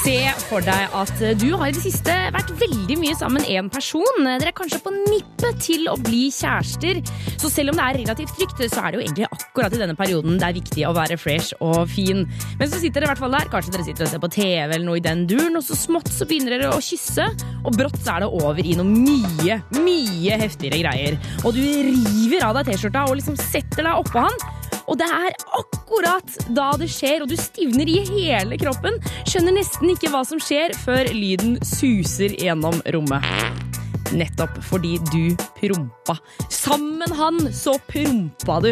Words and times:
Se 0.00 0.16
for 0.48 0.64
deg 0.64 0.94
at 0.96 1.18
du 1.36 1.50
har 1.60 1.68
i 1.68 1.74
det 1.76 1.82
siste 1.82 2.12
vært 2.32 2.50
veldig 2.56 2.96
mye 3.02 3.16
sammen 3.18 3.42
med 3.44 3.50
en 3.58 3.66
person. 3.72 4.22
Dere 4.24 4.48
er 4.48 4.56
kanskje 4.56 4.78
på 4.80 4.92
nippet 4.94 5.58
til 5.60 5.90
å 5.92 5.96
bli 6.00 6.22
kjærester. 6.32 7.02
Så 7.40 7.50
selv 7.52 7.74
om 7.74 7.76
det 7.76 7.84
er 7.84 7.98
relativt 8.00 8.32
trygt, 8.38 8.62
så 8.72 8.80
er 8.80 8.94
det 8.94 9.00
jo 9.00 9.02
egentlig 9.04 9.28
akkurat 9.28 9.76
i 9.76 9.80
denne 9.82 9.96
perioden 9.98 10.38
det 10.40 10.46
er 10.48 10.56
viktig 10.56 10.86
å 10.88 10.94
være 10.96 11.18
fresh 11.20 11.52
og 11.60 11.82
fin. 11.92 12.24
Men 12.56 12.70
så 12.72 12.80
sitter 12.80 13.02
dere 13.02 13.10
i 13.10 13.12
hvert 13.12 13.22
fall 13.26 13.36
der. 13.36 13.50
Kanskje 13.52 13.74
dere 13.76 13.88
sitter 13.90 14.06
og 14.06 14.12
ser 14.14 14.22
på 14.24 14.32
TV 14.38 14.70
eller 14.70 14.86
noe 14.86 15.02
i 15.02 15.04
den 15.04 15.26
duren, 15.28 15.58
og 15.60 15.66
så 15.66 15.76
smått 15.76 16.08
så 16.14 16.28
begynner 16.30 16.56
dere 16.56 16.72
å 16.72 16.80
kysse, 16.84 17.26
og 17.60 17.76
brått 17.76 18.00
så 18.00 18.16
er 18.16 18.24
det 18.24 18.30
over 18.40 18.64
i 18.64 18.78
noe 18.78 18.88
mye, 18.88 19.60
mye 19.76 20.40
heftigere 20.46 20.80
greier. 20.80 21.20
Og 21.44 21.52
du 21.56 21.60
river 21.60 22.48
av 22.48 22.56
deg 22.56 22.72
T-skjorta 22.72 23.04
og 23.10 23.20
liksom 23.20 23.36
setter 23.50 23.84
deg 23.84 24.00
oppå 24.00 24.24
han. 24.24 24.48
Og 24.90 24.98
det 24.98 25.06
er 25.06 25.36
akkurat 25.54 26.36
da 26.56 26.72
det 26.80 26.90
skjer, 26.90 27.22
og 27.22 27.30
du 27.30 27.36
stivner 27.38 27.88
i 27.90 28.00
hele 28.08 28.58
kroppen. 28.60 28.98
Skjønner 29.28 29.60
nesten 29.60 29.92
ikke 29.94 30.10
hva 30.10 30.24
som 30.26 30.42
skjer 30.42 30.74
før 30.82 31.12
lyden 31.14 31.60
suser 31.62 32.34
gjennom 32.34 32.82
rommet. 32.90 33.70
Nettopp 34.16 34.58
fordi 34.66 34.96
du 35.10 35.36
prompa. 35.58 36.16
Sammen 36.50 37.12
han 37.16 37.40
så 37.54 37.76
prompa 37.90 38.60
du. 38.64 38.70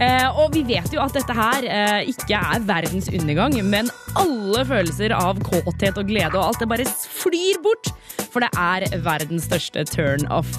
Eh, 0.00 0.26
og 0.40 0.54
vi 0.56 0.64
vet 0.66 0.92
jo 0.94 1.02
at 1.02 1.14
dette 1.16 1.36
her 1.36 1.66
eh, 1.68 2.10
ikke 2.10 2.38
er 2.38 2.64
verdens 2.66 3.10
undergang, 3.12 3.56
men 3.66 3.90
alle 4.18 4.64
følelser 4.66 5.14
av 5.16 5.40
kåthet 5.46 5.98
og 6.00 6.08
glede 6.10 6.34
og 6.38 6.50
alt 6.50 6.62
det 6.62 6.70
bare 6.70 6.88
flyr 6.88 7.60
bort. 7.64 7.92
For 8.30 8.44
det 8.44 8.50
er 8.58 8.86
verdens 9.02 9.48
største 9.48 9.84
turn 9.90 10.26
off. 10.30 10.50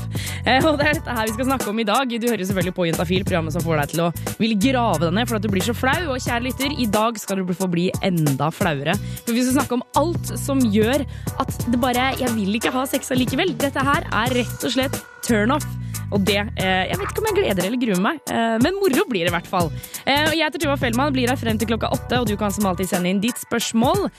Eh, 0.45 0.63
og 0.65 0.77
det 0.79 0.87
er 0.87 0.97
dette 0.99 1.15
her 1.15 1.29
vi 1.29 1.35
skal 1.35 1.49
snakke 1.51 1.69
om 1.71 1.79
i 1.81 1.87
dag. 1.87 2.11
Du 2.11 2.27
hører 2.27 2.43
selvfølgelig 2.45 2.75
på 2.77 2.87
Jentafil, 2.89 3.25
programmet 3.27 3.55
som 3.55 3.63
får 3.65 3.81
deg 3.81 3.93
til 3.93 4.03
å 4.05 4.09
ville 4.41 4.59
grave 4.59 5.05
deg 5.05 5.15
ned 5.15 5.35
at 5.37 5.45
du 5.45 5.49
blir 5.51 5.65
så 5.65 5.75
flau. 5.77 5.99
Og 6.11 6.21
kjære 6.23 6.45
lytter, 6.47 6.75
i 6.75 6.87
dag 6.91 7.19
skal 7.21 7.41
du 7.41 7.53
få 7.55 7.69
bli 7.71 7.87
enda 8.05 8.51
flauere. 8.53 8.95
For 9.23 9.33
vi 9.35 9.45
skal 9.45 9.59
snakke 9.59 9.79
om 9.79 9.85
alt 9.99 10.33
som 10.39 10.61
gjør 10.61 11.05
at 11.41 11.55
det 11.67 11.79
bare 11.81 12.09
Jeg 12.21 12.33
vil 12.35 12.57
ikke 12.57 12.73
ha 12.73 12.83
sex 12.89 13.11
allikevel. 13.13 13.53
Dette 13.61 13.81
her 13.85 14.05
er 14.09 14.20
rett 14.29 14.67
og 14.67 14.75
slett 14.75 14.99
turn 15.25 15.51
off. 15.55 15.67
Og 16.11 16.19
det 16.27 16.37
eh, 16.41 16.87
Jeg 16.89 16.99
vet 16.99 17.11
ikke 17.11 17.23
om 17.23 17.29
jeg 17.29 17.37
gleder 17.39 17.67
eller 17.67 17.81
gruer 17.81 18.03
meg, 18.03 18.21
eh, 18.31 18.57
men 18.63 18.77
moro 18.79 19.05
blir 19.09 19.25
det 19.25 19.31
i 19.31 19.35
hvert 19.35 19.49
fall. 19.49 19.71
Eh, 20.03 20.25
og 20.27 20.35
jeg 20.35 20.43
heter 20.43 20.63
Tuva 20.63 20.77
Fellmann, 20.79 21.13
blir 21.15 21.31
her 21.31 21.39
frem 21.39 21.59
til 21.59 21.71
klokka 21.71 21.91
åtte, 21.95 22.19
og 22.19 22.27
du 22.27 22.35
kan 22.39 22.53
som 22.53 22.67
alltid 22.69 22.91
sende 22.91 23.11
inn 23.11 23.21
ditt 23.23 23.39
spørsmål 23.41 24.09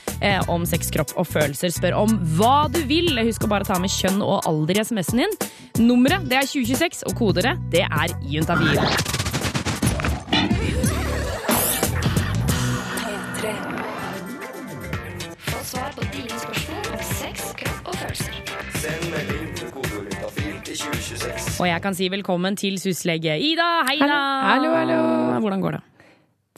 om 0.52 0.64
sex, 0.68 0.90
kropp 0.94 1.12
og 1.20 1.26
følelser. 1.28 1.72
Spør 1.74 1.98
om 2.00 2.14
hva 2.38 2.68
du 2.72 2.80
vil. 2.88 3.12
Husk 3.26 3.46
å 3.46 3.50
bare 3.52 3.68
ta 3.68 3.78
med 3.82 3.92
kjønn 3.92 4.22
og 4.24 4.46
alder 4.48 4.80
i 4.80 4.86
SMS-en 4.86 5.24
din. 5.24 5.36
Nummeret 5.82 6.28
det 6.30 6.40
er 6.40 6.48
2026, 6.48 7.04
og 7.10 7.18
kodere 7.18 7.56
det 7.72 7.84
er 7.88 8.16
juntafil. 8.32 9.21
Og 21.62 21.68
jeg 21.68 21.78
kan 21.78 21.94
si 21.94 22.08
velkommen 22.10 22.56
til 22.58 22.74
syslege 22.82 23.36
Ida. 23.38 23.84
Hei 23.86 24.00
da! 24.02 24.18
Hallo, 24.48 24.72
hallo. 24.74 24.96
Hvordan 25.44 25.60
går 25.62 25.76
det? 25.76 25.82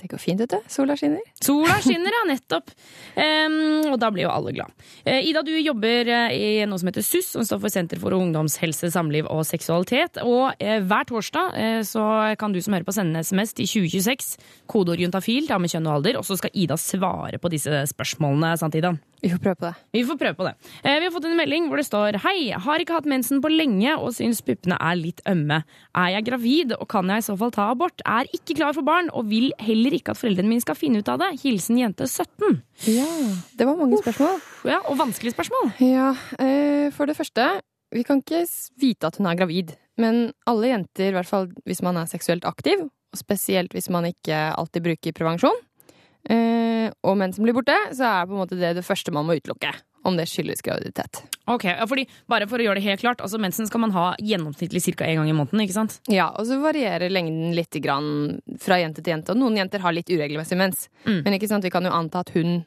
Det 0.00 0.08
går 0.08 0.20
fint, 0.22 0.40
vet 0.40 0.54
du. 0.54 0.70
Sola 0.72 0.96
skinner. 0.96 1.20
Sola 1.44 1.76
skinner, 1.84 2.14
ja, 2.16 2.22
nettopp. 2.30 2.72
Um, 3.12 3.90
og 3.92 3.98
da 4.00 4.08
blir 4.14 4.24
jo 4.24 4.32
alle 4.32 4.54
glad. 4.56 4.72
Uh, 5.04 5.20
Ida, 5.20 5.42
du 5.44 5.52
jobber 5.58 6.08
eh, 6.08 6.32
i 6.32 6.48
noe 6.64 6.80
som 6.80 6.88
heter 6.88 7.04
SUS, 7.04 7.34
som 7.34 7.44
står 7.44 7.60
for 7.66 7.74
Senter 7.74 8.00
for 8.00 8.16
ungdomshelse, 8.16 8.88
samliv 8.96 9.28
og 9.28 9.44
seksualitet. 9.44 10.22
Og 10.24 10.56
uh, 10.56 10.78
hver 10.88 11.08
torsdag 11.12 11.52
uh, 11.52 11.80
så 11.84 12.08
kan 12.40 12.56
du 12.56 12.62
som 12.64 12.78
hører 12.78 12.88
på 12.88 12.96
sende 12.96 13.20
en 13.20 13.28
SMS 13.28 13.52
til 13.60 13.68
2026, 13.76 14.38
kodeord 14.72 15.04
juntafil, 15.04 15.44
ta 15.52 15.60
med 15.60 15.72
kjønn 15.72 15.90
og 15.92 15.98
alder, 15.98 16.22
og 16.22 16.24
så 16.24 16.40
skal 16.40 16.56
Ida 16.64 16.80
svare 16.80 17.42
på 17.44 17.52
disse 17.52 17.84
spørsmålene. 17.92 18.56
Sant, 18.56 18.80
Ida? 18.80 18.96
Vi 19.24 19.30
får 19.32 19.40
prøve 19.40 19.56
på 19.56 19.64
det. 19.64 19.74
Vi 19.96 20.02
får 20.04 20.18
prøve 20.20 20.36
på 20.36 20.44
det. 20.44 20.52
Eh, 20.84 20.98
Vi 21.00 21.06
har 21.08 21.12
fått 21.14 21.24
en 21.24 21.36
melding 21.38 21.68
hvor 21.70 21.80
det 21.80 21.86
står 21.88 22.18
Hei, 22.20 22.50
har 22.52 22.82
ikke 22.82 22.98
hatt 22.98 23.06
mensen 23.08 23.40
på 23.40 23.48
lenge 23.48 23.94
og 23.96 24.12
syns 24.12 24.42
puppene 24.44 24.76
er 24.76 24.98
litt 25.00 25.22
ømme. 25.30 25.62
Er 25.96 26.08
jeg 26.18 26.26
gravid, 26.28 26.74
og 26.76 26.86
kan 26.92 27.08
jeg 27.08 27.22
i 27.22 27.26
så 27.26 27.36
fall 27.40 27.54
ta 27.54 27.70
abort? 27.72 28.04
Er 28.04 28.28
ikke 28.36 28.58
klar 28.58 28.74
for 28.76 28.84
barn, 28.84 29.08
og 29.16 29.30
vil 29.32 29.48
heller 29.64 29.96
ikke 29.96 30.12
at 30.12 30.20
foreldrene 30.20 30.50
mine 30.52 30.60
skal 30.64 30.76
finne 30.76 31.00
ut 31.00 31.08
av 31.08 31.22
det. 31.24 31.30
Hilsen 31.40 31.80
jente 31.80 32.04
17. 32.10 32.60
Ja, 32.92 33.08
det 33.56 33.66
var 33.70 33.80
mange 33.80 34.02
spørsmål. 34.04 34.40
Ja, 34.68 34.82
Og 34.88 34.98
vanskelige 35.00 35.32
spørsmål. 35.38 35.72
Ja, 35.80 36.10
eh, 36.38 36.90
For 36.92 37.06
det 37.08 37.16
første, 37.16 37.48
vi 37.94 38.04
kan 38.04 38.20
ikke 38.20 38.44
vite 38.80 39.06
at 39.08 39.16
hun 39.16 39.26
er 39.32 39.40
gravid. 39.40 39.72
Men 39.96 40.32
alle 40.46 40.68
jenter, 40.74 41.08
i 41.08 41.14
hvert 41.16 41.30
fall 41.30 41.48
hvis 41.64 41.80
man 41.86 41.96
er 41.96 42.10
seksuelt 42.10 42.44
aktiv, 42.44 42.90
og 43.14 43.16
spesielt 43.18 43.72
hvis 43.72 43.88
man 43.94 44.04
ikke 44.04 44.36
alltid 44.58 44.82
bruker 44.82 45.14
prevensjon, 45.14 45.54
eh, 46.30 46.92
og 47.04 47.18
menn 47.20 47.34
som 47.34 47.44
blir 47.46 47.56
borte, 47.56 47.76
så 47.96 48.06
er 48.10 48.28
på 48.28 48.36
en 48.36 48.42
måte 48.44 48.60
det 48.60 48.74
det 48.78 48.84
første 48.86 49.12
man 49.14 49.26
må 49.28 49.36
utelukke. 49.38 49.72
Om 50.04 50.18
det 50.18 50.26
skyldes 50.28 50.60
graviditet. 50.60 51.22
Ok, 51.48 51.62
ja, 51.64 51.86
fordi 51.88 52.02
Bare 52.28 52.44
for 52.44 52.60
å 52.60 52.64
gjøre 52.66 52.76
det 52.76 52.84
helt 52.84 53.00
klart, 53.00 53.22
altså 53.24 53.38
mensen 53.40 53.64
skal 53.70 53.80
man 53.86 53.94
ha 53.94 54.10
gjennomsnittlig 54.20 54.82
ca. 54.98 55.06
én 55.08 55.16
gang 55.16 55.30
i 55.30 55.36
måneden. 55.36 55.62
ikke 55.64 55.78
sant? 55.78 55.96
Ja, 56.12 56.26
og 56.28 56.44
så 56.44 56.58
varierer 56.60 57.08
lengden 57.08 57.54
litt 57.56 57.72
grann 57.80 58.42
fra 58.60 58.76
jente 58.82 59.00
til 59.00 59.14
jente. 59.14 59.32
Og 59.32 59.40
noen 59.40 59.56
jenter 59.56 59.80
har 59.80 59.96
litt 59.96 60.12
uregelmessig 60.12 60.60
mens. 60.60 60.90
Mm. 61.06 61.22
Men 61.24 61.38
ikke 61.38 61.48
sant, 61.48 61.64
vi 61.64 61.72
kan 61.72 61.88
jo 61.88 61.94
anta 61.96 62.20
at 62.20 62.34
hun 62.36 62.66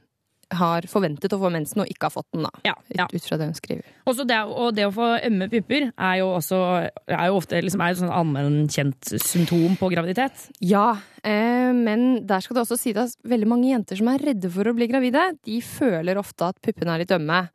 har 0.56 0.86
forventet 0.88 1.34
å 1.36 1.40
få 1.42 1.50
mensen 1.52 1.84
og 1.84 1.92
ikke 1.92 2.08
har 2.08 2.14
fått 2.14 2.28
den. 2.34 2.46
da. 2.48 2.52
Ja, 2.68 2.74
ja. 2.96 3.08
Ut 3.12 3.26
fra 3.26 3.38
det 3.40 3.50
hun 3.50 3.58
skriver. 3.58 3.84
Det, 4.08 4.40
og 4.48 4.74
det 4.78 4.88
å 4.88 4.94
få 4.96 5.10
ømme 5.28 5.50
pupper 5.52 5.90
er 5.92 6.16
jo 6.22 6.30
også 6.38 6.62
er 6.88 7.26
jo 7.28 7.38
ofte 7.40 7.60
liksom, 7.64 7.84
er 7.84 7.94
et 7.94 8.02
sånn 8.02 8.14
allmennkjent 8.14 9.14
symptom 9.24 9.78
på 9.80 9.92
graviditet. 9.94 10.48
Ja, 10.64 10.90
eh, 11.24 11.72
men 11.76 12.26
der 12.28 12.44
skal 12.44 12.58
det 12.58 12.66
også 12.66 12.80
si 12.80 12.96
at 12.98 13.16
veldig 13.28 13.50
mange 13.50 13.72
jenter 13.72 14.00
som 14.00 14.12
er 14.14 14.24
redde 14.32 14.52
for 14.54 14.68
å 14.68 14.76
bli 14.78 14.90
gravide, 14.90 15.30
de 15.48 15.62
føler 15.66 16.20
ofte 16.20 16.52
at 16.52 16.62
puppene 16.64 16.96
er 16.96 17.04
litt 17.04 17.16
ømme, 17.16 17.46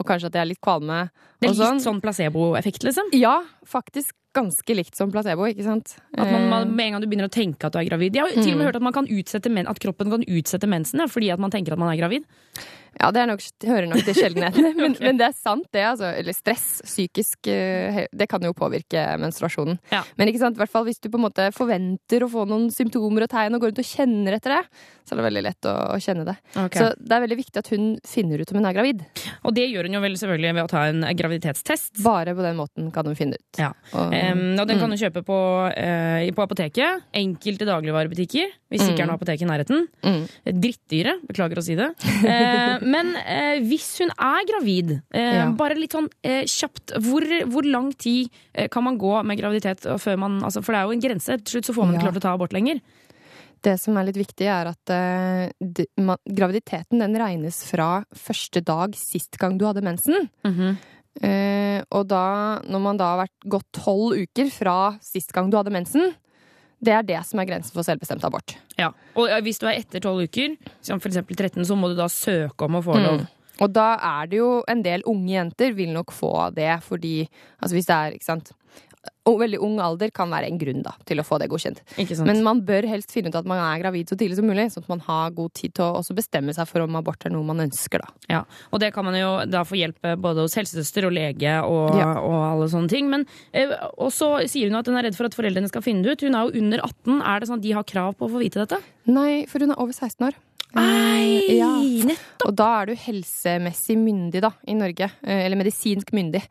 og 0.00 0.08
kanskje 0.08 0.30
at 0.30 0.36
de 0.36 0.42
er 0.42 0.50
litt 0.52 0.62
kvalme. 0.62 1.04
Det 1.38 1.48
er 1.48 1.54
litt 1.54 1.62
sånn. 1.62 1.82
sånn 1.84 2.02
placeboeffekt, 2.04 2.84
liksom. 2.86 3.12
Ja, 3.16 3.38
faktisk 3.68 4.16
ganske 4.36 4.76
likt 4.76 4.96
som 4.98 5.12
placebo, 5.12 5.46
ikke 5.50 5.66
sant? 5.66 5.96
At 6.16 6.26
man, 6.26 6.42
Eh, 6.42 6.50
man, 6.50 6.76
med 6.76 6.86
en 6.86 6.96
gang 6.96 7.02
du 7.04 7.08
begynner 7.08 7.28
å 7.28 7.32
tenke 7.32 7.68
at 7.68 7.74
du 7.74 7.80
er 7.80 7.88
gravid. 7.88 8.16
Jeg 8.16 8.24
har 8.24 8.32
mm. 8.32 8.42
til 8.42 8.54
og 8.54 8.60
med 8.60 8.68
hørt 8.70 8.78
at, 8.78 8.86
man 8.86 8.96
kan 8.96 9.08
utsette 9.10 9.52
men, 9.52 9.68
at 9.68 9.80
kroppen 9.82 10.12
kan 10.12 10.24
utsette 10.24 10.68
mensen 10.70 11.02
ja, 11.04 11.08
fordi 11.10 11.30
at 11.34 11.42
man 11.42 11.52
tenker 11.52 11.74
at 11.74 11.82
man 11.82 11.92
er 11.92 12.00
gravid. 12.00 12.24
Ja, 13.00 13.10
det 13.14 13.22
er 13.22 13.30
nok, 13.30 13.42
hører 13.66 13.88
nok 13.90 14.04
til 14.06 14.16
sjeldenhetene, 14.18 14.72
men, 14.78 14.94
okay. 14.94 15.06
men 15.06 15.20
det 15.20 15.28
er 15.28 15.36
sant, 15.36 15.68
det. 15.74 15.84
Altså. 15.88 16.10
Eller 16.18 16.36
stress, 16.36 16.66
psykisk 16.86 17.50
eh, 17.50 18.04
Det 18.12 18.28
kan 18.30 18.44
jo 18.44 18.52
påvirke 18.56 19.04
menstruasjonen. 19.22 19.78
Ja. 19.92 20.02
Men 20.20 20.30
ikke 20.30 20.42
sant, 20.42 20.58
i 20.58 20.62
hvert 20.62 20.72
fall 20.72 20.86
hvis 20.88 21.02
du 21.02 21.08
på 21.10 21.20
en 21.20 21.26
måte 21.26 21.48
forventer 21.56 22.26
å 22.26 22.30
få 22.32 22.46
noen 22.48 22.68
symptomer 22.74 23.26
og 23.26 23.32
tegn, 23.32 23.56
og 23.56 23.64
går 23.64 23.72
rundt 23.72 23.82
og 23.82 23.88
kjenner 23.88 24.38
etter 24.38 24.56
det, 24.56 24.62
så 25.02 25.14
er 25.14 25.20
det 25.20 25.26
veldig 25.28 25.44
lett 25.48 25.68
å, 25.68 25.74
å 25.94 25.98
kjenne 26.02 26.26
det. 26.28 26.36
Så 26.54 26.88
det 26.98 27.16
er 27.16 27.24
veldig 27.24 27.40
viktig 27.40 27.62
at 27.62 27.72
hun 27.74 27.88
finner 28.06 28.42
ut 28.42 28.52
om 28.52 28.60
hun 28.60 28.68
er 28.70 28.76
gravid. 28.76 29.02
Og 29.42 29.56
det 29.56 29.66
gjør 29.70 29.88
hun 29.88 29.98
jo 29.98 30.04
vel 30.04 30.18
selvfølgelig 30.20 30.56
ved 30.58 30.64
å 30.64 30.70
ta 30.70 30.84
en 30.90 31.06
graviditetstest. 31.18 32.02
Bare 32.04 32.36
på 32.36 32.44
den 32.44 32.58
måten 32.60 32.92
kan 32.94 33.08
hun 33.08 33.18
finne 33.18 33.40
ut. 33.40 33.48
Ja. 33.60 33.72
Og, 33.92 34.12
Um, 34.12 34.58
og 34.60 34.66
den 34.68 34.80
kan 34.80 34.92
du 34.92 34.98
kjøpe 35.00 35.22
på, 35.26 35.38
uh, 35.72 36.30
på 36.36 36.44
apoteket. 36.44 37.06
Enkelte 37.16 37.66
dagligvarebutikker, 37.68 38.52
hvis 38.72 38.82
ikke 38.88 39.04
er 39.04 39.08
noe 39.10 39.18
apotek 39.20 39.42
i 39.44 39.48
nærheten. 39.48 39.84
Mm. 40.02 40.22
Drittdyre, 40.64 41.14
beklager 41.28 41.60
å 41.60 41.64
si 41.66 41.76
det. 41.78 41.90
Eh, 42.24 42.82
men 42.94 43.12
eh, 43.20 43.60
hvis 43.68 43.86
hun 44.02 44.10
er 44.16 44.48
gravid, 44.48 44.94
eh, 45.12 45.30
Ja. 45.42 45.46
bare 45.56 45.76
litt 45.78 45.92
sånn 45.94 46.08
eh, 46.24 46.42
kjapt, 46.48 46.96
hvor, 47.04 47.26
hvor 47.52 47.68
lang 47.68 47.92
tid 47.94 48.32
eh, 48.54 48.66
kan 48.72 48.84
man 48.88 48.98
gå 49.00 49.14
med 49.28 49.38
graviditet 49.40 49.84
før 50.00 50.18
man 50.24 50.40
altså, 50.42 50.62
For 50.64 50.72
det 50.74 50.80
er 50.82 50.88
jo 50.90 50.96
en 50.98 51.04
grense. 51.06 51.38
Til 51.44 51.58
slutt 51.58 51.70
så 51.70 51.76
får 51.76 51.86
man 51.86 51.94
ikke 52.00 52.06
Ja. 52.08 52.10
lov 52.10 52.18
til 52.18 52.24
å 52.24 52.26
ta 52.28 52.34
abort 52.34 52.52
lenger. 52.56 52.80
Det 53.62 53.76
som 53.78 53.94
er 54.00 54.08
litt 54.08 54.16
viktig, 54.18 54.48
er 54.50 54.72
at 54.72 54.90
eh, 54.90 55.52
de, 55.62 55.84
man, 56.02 56.18
graviditeten 56.26 56.98
den 56.98 57.14
regnes 57.20 57.60
fra 57.68 58.00
første 58.10 58.58
dag 58.66 58.96
sist 58.98 59.38
gang 59.38 59.54
du 59.60 59.68
hadde 59.68 59.84
mensen. 59.86 60.26
Eh, 61.22 61.82
og 61.92 62.06
da, 62.08 62.58
når 62.64 62.80
man 62.82 62.96
da 62.98 63.10
har 63.12 63.20
vært 63.26 63.46
gått 63.52 63.68
tolv 63.76 64.16
uker 64.16 64.48
fra 64.50 64.76
sist 65.04 65.30
gang 65.36 65.50
du 65.52 65.58
hadde 65.58 65.70
mensen, 65.74 66.14
det 66.82 66.94
er 66.96 67.04
det 67.06 67.20
som 67.28 67.40
er 67.40 67.46
grensen 67.48 67.74
for 67.76 67.86
selvbestemt 67.86 68.24
abort. 68.26 68.56
Ja. 68.78 68.90
Og 69.18 69.30
hvis 69.46 69.60
du 69.62 69.68
er 69.70 69.78
etter 69.78 70.02
tolv 70.02 70.24
uker, 70.26 70.56
som 70.82 70.98
eksempel 70.98 71.38
13, 71.38 71.62
så 71.68 71.76
må 71.78 71.92
du 71.92 71.96
da 71.98 72.08
søke 72.10 72.66
om 72.66 72.80
å 72.80 72.84
få 72.84 72.98
lov. 72.98 73.22
Og 73.62 73.70
da 73.70 73.92
er 74.02 74.30
det 74.32 74.40
jo 74.40 74.50
en 74.70 74.82
del 74.82 75.04
unge 75.06 75.30
jenter 75.36 75.76
vil 75.76 75.92
nok 75.94 76.10
få 76.14 76.32
det, 76.56 76.72
fordi 76.82 77.20
altså 77.60 77.76
hvis 77.76 77.88
det 77.90 77.98
er, 77.98 78.16
ikke 78.16 78.30
sant 78.30 78.52
Veldig 79.26 79.58
ung 79.62 79.76
alder 79.82 80.10
kan 80.14 80.30
være 80.30 80.48
en 80.50 80.58
grunn 80.58 80.82
da, 80.82 80.92
til 81.06 81.18
å 81.18 81.24
få 81.26 81.38
det 81.38 81.46
godkjent. 81.50 81.78
Men 82.26 82.40
man 82.42 82.60
bør 82.66 82.86
helst 82.90 83.12
finne 83.14 83.30
ut 83.30 83.36
at 83.38 83.46
man 83.46 83.58
er 83.62 83.80
gravid 83.82 84.10
så 84.10 84.16
tidlig 84.18 84.36
som 84.38 84.46
mulig, 84.46 84.64
sånn 84.74 84.82
at 84.82 84.88
man 84.90 85.00
har 85.06 85.30
god 85.34 85.52
tid 85.54 85.74
til 85.78 85.84
å 85.86 86.00
også 86.00 86.14
bestemme 86.18 86.54
seg 86.54 86.66
for 86.70 86.82
om 86.84 86.96
abort 86.98 87.24
er 87.26 87.30
noe 87.34 87.46
man 87.46 87.62
ønsker. 87.64 88.02
da. 88.02 88.08
Ja, 88.30 88.40
og 88.72 88.80
det 88.82 88.92
kan 88.94 89.04
man 89.06 89.14
jo 89.18 89.30
da 89.50 89.62
få 89.66 89.78
hjelp 89.78 89.98
eh, 90.06 90.16
både 90.18 90.42
hos 90.42 90.54
helsesøster 90.58 91.06
og 91.06 91.14
lege 91.14 91.54
og, 91.64 91.96
Ja. 91.98 92.12
og 92.20 92.36
alle 92.50 92.68
sånne 92.74 92.90
ting. 92.90 93.08
Men 93.10 93.26
eh, 93.54 93.70
og 93.98 94.10
så 94.14 94.32
sier 94.50 94.70
hun 94.70 94.78
at 94.78 94.86
hun 94.90 94.98
er 94.98 95.06
redd 95.08 95.16
for 95.18 95.26
at 95.30 95.34
foreldrene 95.38 95.70
skal 95.70 95.82
finne 95.86 96.02
det 96.02 96.12
ut. 96.18 96.26
Hun 96.26 96.34
er 96.34 96.46
jo 96.50 96.62
under 96.62 96.82
18. 96.82 97.22
Er 97.22 97.40
det 97.40 97.48
sånn 97.50 97.58
at 97.62 97.66
de 97.66 97.72
har 97.78 97.84
krav 97.94 98.14
på 98.18 98.26
å 98.26 98.32
få 98.34 98.42
vite 98.42 98.62
dette? 98.66 98.82
Nei, 99.06 99.46
for 99.46 99.58
hun 99.62 99.70
er 99.74 99.78
over 99.82 99.92
16 99.94 100.26
år. 100.30 100.34
Nei, 100.74 101.46
Eh, 101.48 101.56
ja. 101.58 101.68
nettopp! 101.78 102.46
Og 102.48 102.54
da 102.58 102.68
er 102.82 102.86
du 102.86 102.94
helsemessig 102.96 103.96
myndig 103.98 104.40
da, 104.42 104.50
i 104.66 104.74
Norge. 104.74 105.10
eh, 105.22 105.44
Eller 105.46 105.56
medisinsk 105.56 106.10
myndig. 106.12 106.42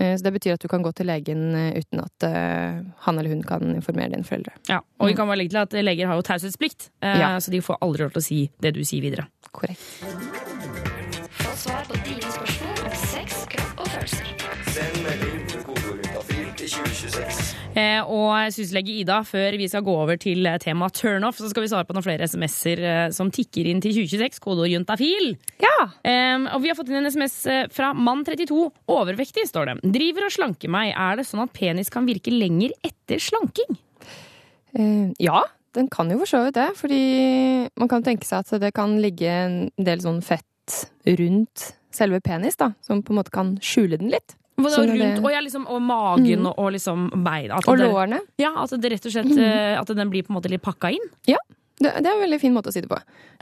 Eh, 0.00 0.16
Så 0.16 0.24
det 0.24 0.32
betyr 0.32 0.54
at 0.56 0.62
du 0.64 0.68
kan 0.68 0.82
gå 0.82 0.92
til 0.96 1.06
legen 1.06 1.54
eh, 1.54 1.76
uten 1.78 2.00
at 2.00 2.24
eh, 2.26 2.80
han 3.04 3.18
eller 3.20 3.28
hun 3.34 3.42
kan 3.44 3.62
informere 3.76 4.10
dine 4.14 4.24
foreldre. 4.24 4.52
Ja, 4.68 4.80
og 4.98 5.10
vi 5.10 5.14
kan 5.18 5.28
bare 5.28 5.36
legge 5.36 5.52
til 5.52 5.60
at 5.60 5.76
leger 5.84 6.06
har 6.08 6.16
jo 6.16 6.22
taushetsplikt, 6.26 6.90
Ja. 7.02 7.36
så 7.38 7.50
de 7.52 7.60
får 7.60 7.76
aldri 7.84 8.02
lov 8.06 8.12
til 8.16 8.22
å 8.22 8.24
si 8.24 8.40
det 8.60 8.74
du 8.74 8.80
sier 8.84 9.02
videre. 9.04 9.28
Korrekt. 9.52 9.80
Få 11.40 11.52
svar 11.56 11.84
på 11.88 12.00
dine 12.06 12.32
spørsmål 12.32 12.84
om 12.88 12.96
sex, 12.96 13.44
kropp 13.52 13.80
og 13.84 13.88
følelser. 13.88 14.24
Send 14.72 15.02
melding 15.04 15.48
til 15.50 15.64
kodeordet 15.68 16.56
til 16.56 16.68
2026. 16.68 17.59
Eh, 17.78 18.00
og 18.02 18.50
syslege 18.50 18.96
Ida, 18.98 19.20
før 19.26 19.54
vi 19.60 19.68
skal 19.70 19.84
gå 19.86 19.92
over 19.94 20.18
til 20.18 20.42
tema 20.42 20.58
temaet 20.64 20.96
turnoff, 20.98 21.38
så 21.38 21.50
skal 21.50 21.62
vi 21.62 21.70
svare 21.70 21.86
på 21.86 21.94
noen 21.94 22.06
flere 22.06 22.26
SMS-er 22.26 22.82
eh, 22.82 23.02
som 23.14 23.30
tikker 23.30 23.68
inn 23.70 23.82
til 23.84 23.94
2026, 23.94 24.40
kodeord 24.42 24.72
juntafil. 24.72 25.36
Ja! 25.62 25.76
Eh, 26.02 26.48
og 26.50 26.64
vi 26.64 26.72
har 26.72 26.78
fått 26.78 26.90
inn 26.90 26.98
en 27.02 27.10
SMS 27.10 27.36
eh, 27.46 27.62
fra 27.70 27.92
mann32, 27.94 28.58
overvektig, 28.90 29.46
står 29.50 29.70
det. 29.70 29.76
Driver 29.98 30.26
og 30.26 30.34
slanker 30.34 30.72
meg. 30.72 30.94
Er 30.98 31.20
det 31.20 31.28
sånn 31.30 31.44
at 31.44 31.54
penis 31.54 31.92
kan 31.94 32.08
virke 32.10 32.34
lenger 32.34 32.74
etter 32.86 33.22
slanking? 33.22 33.78
Uh, 34.70 35.10
ja, 35.18 35.42
den 35.74 35.88
kan 35.90 36.10
jo 36.10 36.20
for 36.20 36.30
så 36.30 36.42
vidt 36.46 36.58
det. 36.58 36.68
Fordi 36.78 37.02
man 37.78 37.90
kan 37.90 38.06
tenke 38.06 38.26
seg 38.26 38.42
at 38.42 38.62
det 38.62 38.74
kan 38.76 38.98
ligge 39.02 39.30
en 39.30 39.60
del 39.78 40.02
sånn 40.02 40.22
fett 40.26 40.46
rundt 41.06 41.70
selve 41.94 42.20
penis, 42.22 42.58
da. 42.58 42.72
Som 42.86 43.02
på 43.02 43.14
en 43.14 43.20
måte 43.20 43.34
kan 43.34 43.56
skjule 43.62 43.98
den 44.00 44.12
litt. 44.14 44.36
Sånn 44.68 44.90
rundt, 44.90 45.22
og, 45.24 45.30
ja, 45.32 45.40
liksom, 45.40 45.64
og 45.70 45.80
magen 45.82 46.46
og, 46.46 46.58
og 46.58 46.72
liksom 46.74 47.08
beina. 47.24 47.60
Og 47.64 47.78
det- 47.78 47.88
lårene. 47.88 48.20
Ja, 48.38 48.52
at 48.62 48.70
det 48.70 48.92
rett 48.92 49.06
og 49.06 49.12
slett 49.14 49.30
mm. 49.30 49.80
At 49.80 49.86
den 49.96 50.10
blir 50.12 50.22
på 50.26 50.34
en 50.34 50.38
måte 50.40 50.50
litt 50.52 50.62
pakka 50.62 50.92
inn. 50.92 51.08
Det, 51.80 51.94
det 52.04 52.10
er 52.10 52.12
en 52.12 52.20
veldig 52.26 52.40
fin 52.42 52.52
måte 52.52 52.68
å 52.68 52.74
si 52.74 52.82
det 52.84 52.90
på. 52.90 52.98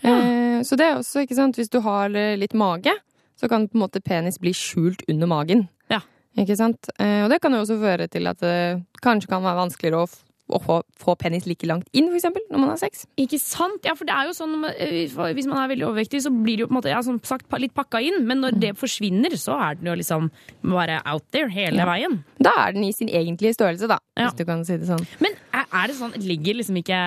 Eh, 0.07 0.61
så 0.63 0.77
det 0.79 0.87
er 0.87 1.01
også, 1.01 1.25
ikke 1.25 1.35
sant, 1.35 1.57
hvis 1.59 1.73
du 1.73 1.81
har 1.83 2.15
eh, 2.15 2.37
litt 2.39 2.55
mage, 2.55 2.93
så 3.39 3.49
kan 3.51 3.67
på 3.67 3.75
en 3.75 3.83
måte 3.83 4.03
penis 4.05 4.39
bli 4.39 4.53
skjult 4.55 5.03
under 5.11 5.27
magen. 5.31 5.65
Ja. 5.91 5.99
Ikke 6.39 6.55
sant? 6.59 6.87
Eh, 7.03 7.25
og 7.25 7.33
det 7.33 7.41
kan 7.43 7.55
jo 7.55 7.65
også 7.65 7.81
føre 7.83 8.07
til 8.11 8.31
at 8.31 8.39
det 8.45 8.55
kanskje 9.03 9.33
kan 9.33 9.43
være 9.43 9.59
vanskeligere 9.65 10.05
å, 10.05 10.11
å 10.49 10.61
få, 10.63 10.79
få 10.99 11.15
penis 11.21 11.47
like 11.49 11.67
langt 11.69 11.89
inn, 11.97 12.09
eksempel, 12.17 12.43
når 12.51 12.63
man 12.63 12.71
har 12.73 12.81
sex. 12.81 13.05
Ikke 13.21 13.39
sant? 13.41 13.85
Ja, 13.87 13.95
for 13.99 14.09
det 14.09 14.15
er 14.17 14.29
jo 14.31 14.37
sånn 14.37 14.65
eh, 14.71 15.09
Hvis 15.37 15.49
man 15.49 15.61
er 15.63 15.71
veldig 15.75 15.87
overvektig, 15.91 16.23
så 16.25 16.33
blir 16.33 16.57
det 16.59 16.65
jo 16.65 16.71
på 16.71 16.75
en 16.77 16.81
måte 16.81 16.93
ja, 16.93 17.03
som 17.05 17.19
sagt, 17.27 17.47
litt 17.61 17.75
pakka 17.77 18.01
inn. 18.05 18.23
Men 18.29 18.41
når 18.45 18.59
det 18.63 18.73
forsvinner, 18.81 19.37
så 19.41 19.59
er 19.69 19.79
den 19.81 19.91
jo 19.93 19.99
liksom 20.01 20.31
bare 20.63 21.01
out 21.09 21.27
there 21.35 21.49
hele 21.53 21.79
Ja. 21.83 21.87
veien. 21.89 22.23
Da 22.41 22.55
er 22.67 22.73
den 22.77 22.85
i 22.89 22.93
sin 22.93 23.09
egentlige 23.09 23.55
størrelse, 23.59 23.89
da, 23.91 23.99
Ja. 24.17 24.29
hvis 24.29 24.39
du 24.41 24.45
kan 24.49 24.65
si 24.65 24.77
det 24.77 24.89
sånn. 24.89 25.07
Men 25.21 25.37
er, 25.53 25.87
det 25.87 25.97
sånn 25.97 26.17
Legger 26.19 26.55
liksom 26.59 26.77
ikke 26.81 26.99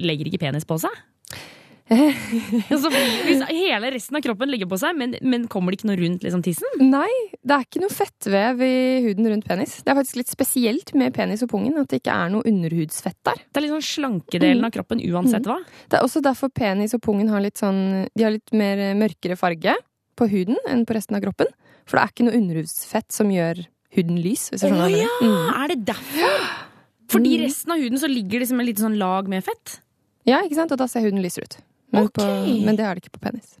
Legger 0.00 0.26
ikke 0.32 0.40
penis 0.40 0.64
på 0.68 0.78
seg? 0.80 0.90
altså, 1.88 2.90
hvis 3.24 3.40
hele 3.48 3.90
resten 3.94 4.18
av 4.18 4.24
kroppen 4.24 4.50
legger 4.52 4.68
på 4.68 4.76
seg, 4.80 4.96
men, 4.98 5.14
men 5.24 5.46
kommer 5.48 5.72
det 5.72 5.78
ikke 5.80 5.88
noe 5.88 5.96
rundt 6.00 6.24
liksom, 6.26 6.42
tissen? 6.44 6.68
Nei, 6.84 7.08
det 7.48 7.56
er 7.56 7.64
ikke 7.64 7.80
noe 7.82 7.92
fettvev 7.94 8.60
i 8.64 8.74
huden 9.06 9.28
rundt 9.32 9.46
penis. 9.48 9.78
Det 9.80 9.92
er 9.92 9.96
faktisk 9.98 10.18
litt 10.20 10.32
spesielt 10.32 10.92
med 10.98 11.14
penis 11.16 11.44
og 11.46 11.50
pungen 11.52 11.78
at 11.80 11.88
det 11.90 12.02
ikke 12.02 12.14
er 12.14 12.32
noe 12.34 12.44
underhudsfett 12.48 13.18
der. 13.26 13.40
Det 13.40 13.60
er 13.60 13.64
litt 13.64 13.74
sånn 13.74 13.86
slankedelen 13.88 14.68
av 14.68 14.74
kroppen 14.74 15.00
uansett 15.08 15.48
hva. 15.48 15.56
Det 15.88 15.98
er 15.98 16.04
også 16.04 16.22
derfor 16.24 16.52
penis 16.52 16.96
og 16.96 17.02
pungen 17.04 17.30
har 17.32 17.42
litt 17.44 17.60
sånn 17.60 17.80
De 18.12 18.26
har 18.26 18.34
litt 18.34 18.52
mer 18.56 18.82
mørkere 18.98 19.38
farge 19.40 19.74
på 20.18 20.28
huden 20.28 20.58
enn 20.68 20.84
på 20.88 20.96
resten 20.96 21.16
av 21.16 21.24
kroppen. 21.24 21.50
For 21.88 21.96
det 21.96 22.04
er 22.04 22.14
ikke 22.14 22.26
noe 22.28 22.38
underhudsfett 22.38 23.14
som 23.14 23.30
gjør 23.32 23.62
huden 23.96 24.18
lys. 24.20 24.48
Hvis 24.52 24.64
du 24.64 24.68
skjønner 24.68 24.88
Å 24.88 24.98
ja! 24.98 25.12
Mm. 25.22 25.52
Er 25.62 25.72
det 25.72 25.78
derfor? 25.88 26.42
Fordi 27.08 27.38
resten 27.40 27.72
av 27.72 27.80
huden 27.80 28.02
så 28.02 28.10
ligger 28.10 28.42
det 28.42 28.50
som 28.50 28.60
et 28.60 28.68
lite 28.68 28.84
sånn 28.84 28.98
lag 29.00 29.30
med 29.30 29.46
fett? 29.46 29.78
Ja, 30.28 30.42
ikke 30.44 30.58
sant? 30.58 30.74
Og 30.74 30.80
da 30.80 30.88
ser 30.90 31.06
huden 31.06 31.22
lysere 31.24 31.48
ut. 31.48 31.56
Men, 31.94 32.10
okay. 32.10 32.26
på, 32.44 32.58
men 32.66 32.76
det 32.76 32.84
er 32.84 32.98
det 32.98 33.06
ikke 33.06 33.16
på 33.16 33.24
penis. 33.24 33.56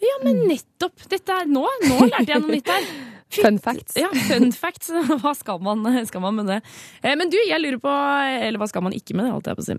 Ja, 0.00 0.16
men 0.22 0.46
nettopp! 0.48 1.04
Dette 1.10 1.36
er, 1.42 1.50
nå, 1.50 1.66
nå 1.84 2.08
lærte 2.08 2.30
jeg 2.30 2.40
noe 2.44 2.56
nytt 2.56 2.72
her. 2.72 2.88
Fun 3.34 3.56
facts. 3.58 3.96
Ja, 3.98 4.06
fun 4.28 4.52
facts. 4.54 4.88
Hva 5.22 5.32
skal 5.34 5.58
man, 5.64 5.82
skal 6.06 6.22
man 6.22 6.36
med 6.38 6.46
det? 6.46 6.58
Eh, 7.02 7.16
Men 7.18 7.28
du, 7.32 7.36
jeg 7.42 7.58
lurer 7.60 7.80
på 7.82 7.90
Eller 7.90 8.60
hva 8.62 8.68
skal 8.70 8.84
man 8.86 8.94
ikke 8.94 9.16
med 9.18 9.26
det? 9.26 9.32
holdt 9.34 9.50
jeg 9.50 9.58
på 9.58 9.64
å 9.64 9.66
si. 9.66 9.76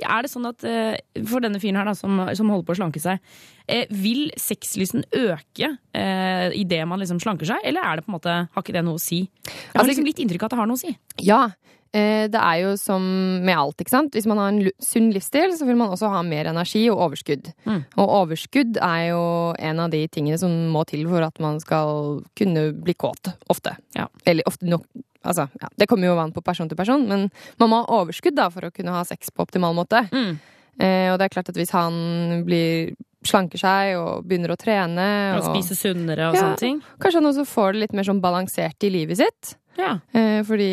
Er 0.00 0.24
det 0.24 0.30
sånn 0.32 0.48
at 0.48 0.64
eh, 0.64 0.96
for 1.28 1.44
denne 1.44 1.60
fyren 1.60 1.76
her 1.76 1.90
da, 1.90 1.94
som, 1.98 2.22
som 2.38 2.48
holder 2.50 2.66
på 2.70 2.74
å 2.74 2.78
slanke 2.80 3.02
seg, 3.02 3.20
eh, 3.68 3.84
vil 3.92 4.30
sexlysten 4.40 5.04
øke 5.12 5.74
eh, 5.92 6.48
idet 6.56 6.80
man 6.88 7.02
liksom 7.04 7.20
slanker 7.22 7.50
seg, 7.52 7.60
eller 7.68 7.84
er 7.84 8.00
det 8.00 8.06
på 8.06 8.14
en 8.14 8.16
måte, 8.16 8.38
har 8.48 8.64
ikke 8.64 8.74
det 8.78 8.84
noe 8.88 8.96
å 8.96 9.02
si? 9.02 9.20
Jeg 9.44 9.52
har 9.74 9.82
Altså, 9.82 9.90
liksom 9.92 10.08
litt 10.08 10.24
inntrykk 10.24 10.46
av 10.46 10.50
at 10.50 10.56
det 10.56 10.60
har 10.64 10.70
noe 10.72 10.80
å 10.80 10.84
si. 10.86 10.94
Ja. 11.28 11.42
Eh, 11.92 12.28
Det 12.28 12.40
er 12.40 12.60
jo 12.62 12.76
som 12.76 13.02
med 13.44 13.56
alt, 13.56 13.76
ikke 13.82 13.90
sant. 13.90 14.12
Hvis 14.12 14.26
man 14.30 14.38
har 14.38 14.48
en 14.52 14.70
sunn 14.82 15.10
livsstil, 15.12 15.52
så 15.58 15.66
vil 15.66 15.76
man 15.76 15.90
også 15.90 16.10
ha 16.12 16.22
mer 16.22 16.46
energi 16.50 16.84
og 16.90 16.98
overskudd. 17.10 17.52
Mm. 17.66 17.84
Og 17.96 18.08
overskudd 18.20 18.78
er 18.80 19.10
jo 19.10 19.22
en 19.58 19.80
av 19.80 19.90
de 19.90 20.06
tingene 20.08 20.38
som 20.38 20.50
må 20.70 20.84
til 20.86 21.06
for 21.08 21.22
at 21.26 21.38
man 21.40 21.60
skal 21.60 22.22
kunne 22.38 22.72
bli 22.82 22.94
kåt. 22.94 23.32
Ofte. 23.48 23.76
Ja. 23.96 24.06
Eller 24.26 24.46
ofte 24.46 24.66
nok. 24.68 24.86
Altså, 25.22 25.48
ja, 25.60 25.68
det 25.76 25.86
kommer 25.90 26.06
jo 26.08 26.16
an 26.18 26.32
på 26.32 26.40
person 26.42 26.68
til 26.68 26.78
person, 26.78 27.02
men 27.06 27.26
man 27.60 27.68
må 27.68 27.82
ha 27.82 28.00
overskudd 28.00 28.34
da 28.38 28.48
for 28.48 28.64
å 28.64 28.72
kunne 28.72 28.94
ha 28.94 29.02
sex 29.04 29.28
på 29.28 29.44
optimal 29.44 29.74
måte. 29.76 30.06
Mm. 30.14 30.38
Eh, 30.80 31.12
og 31.12 31.18
det 31.20 31.26
er 31.26 31.34
klart 31.34 31.50
at 31.52 31.58
hvis 31.60 31.74
han 31.76 32.44
blir 32.46 32.94
slanker 33.26 33.60
seg 33.60 33.98
og 34.00 34.24
begynner 34.24 34.54
å 34.54 34.56
trene 34.56 35.06
Og 35.36 35.44
spise 35.50 35.76
sunnere 35.76 36.30
og 36.30 36.34
Ja. 36.38 36.40
sånne 36.40 36.56
ting. 36.56 36.78
Kanskje 36.98 37.20
han 37.20 37.28
også 37.28 37.44
får 37.44 37.72
det 37.74 37.80
litt 37.82 37.92
mer 37.92 38.04
sånn 38.08 38.22
balansert 38.22 38.82
i 38.82 38.88
livet 38.88 39.18
sitt. 39.18 39.56
Ja. 39.78 39.98
Eh, 40.16 40.40
fordi 40.46 40.70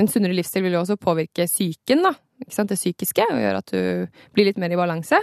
en 0.00 0.08
sunnere 0.10 0.36
livsstil 0.36 0.64
vil 0.64 0.78
jo 0.78 0.84
også 0.84 0.98
påvirke 1.00 1.46
psyken, 1.50 2.04
da. 2.06 2.14
Ikke 2.40 2.56
sant? 2.56 2.72
Det 2.72 2.80
psykiske, 2.80 3.26
og 3.28 3.42
gjøre 3.42 3.60
at 3.60 3.74
du 3.74 4.24
blir 4.36 4.48
litt 4.48 4.60
mer 4.60 4.72
i 4.72 4.78
balanse. 4.80 5.20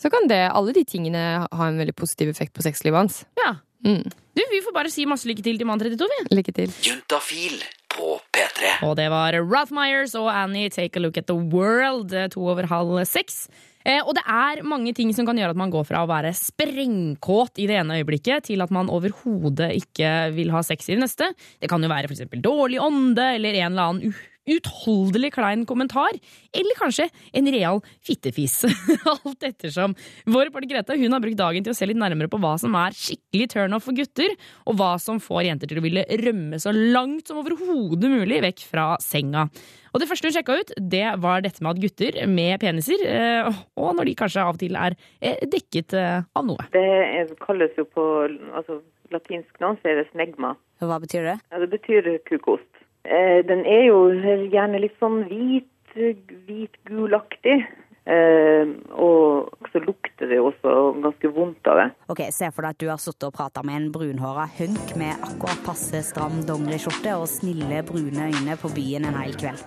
Så 0.00 0.10
kan 0.10 0.26
det, 0.30 0.40
alle 0.50 0.74
de 0.74 0.84
tingene 0.88 1.46
ha 1.46 1.68
en 1.68 1.78
veldig 1.78 1.94
positiv 1.98 2.30
effekt 2.32 2.54
på 2.56 2.64
sexlivet 2.66 3.04
hans. 3.04 3.22
ja. 3.42 3.56
Mm. 3.82 4.04
Du, 4.06 4.40
vi 4.46 4.60
får 4.62 4.72
bare 4.76 4.90
si 4.94 5.02
masse 5.10 5.26
lykke 5.26 5.42
til 5.42 5.56
til 5.58 5.66
mann 5.66 5.80
32, 5.82 6.06
vi. 6.06 6.36
Lykke 6.38 6.52
til. 6.54 6.70
Juntafil 6.86 7.56
på 7.92 8.16
P3. 8.34 8.72
Og 8.88 8.96
det 8.98 9.08
var 9.12 9.36
Ralph 9.40 9.72
og 10.18 10.30
Annie 10.32 10.70
Take 10.70 10.96
a 10.98 11.02
Look 11.04 11.18
at 11.18 11.26
the 11.26 11.34
World, 11.36 12.12
eh, 12.12 12.28
to 12.28 12.40
over 12.48 12.66
halv 12.66 13.04
seks. 13.06 13.48
Eh, 13.84 13.98
og 14.06 14.14
det 14.14 14.22
er 14.26 14.62
mange 14.62 14.92
ting 14.94 15.12
som 15.14 15.26
kan 15.26 15.36
gjøre 15.36 15.50
at 15.50 15.58
man 15.58 15.70
går 15.70 15.84
fra 15.88 16.04
å 16.04 16.08
være 16.10 16.30
sprengkåt 16.38 17.58
i 17.58 17.66
det 17.66 17.80
ene 17.80 17.98
øyeblikket 18.00 18.44
til 18.50 18.62
at 18.62 18.70
man 18.70 18.90
overhodet 18.92 19.72
ikke 19.74 20.32
vil 20.36 20.52
ha 20.54 20.62
sex 20.62 20.88
i 20.88 20.94
det 20.96 21.02
neste. 21.02 21.32
Det 21.60 21.68
kan 21.70 21.82
jo 21.82 21.90
være 21.90 22.10
eksempel 22.12 22.42
dårlig 22.44 22.78
ånde 22.82 23.34
eller 23.36 23.58
en 23.58 23.72
eller 23.72 23.82
annen 23.82 24.12
u- 24.12 24.28
utholdelig 24.48 25.32
klein 25.36 25.66
kommentar. 25.68 26.16
Eller 26.52 26.78
kanskje 26.78 27.08
en 27.32 27.50
real 27.52 27.82
fittefis. 28.04 28.62
Alt 29.14 29.46
ettersom. 29.46 29.96
Vår 30.26 30.48
reporter 30.48 30.70
Grete 30.72 30.98
hun 31.00 31.14
har 31.14 31.22
brukt 31.22 31.40
dagen 31.40 31.64
til 31.64 31.74
å 31.74 31.76
se 31.76 31.88
litt 31.88 32.00
nærmere 32.00 32.30
på 32.32 32.40
hva 32.42 32.54
som 32.60 32.74
er 32.78 32.96
skikkelig 32.96 33.50
turnoff 33.52 33.86
for 33.88 33.96
gutter, 33.96 34.34
og 34.66 34.78
hva 34.80 34.94
som 35.02 35.20
får 35.22 35.46
jenter 35.48 35.70
til 35.70 35.80
å 35.80 35.84
ville 35.84 36.06
rømme 36.22 36.60
så 36.62 36.74
langt 36.74 37.28
som 37.28 37.40
overhodet 37.42 38.10
mulig 38.12 38.42
vekk 38.44 38.66
fra 38.70 38.88
senga. 39.02 39.48
Og 39.92 40.00
Det 40.00 40.08
første 40.08 40.28
hun 40.28 40.34
sjekka 40.34 40.54
ut, 40.56 40.70
det 40.92 41.04
var 41.20 41.42
dette 41.44 41.60
med 41.60 41.74
at 41.74 41.82
gutter 41.82 42.18
med 42.30 42.60
peniser, 42.62 43.02
eh, 43.04 43.60
og 43.76 43.92
når 43.98 44.08
de 44.08 44.14
kanskje 44.16 44.44
av 44.44 44.54
og 44.54 44.60
til 44.62 44.78
er 44.80 44.96
eh, 45.20 45.42
dekket 45.52 45.96
eh, 45.98 46.24
av 46.24 46.46
noe. 46.48 46.64
Det 46.72 47.36
kalles 47.44 47.76
jo 47.76 47.84
på 47.84 48.06
altså, 48.56 48.80
latinsk 49.12 49.60
nå, 49.60 49.74
så 49.82 49.92
er 49.92 50.00
det 50.00 50.08
smegma. 50.14 50.54
Hva 50.82 50.98
betyr 51.02 51.28
det? 51.28 51.36
Ja, 51.52 51.60
det 51.60 51.68
betyr 51.74 52.08
kukost. 52.28 52.81
Eh, 53.04 53.42
den 53.48 53.64
er 53.66 53.86
jo 53.88 53.98
gjerne 54.52 54.80
litt 54.82 54.98
sånn 55.02 55.24
hvit, 55.30 55.68
hvit-gulaktig. 55.94 57.64
Eh, 58.02 58.66
og 58.98 59.52
så 59.70 59.78
lukter 59.84 60.26
det 60.26 60.40
jo 60.40 60.48
også 60.50 60.72
ganske 61.04 61.30
vondt 61.36 61.68
av 61.70 61.78
det. 61.78 61.88
Ok, 62.10 62.24
Se 62.34 62.50
for 62.50 62.66
deg 62.66 62.74
at 62.74 62.82
du 62.82 62.88
har 62.90 63.00
sittet 63.02 63.28
og 63.28 63.36
prata 63.36 63.62
med 63.66 63.78
en 63.78 63.90
brunhåra 63.94 64.48
hunk 64.58 64.96
med 64.98 65.22
akkurat 65.22 65.62
passe 65.66 66.02
stram 66.08 66.40
dongeriskjorte 66.48 67.14
og 67.20 67.28
snille, 67.30 67.84
brune 67.86 68.30
øyne 68.32 68.58
på 68.58 68.72
byen 68.74 69.06
en 69.06 69.20
hel 69.22 69.36
kveld. 69.38 69.62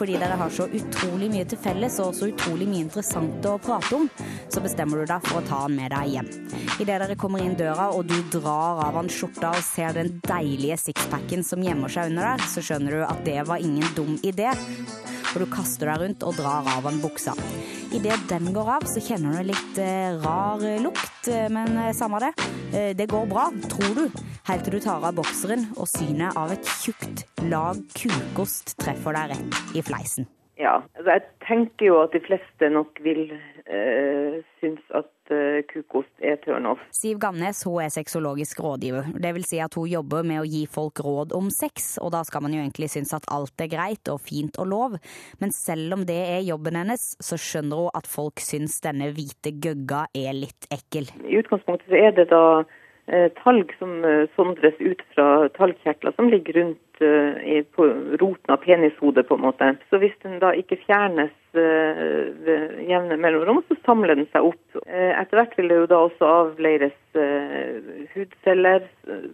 Fordi 0.00 0.16
dere 0.16 0.36
har 0.40 0.52
så 0.52 0.64
utrolig 0.64 1.28
mye 1.28 1.44
til 1.48 1.60
felles 1.60 1.98
og 2.00 2.14
så 2.16 2.30
utrolig 2.30 2.68
mye 2.70 2.86
interessant 2.86 3.44
å 3.48 3.58
prate 3.60 3.98
om, 3.98 4.06
så 4.48 4.62
bestemmer 4.64 5.02
du 5.02 5.10
deg 5.10 5.26
for 5.26 5.40
å 5.40 5.44
ta 5.44 5.58
han 5.66 5.76
med 5.76 5.92
deg 5.92 6.14
hjem. 6.14 6.30
Idet 6.80 7.00
dere 7.02 7.18
kommer 7.20 7.44
inn 7.44 7.58
døra 7.58 7.90
og 7.92 8.08
du 8.08 8.16
drar 8.32 8.80
av 8.86 8.96
han 8.96 9.12
skjorta 9.12 9.52
og 9.56 9.66
ser 9.66 9.96
den 9.96 10.14
deilige 10.24 10.78
sixpacken 10.86 11.44
som 11.44 11.64
gjemmer 11.64 11.92
seg 11.92 12.12
under 12.12 12.30
der, 12.30 12.48
så 12.48 12.64
skjønner 12.64 12.96
du 12.96 13.04
at 13.04 13.20
det 13.28 13.42
var 13.48 13.60
ingen 13.60 13.92
dum 13.96 14.16
idé. 14.24 14.48
For 15.30 15.44
du 15.44 15.52
kaster 15.52 15.92
deg 15.92 16.00
rundt 16.02 16.24
og 16.26 16.40
drar 16.40 16.66
av 16.78 16.88
han 16.88 17.04
buksa. 17.04 17.36
Idet 17.90 18.28
den 18.30 18.52
går 18.54 18.68
av, 18.76 18.84
så 18.86 19.02
kjenner 19.02 19.40
du 19.40 19.48
litt 19.48 19.78
eh, 19.82 20.14
rar 20.22 20.62
eh, 20.62 20.78
lukt, 20.82 21.26
eh, 21.26 21.48
men 21.50 21.78
samme 21.96 22.20
det. 22.22 22.32
Det 22.94 23.06
går 23.10 23.24
bra, 23.26 23.48
tror 23.66 23.96
du, 23.96 24.20
helt 24.46 24.62
til 24.62 24.76
du 24.76 24.82
tar 24.84 25.02
av 25.02 25.16
bokseren 25.18 25.64
og 25.74 25.88
synet 25.90 26.36
av 26.38 26.52
et 26.54 26.68
tjukt 26.78 27.24
lag 27.50 27.80
kukost 27.98 28.76
treffer 28.78 29.16
deg 29.18 29.32
rett 29.32 29.74
i 29.74 29.82
fleisen. 29.82 30.28
Ja, 30.60 30.76
altså 30.94 31.16
jeg 31.16 31.24
tenker 31.48 31.88
jo 31.88 31.98
at 32.04 32.14
de 32.14 32.20
fleste 32.22 32.68
nok 32.70 33.00
vil 33.02 33.32
øh, 33.32 34.38
synes 34.60 34.94
at 34.94 35.10
eh, 35.34 35.60
kukost 35.70 36.24
er 36.24 36.38
turnoff. 36.44 36.82
Siv 36.94 37.20
Gamnes 37.22 37.62
hun 37.66 37.80
er 37.84 37.92
sexologisk 37.92 38.60
rådgiver. 38.64 39.12
Det 39.20 39.32
vil 39.36 39.46
si 39.48 39.60
at 39.62 39.76
hun 39.78 39.88
jobber 39.90 40.26
med 40.26 40.42
å 40.42 40.48
gi 40.48 40.64
folk 40.70 41.02
råd 41.04 41.34
om 41.36 41.50
sex, 41.54 41.94
og 42.02 42.12
da 42.14 42.22
skal 42.26 42.44
man 42.44 42.56
jo 42.56 42.62
egentlig 42.62 42.90
synes 42.92 43.14
at 43.16 43.28
alt 43.32 43.64
er 43.64 43.70
greit 43.72 44.12
og 44.12 44.20
fint 44.24 44.58
og 44.60 44.70
lov. 44.72 44.98
Men 45.40 45.54
selv 45.56 45.98
om 45.98 46.04
det 46.08 46.20
er 46.36 46.44
jobben 46.46 46.78
hennes, 46.80 47.12
så 47.20 47.38
skjønner 47.40 47.86
hun 47.86 47.96
at 47.98 48.10
folk 48.10 48.42
syns 48.44 48.80
denne 48.84 49.12
hvite 49.16 49.54
gøgga 49.62 50.06
er 50.16 50.36
litt 50.36 50.68
ekkel. 50.72 51.10
I 51.24 51.40
utgangspunktet 51.40 51.90
så 51.90 52.00
er 52.00 52.14
det 52.16 52.30
da 52.32 52.44
talg 53.42 53.72
som 53.78 54.04
eh, 54.04 54.28
sondres 54.36 54.76
ut 54.78 55.02
fra 55.14 55.48
talgkjertler 55.56 56.14
som 56.16 56.30
ligger 56.30 56.58
rundt 56.60 57.02
eh, 57.02 57.64
på 57.74 57.86
roten 58.20 58.54
av 58.54 58.62
penishodet, 58.64 59.26
på 59.28 59.38
en 59.38 59.46
måte. 59.48 59.72
Så 59.90 60.00
hvis 60.02 60.16
den 60.22 60.38
da 60.42 60.52
ikke 60.56 60.78
fjernes 60.84 61.34
eh, 61.58 62.04
ved 62.46 62.80
jevne 62.88 63.18
mellomrom, 63.20 63.62
så 63.68 63.78
samler 63.84 64.18
den 64.18 64.28
seg 64.32 64.52
opp. 64.52 64.80
Eh, 64.86 65.12
etter 65.16 65.40
hvert 65.40 65.56
vil 65.58 65.72
det 65.72 65.80
jo 65.82 65.90
da 65.90 66.02
også 66.06 66.32
avleires 66.36 67.18
eh, 67.18 68.06
hudceller, 68.14 68.86
eh, 69.08 69.30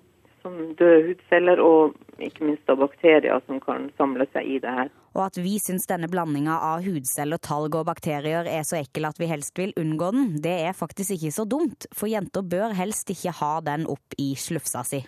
som 0.46 0.74
døde 0.78 1.02
hudceller, 1.08 1.60
og 1.60 1.96
ikke 2.22 2.46
minst 2.46 2.62
da 2.70 2.76
bakterier 2.78 3.42
som 3.46 3.58
kan 3.62 3.90
samle 3.98 4.28
seg 4.32 4.46
i 4.46 4.60
det 4.62 4.74
her. 4.78 4.92
Og 5.16 5.24
at 5.24 5.38
vi 5.40 5.56
syns 5.62 5.88
denne 5.88 6.10
blandinga 6.12 6.58
av 6.70 6.84
hudceller, 6.84 7.40
talg 7.42 7.74
og 7.78 7.86
bakterier 7.88 8.46
er 8.46 8.64
så 8.68 8.78
ekkel 8.78 9.08
at 9.08 9.18
vi 9.18 9.30
helst 9.30 9.58
vil 9.58 9.74
unngå 9.80 10.12
den, 10.14 10.34
det 10.44 10.58
er 10.68 10.76
faktisk 10.76 11.16
ikke 11.16 11.34
så 11.34 11.46
dumt, 11.48 11.88
for 11.96 12.10
jenter 12.12 12.46
bør 12.46 12.76
helst 12.76 13.10
ikke 13.12 13.34
ha 13.40 13.54
den 13.64 13.88
opp 13.90 14.18
i 14.20 14.34
slufsa 14.38 14.84
si. 14.86 15.02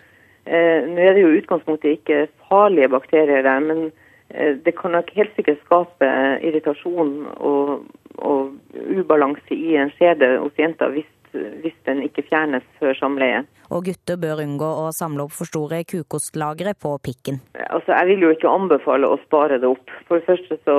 Eh, 0.49 0.81
nå 0.89 1.03
er 1.03 1.15
det 1.15 1.23
jo 1.23 1.35
utgangspunktet 1.37 1.99
ikke 1.99 2.23
farlige 2.49 2.89
bakterier 2.89 3.45
der, 3.45 3.61
men 3.61 3.91
eh, 4.33 4.57
det 4.65 4.73
kan 4.79 4.95
nok 4.97 5.11
helt 5.13 5.35
sikkert 5.37 5.61
skape 5.67 6.09
eh, 6.09 6.41
irritasjon 6.49 7.13
og, 7.37 7.85
og 8.17 8.81
ubalanse 8.97 9.53
i 9.53 9.77
en 9.77 9.93
skjede 9.93 10.39
hos 10.41 10.57
jenta 10.57 10.89
hvis, 10.95 11.09
hvis 11.33 11.75
den 11.87 12.01
ikke 12.05 12.25
fjernes 12.27 12.65
før 12.79 12.97
samleie. 12.97 13.43
Og 13.69 13.85
gutter 13.85 14.17
bør 14.17 14.41
unngå 14.41 14.69
å 14.83 14.87
samle 14.95 15.27
opp 15.27 15.35
for 15.35 15.49
store 15.49 15.83
kukostlagre 15.85 16.73
på 16.73 16.95
pikken. 17.05 17.37
Altså, 17.69 17.93
Jeg 17.93 18.07
vil 18.07 18.25
jo 18.25 18.31
ikke 18.33 18.49
anbefale 18.49 19.07
å 19.07 19.19
spare 19.25 19.59
det 19.61 19.69
opp. 19.69 19.93
For 20.07 20.17
det 20.17 20.25
første 20.25 20.57
så, 20.65 20.77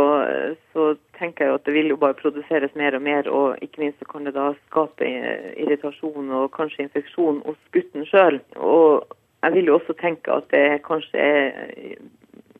så 0.74 0.88
tenker 1.18 1.44
jeg 1.44 1.52
jo 1.52 1.60
at 1.60 1.68
det 1.68 1.76
vil 1.76 1.92
jo 1.92 2.00
bare 2.02 2.18
produseres 2.18 2.74
mer 2.74 2.96
og 2.98 3.02
mer, 3.06 3.30
og 3.30 3.62
ikke 3.62 3.84
minst 3.84 4.02
så 4.02 4.10
kan 4.10 4.26
det 4.26 4.34
da 4.34 4.50
skape 4.66 5.06
irritasjon 5.06 6.34
og 6.40 6.50
kanskje 6.56 6.88
infeksjon 6.88 7.42
hos 7.46 7.60
gutten 7.76 8.08
sjøl. 8.10 8.40
Og 8.58 9.06
jeg 9.44 9.56
vil 9.56 9.70
jo 9.70 9.78
også 9.78 9.96
tenke 10.00 10.34
at 10.34 10.50
det 10.54 10.82
kanskje 10.86 11.18
er 11.18 12.00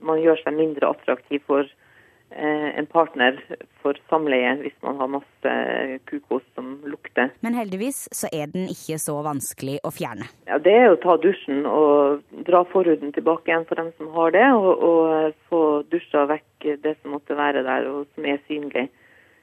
Man 0.01 0.17
gjør 0.17 0.39
seg 0.41 0.55
mindre 0.57 0.89
attraktiv 0.95 1.43
for 1.45 1.61
eh, 1.61 1.90
en 2.31 2.87
partner 2.87 3.39
for 3.83 3.99
samleie 4.11 4.53
hvis 4.61 4.77
man 4.85 5.01
har 5.01 5.11
masse 5.11 5.55
kukos 6.07 6.45
som 6.55 6.77
lukter. 6.87 7.33
Men 7.43 7.57
heldigvis 7.59 8.05
så 8.15 8.31
er 8.33 8.53
den 8.53 8.69
ikke 8.71 9.01
så 9.03 9.17
vanskelig 9.27 9.81
å 9.83 9.91
fjerne. 9.95 10.29
Ja, 10.47 10.61
Det 10.63 10.77
er 10.77 10.93
å 10.93 11.01
ta 11.03 11.17
dusjen 11.21 11.67
og 11.67 12.23
dra 12.47 12.63
forhuden 12.71 13.13
tilbake 13.17 13.51
igjen 13.51 13.67
for 13.67 13.83
dem 13.83 13.91
som 13.99 14.13
har 14.15 14.35
det, 14.37 14.47
og, 14.55 14.71
og 14.91 15.37
få 15.51 15.63
dusja 15.91 16.27
vekk 16.31 16.71
det 16.85 16.97
som 17.01 17.17
måtte 17.17 17.39
være 17.39 17.65
der 17.67 17.91
og 17.91 18.07
som 18.15 18.29
er 18.31 18.43
synlig. 18.47 18.89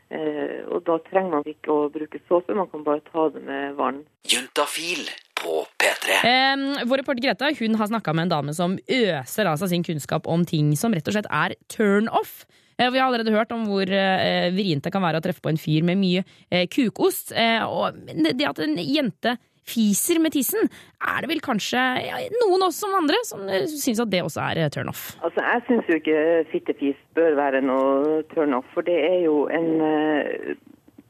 Eh, 0.08 0.63
og 0.72 0.86
da 0.88 0.96
trenger 1.10 1.34
man 1.34 1.48
ikke 1.50 1.74
å 1.74 1.88
bruke 1.91 2.20
såpe, 2.29 2.56
man 2.56 2.70
kan 2.72 2.86
bare 2.86 3.03
ta 3.10 3.27
det 3.34 3.41
med 3.44 3.75
vann. 3.75 4.06
Juntafil 4.27 5.03
på 5.36 5.65
P3. 5.82 6.20
Eh, 6.24 6.86
vår 6.88 7.01
reporter 7.01 7.25
Greta 7.25 7.51
hun 7.60 7.75
har 7.75 7.91
snakka 7.91 8.13
med 8.15 8.27
en 8.27 8.36
dame 8.38 8.56
som 8.56 8.77
øser 8.88 9.51
av 9.51 9.60
seg 9.60 9.74
sin 9.74 9.84
kunnskap 9.84 10.29
om 10.32 10.46
ting 10.48 10.72
som 10.79 10.96
rett 10.96 11.12
og 11.12 11.17
slett 11.17 11.27
er 11.27 11.58
turn 11.74 12.08
off. 12.08 12.46
Eh, 12.78 12.92
vi 12.94 13.00
har 13.00 13.08
allerede 13.08 13.34
hørt 13.34 13.52
om 13.56 13.66
hvor 13.70 13.90
eh, 13.90 14.48
vrient 14.54 14.86
det 14.86 14.94
kan 14.94 15.04
være 15.04 15.22
å 15.22 15.26
treffe 15.26 15.44
på 15.44 15.52
en 15.52 15.62
fyr 15.62 15.86
med 15.88 16.00
mye 16.00 16.24
eh, 16.50 16.68
kukost. 16.70 17.34
Og 17.34 18.02
det 18.06 18.50
at 18.50 18.62
en 18.64 18.78
jente 18.78 19.38
fiser 19.68 20.22
med 20.24 20.32
tissen, 20.32 20.70
er 21.04 21.24
det 21.24 21.30
vel 21.34 21.42
kanskje 21.44 21.82
ja, 22.06 22.22
noen 22.40 22.70
også 22.70 22.86
som 22.86 22.96
andre 23.02 23.18
som 23.28 23.42
syns 23.68 24.00
at 24.00 24.14
det 24.14 24.22
også 24.24 24.46
er 24.46 24.62
turnoff? 24.72 24.78
turn 24.78 24.92
off. 24.94 25.04
Altså, 25.28 25.44
Jeg 25.44 25.66
syns 25.68 25.90
jo 25.92 25.98
ikke 26.00 26.22
fittefis 26.54 27.02
bør 27.18 27.36
være 27.36 27.62
noe 27.66 28.22
turn 28.32 28.56
off, 28.56 28.70
for 28.74 28.88
det 28.88 28.96
er 28.96 29.20
jo 29.26 29.42
en 29.52 29.70
eh, 29.84 30.56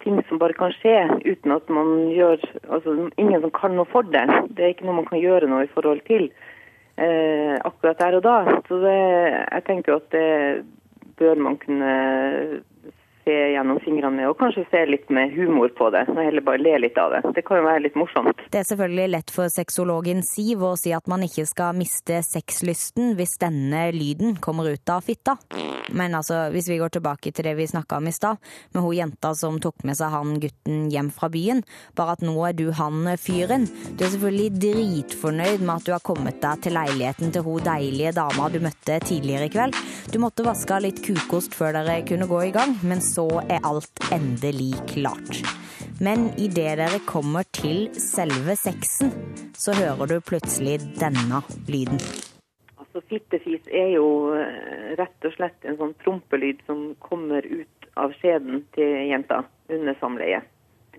ting 0.01 0.17
som 0.29 0.41
bare 0.41 0.57
kan 0.57 0.73
skje 0.79 0.95
uten 1.27 1.53
at 1.53 1.69
man 1.69 2.09
gjør 2.15 2.41
Altså, 2.65 2.95
ingen 3.17 3.41
som 3.43 3.53
kan 3.53 3.77
noe 3.77 3.85
for 3.91 4.07
det. 4.09 4.25
Det 4.57 4.63
er 4.63 4.73
ikke 4.73 4.87
noe 4.89 5.03
man 5.03 5.09
kan 5.09 5.21
gjøre 5.21 5.51
noe 5.51 5.67
i 5.67 5.71
forhold 5.75 6.01
til 6.09 6.31
eh, 6.97 7.53
akkurat 7.61 8.01
der 8.01 8.17
og 8.17 8.25
da. 8.25 8.37
Så 8.65 8.81
det, 8.81 8.97
jeg 8.97 9.67
tenker 9.69 9.93
jo 9.93 10.01
at 10.01 10.09
det 10.15 10.27
bør 11.19 11.35
man 11.35 11.57
kunne 11.57 12.63
se 13.27 13.35
gjennom 13.53 13.79
fingrene 13.83 14.15
med, 14.15 14.29
og 14.31 14.39
kanskje 14.39 14.65
se 14.71 14.83
litt 14.87 15.11
med 15.13 15.35
humor 15.35 15.71
på 15.75 15.89
det. 15.93 16.05
Og 16.13 16.21
heller 16.23 16.45
bare 16.45 16.61
le 16.61 16.77
litt 16.85 16.97
av 17.01 17.13
det. 17.13 17.21
Det 17.35 17.43
kan 17.47 17.59
jo 17.59 17.67
være 17.67 17.83
litt 17.83 17.99
morsomt. 17.99 18.45
Det 18.47 18.61
er 18.61 18.67
selvfølgelig 18.69 19.13
lett 19.17 19.33
for 19.35 19.51
sexologen 19.51 20.23
Siv 20.27 20.63
å 20.63 20.73
si 20.79 20.93
at 20.95 21.07
man 21.11 21.25
ikke 21.27 21.45
skal 21.49 21.75
miste 21.77 22.21
sexlysten 22.25 23.15
hvis 23.17 23.37
denne 23.41 23.89
lyden 23.95 24.37
kommer 24.43 24.71
ut 24.71 24.93
av 24.93 25.03
fitta. 25.05 25.37
Men 25.95 26.15
altså, 26.17 26.47
hvis 26.51 26.67
vi 26.71 26.79
går 26.81 26.91
tilbake 26.97 27.31
til 27.31 27.47
det 27.47 27.55
vi 27.59 27.67
snakka 27.67 27.99
om 27.99 28.09
i 28.09 28.15
stad, 28.15 28.39
med 28.75 28.83
hun 28.83 28.95
jenta 28.95 29.33
som 29.37 29.59
tok 29.63 29.85
med 29.87 29.97
seg 29.99 30.11
han 30.11 30.35
gutten 30.43 30.87
hjem 30.91 31.11
fra 31.15 31.29
byen, 31.31 31.63
bare 31.97 32.17
at 32.17 32.25
nå 32.25 32.35
er 32.47 32.57
du 32.57 32.65
han 32.75 33.07
fyren. 33.19 33.67
Du 33.95 34.03
er 34.05 34.11
selvfølgelig 34.13 34.61
dritfornøyd 34.63 35.63
med 35.63 35.73
at 35.77 35.87
du 35.87 35.93
har 35.95 36.03
kommet 36.05 36.41
deg 36.43 36.63
til 36.65 36.75
leiligheten 36.77 37.33
til 37.35 37.45
hun 37.47 37.63
deilige 37.63 38.15
dama 38.17 38.49
du 38.51 38.59
møtte 38.63 38.99
tidligere 39.05 39.47
i 39.47 39.53
kveld. 39.53 39.79
Du 40.11 40.19
måtte 40.23 40.45
vaske 40.47 40.79
litt 40.83 41.01
kukost 41.05 41.55
før 41.57 41.79
dere 41.79 42.01
kunne 42.07 42.27
gå 42.29 42.43
i 42.47 42.53
gang, 42.55 42.75
men 42.87 43.01
så 43.17 43.25
er 43.49 43.65
alt 43.65 44.01
endelig 44.13 44.75
klart. 44.91 45.41
Men 46.01 46.29
idet 46.37 46.75
dere 46.77 46.99
kommer 47.09 47.47
til 47.57 47.87
selve 47.97 48.53
sexen, 48.59 49.09
så 49.57 49.73
hører 49.73 50.11
du 50.11 50.17
plutselig 50.21 50.77
denne 51.01 51.41
lyden. 51.71 51.97
Altså, 52.77 53.01
Fittefis 53.09 53.65
er 53.73 53.95
jo 53.95 54.35
eh, 54.37 54.93
rett 54.99 55.25
og 55.25 55.33
slett 55.33 55.65
en 55.65 55.79
sånn 55.81 55.95
prompelyd 56.03 56.61
som 56.69 56.91
kommer 57.01 57.45
ut 57.45 57.89
av 57.97 58.13
skjeden 58.19 58.61
til 58.77 59.09
jenta 59.09 59.41
under 59.73 59.97
samleie. 59.97 60.43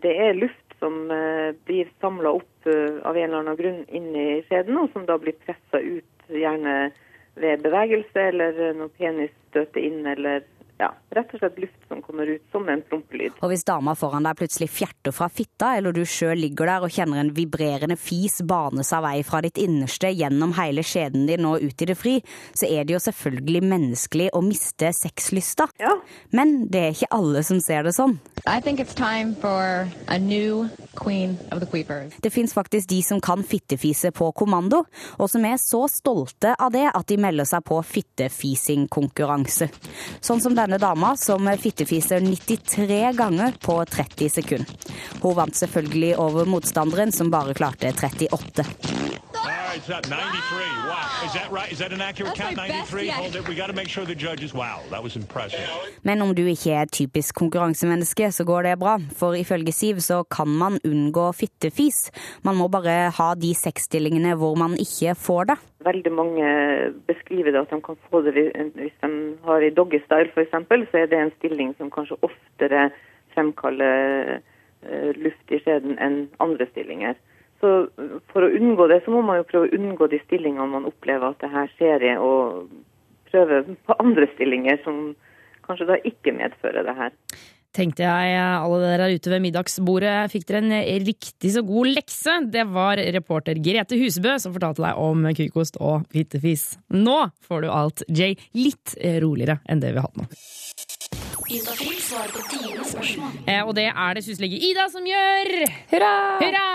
Det 0.02 0.16
er 0.26 0.34
luft 0.42 0.74
som 0.82 1.06
eh, 1.14 1.54
blir 1.70 1.86
samla 2.02 2.34
opp 2.40 2.66
eh, 2.66 2.98
av 3.06 3.14
en 3.14 3.30
eller 3.30 3.44
annen 3.44 3.62
grunn 3.62 3.82
inn 3.94 4.10
i 4.18 4.28
skjeden, 4.50 4.82
og 4.82 4.90
som 4.90 5.06
da 5.06 5.20
blir 5.22 5.38
pressa 5.46 5.78
ut, 5.78 6.14
gjerne 6.28 6.90
ved 7.38 7.62
bevegelse 7.62 8.30
eller 8.32 8.58
når 8.76 8.90
penis 8.98 9.34
støter 9.52 9.86
inn, 9.86 10.02
eller 10.10 10.42
ja, 10.78 10.92
rett 11.10 11.32
og 11.34 11.40
slett 11.40 11.58
luft 11.58 11.88
som 11.90 12.00
kommer 12.02 12.28
ut 12.30 12.42
som 12.52 12.68
en 12.70 12.82
prompelyd. 12.86 13.34
Og 13.42 13.50
hvis 13.50 13.64
dama 13.66 13.94
foran 13.98 14.26
deg 14.28 14.38
plutselig 14.38 14.68
fjerter 14.70 15.14
fra 15.14 15.26
fitta, 15.32 15.72
eller 15.78 15.94
du 15.94 16.04
sjøl 16.06 16.38
ligger 16.38 16.70
der 16.70 16.86
og 16.86 16.94
kjenner 16.94 17.18
en 17.22 17.32
vibrerende 17.34 17.96
fis 17.98 18.38
bane 18.46 18.84
seg 18.86 19.02
vei 19.02 19.16
fra 19.26 19.42
ditt 19.44 19.58
innerste 19.58 20.12
gjennom 20.14 20.54
hele 20.58 20.84
skjeden 20.86 21.26
din 21.28 21.48
og 21.48 21.64
ut 21.64 21.82
i 21.82 21.88
det 21.90 21.98
fri, 21.98 22.14
så 22.54 22.70
er 22.70 22.86
det 22.86 22.94
jo 22.94 23.02
selvfølgelig 23.02 23.64
menneskelig 23.72 24.28
å 24.38 24.42
miste 24.44 24.92
sexlysta. 24.94 25.68
Ja. 25.82 25.96
Men 26.30 26.68
det 26.70 26.84
er 26.84 26.94
ikke 26.94 27.10
alle 27.18 27.42
som 27.46 27.62
ser 27.64 27.88
det 27.88 27.96
sånn. 27.98 28.18
I 28.46 28.60
think 28.62 28.78
it's 28.78 28.94
time 28.94 29.34
for 29.42 29.88
a 30.06 30.18
new 30.18 30.68
queen 30.94 31.36
of 31.50 31.58
the 31.60 31.66
queepers. 31.66 32.14
Det 32.22 32.30
fins 32.30 32.54
faktisk 32.54 32.88
de 32.88 33.02
som 33.02 33.20
kan 33.20 33.42
fittefise 33.42 34.12
på 34.14 34.30
kommando, 34.32 34.84
og 35.18 35.30
som 35.30 35.44
er 35.48 35.58
så 35.58 35.84
stolte 35.90 36.54
av 36.54 36.72
det 36.74 36.86
at 36.92 37.10
de 37.10 37.18
melder 37.20 37.48
seg 37.48 37.66
på 37.66 37.80
fittefisingkonkurranse. 37.82 39.70
Sånn 40.22 40.42
som 40.42 40.54
denne 40.68 40.78
dama 40.78 41.16
som 41.16 41.48
fittefiser 41.56 42.20
93 42.20 43.12
ganger 43.16 43.52
på 43.60 43.84
30 43.84 44.28
sekunder. 44.28 44.66
Hun 45.22 45.36
vant 45.36 45.56
selvfølgelig 45.56 46.16
over 46.20 46.44
motstanderen 46.44 47.12
som 47.12 47.32
bare 47.32 47.56
klarte 47.56 47.92
38. 47.92 48.68
It's 49.78 49.90
up 49.90 50.04
93. 50.04 50.12
Wow. 50.90 51.26
Is 51.26 51.32
that 51.32 51.48
right? 51.52 51.72
Is 51.72 51.78
that 51.78 51.92
an 51.92 52.00
accurate 52.00 52.34
count? 52.34 52.56
93? 52.56 53.08
Hold 53.08 53.36
it. 53.36 53.48
We 53.48 53.54
got 53.54 53.66
to 53.66 53.72
make 53.72 53.88
sure 53.88 54.04
the 54.04 54.14
judges. 54.14 54.52
Wow, 54.54 54.80
that 54.90 55.02
was 55.02 55.16
impressive. 55.16 55.60
Men 56.02 56.22
om 56.22 56.34
du 56.34 56.42
ikke 56.46 56.72
er 56.72 56.86
typisk 56.86 57.34
konkurransemenneske, 57.34 58.32
så 58.32 58.44
går 58.44 58.62
det 58.62 58.78
bra. 58.78 58.98
For 59.16 59.34
ifølge 59.38 59.72
Siv 59.72 60.00
så 60.00 60.24
kan 60.24 60.48
man 60.48 60.78
unngå 60.84 61.32
fittefis. 61.32 62.10
Man 62.42 62.56
må 62.56 62.68
bare 62.68 63.10
ha 63.18 63.34
de 63.34 63.54
sexstillingene 63.54 64.34
hvor 64.34 64.56
man 64.58 64.74
ikke 64.80 65.14
får 65.14 65.44
det. 65.52 65.58
Veldig 65.86 66.12
mange 66.12 66.46
beskriver 67.06 67.52
det 67.54 67.60
at 67.60 67.70
de 67.70 67.80
kan 67.80 67.96
få 68.10 68.22
det 68.26 68.34
hvis 68.34 68.50
hvis 68.74 68.96
de 69.02 69.10
har 69.44 69.62
i 69.62 69.70
doggystyle 69.70 70.32
f.eks., 70.34 70.57
så 70.66 70.98
er 70.98 71.06
det 71.06 71.18
en 71.18 71.34
stilling 71.38 71.74
som 71.78 71.90
kanskje 71.90 72.18
oftere 72.22 72.90
fremkaller 73.34 74.40
eh, 74.82 75.10
luft 75.16 75.52
i 75.52 75.60
skjeden 75.62 75.98
enn 75.98 76.28
andre 76.38 76.66
stillinger. 76.72 77.14
Så 77.60 77.72
eh, 77.98 78.18
for 78.32 78.46
å 78.46 78.52
unngå 78.54 78.88
det, 78.90 79.02
så 79.04 79.14
må 79.14 79.22
man 79.22 79.40
jo 79.40 79.48
prøve 79.48 79.68
å 79.68 79.78
unngå 79.78 80.08
de 80.10 80.20
stillingene 80.24 80.70
man 80.72 80.88
opplever 80.88 81.30
at 81.30 81.40
det 81.44 81.52
her 81.52 81.70
skjer 81.76 82.06
i, 82.10 82.16
og 82.16 82.68
prøve 83.30 83.62
på 83.86 83.98
andre 83.98 84.28
stillinger 84.34 84.80
som 84.84 85.14
kanskje 85.66 85.90
da 85.90 85.98
ikke 86.08 86.34
medfører 86.36 86.86
det 86.86 86.96
her. 86.96 87.14
Tenkte 87.76 88.00
jeg 88.06 88.36
alle 88.40 88.78
dere 88.80 89.04
der 89.04 89.14
ute 89.18 89.30
ved 89.30 89.42
middagsbordet 89.44 90.14
fikk 90.32 90.46
dere 90.48 90.62
en 90.64 91.04
riktig 91.04 91.50
så 91.52 91.60
god 91.66 91.90
lekse. 91.98 92.38
Det 92.50 92.64
var 92.72 92.96
reporter 93.14 93.60
Grete 93.62 93.98
Husebø 94.00 94.38
som 94.40 94.54
fortalte 94.56 94.82
deg 94.86 94.96
om 95.04 95.26
kukost 95.36 95.76
og 95.84 96.06
fittefis. 96.14 96.70
Nå 96.96 97.18
får 97.44 97.66
du 97.66 97.68
alt, 97.70 98.02
Jay, 98.08 98.38
litt 98.56 98.96
roligere 99.22 99.60
enn 99.68 99.84
det 99.84 99.92
vi 99.92 100.00
har 100.00 100.08
hatt 100.08 100.16
nå. 100.18 100.26
Eh, 103.48 103.62
Og 103.64 103.74
det 103.76 103.86
er 103.88 104.16
det 104.16 104.24
syslege 104.26 104.58
Ida 104.70 104.88
som 104.92 105.04
gjør. 105.06 105.52
Hurra! 105.92 106.14
Hurra! 106.42 106.66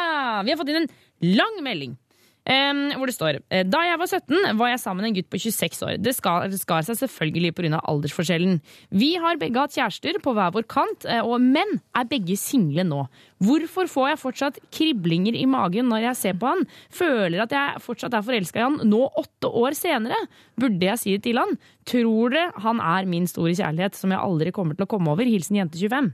Vi 0.45 0.53
har 0.53 0.61
fått 0.61 0.71
inn 0.73 0.83
en 0.83 0.89
lang 1.37 1.59
melding 1.65 1.97
hvor 2.43 3.07
det 3.07 3.15
står 3.15 3.39
eh, 3.49 3.63
Da 3.63 3.83
jeg 3.87 3.99
var 3.99 4.09
17, 4.09 4.57
var 4.59 4.71
jeg 4.73 4.81
sammen 4.81 5.03
med 5.03 5.11
en 5.11 5.17
gutt 5.17 5.29
på 5.31 5.39
26 5.39 5.83
år. 5.87 5.97
Det 6.03 6.13
skar, 6.15 6.47
det 6.51 6.59
skar 6.59 6.83
seg 6.83 6.97
selvfølgelig 6.99 7.53
pga. 7.55 7.79
aldersforskjellen. 7.79 8.59
Vi 8.91 9.15
har 9.15 9.39
begge 9.39 9.59
hatt 9.59 9.75
kjærester 9.75 10.19
på 10.23 10.33
hver 10.35 10.51
vår 10.51 10.67
kant, 10.67 11.05
eh, 11.05 11.23
og 11.23 11.39
menn 11.41 11.79
er 11.95 12.09
begge 12.09 12.35
single 12.37 12.83
nå. 12.83 13.07
Hvorfor 13.43 13.87
får 13.87 14.09
jeg 14.09 14.21
fortsatt 14.21 14.59
kriblinger 14.71 15.35
i 15.35 15.45
magen 15.45 15.89
når 15.91 16.09
jeg 16.09 16.19
ser 16.19 16.39
på 16.39 16.51
han? 16.51 16.67
Føler 16.91 17.43
at 17.43 17.55
jeg 17.55 17.83
fortsatt 17.83 18.13
er 18.13 18.23
forelska 18.27 18.59
i 18.59 18.67
han 18.67 18.79
nå 18.87 19.01
åtte 19.19 19.47
år 19.47 19.75
senere? 19.77 20.19
Burde 20.59 20.83
jeg 20.83 20.99
si 20.99 21.15
det 21.15 21.23
til 21.23 21.39
han? 21.39 21.57
Tror 21.87 22.31
dere 22.33 22.51
han 22.63 22.79
er 22.79 23.07
min 23.09 23.27
store 23.27 23.55
kjærlighet 23.55 23.95
som 23.95 24.11
jeg 24.11 24.23
aldri 24.23 24.51
kommer 24.55 24.75
til 24.75 24.87
å 24.87 24.91
komme 24.91 25.11
over? 25.11 25.27
Hilsen 25.27 25.59
jente 25.59 25.79
25. 25.79 26.13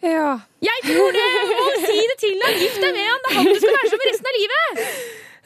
Ja. 0.00 0.28
Jeg 0.64 0.84
tror 0.86 1.16
det! 1.16 1.28
Må 1.60 1.70
si 1.84 1.96
det 2.08 2.18
til 2.22 2.36
ham! 2.40 2.58
Gift 2.60 2.84
deg 2.84 2.92
med 2.96 3.08
han! 3.08 3.24
Det 3.24 3.32
er 3.32 3.40
han 3.40 3.48
du 3.48 3.56
skal 3.60 3.74
være 3.76 3.90
sammen 3.90 4.04
med 4.04 4.12
resten 4.12 4.30
av 4.30 4.38
livet! 4.38 4.84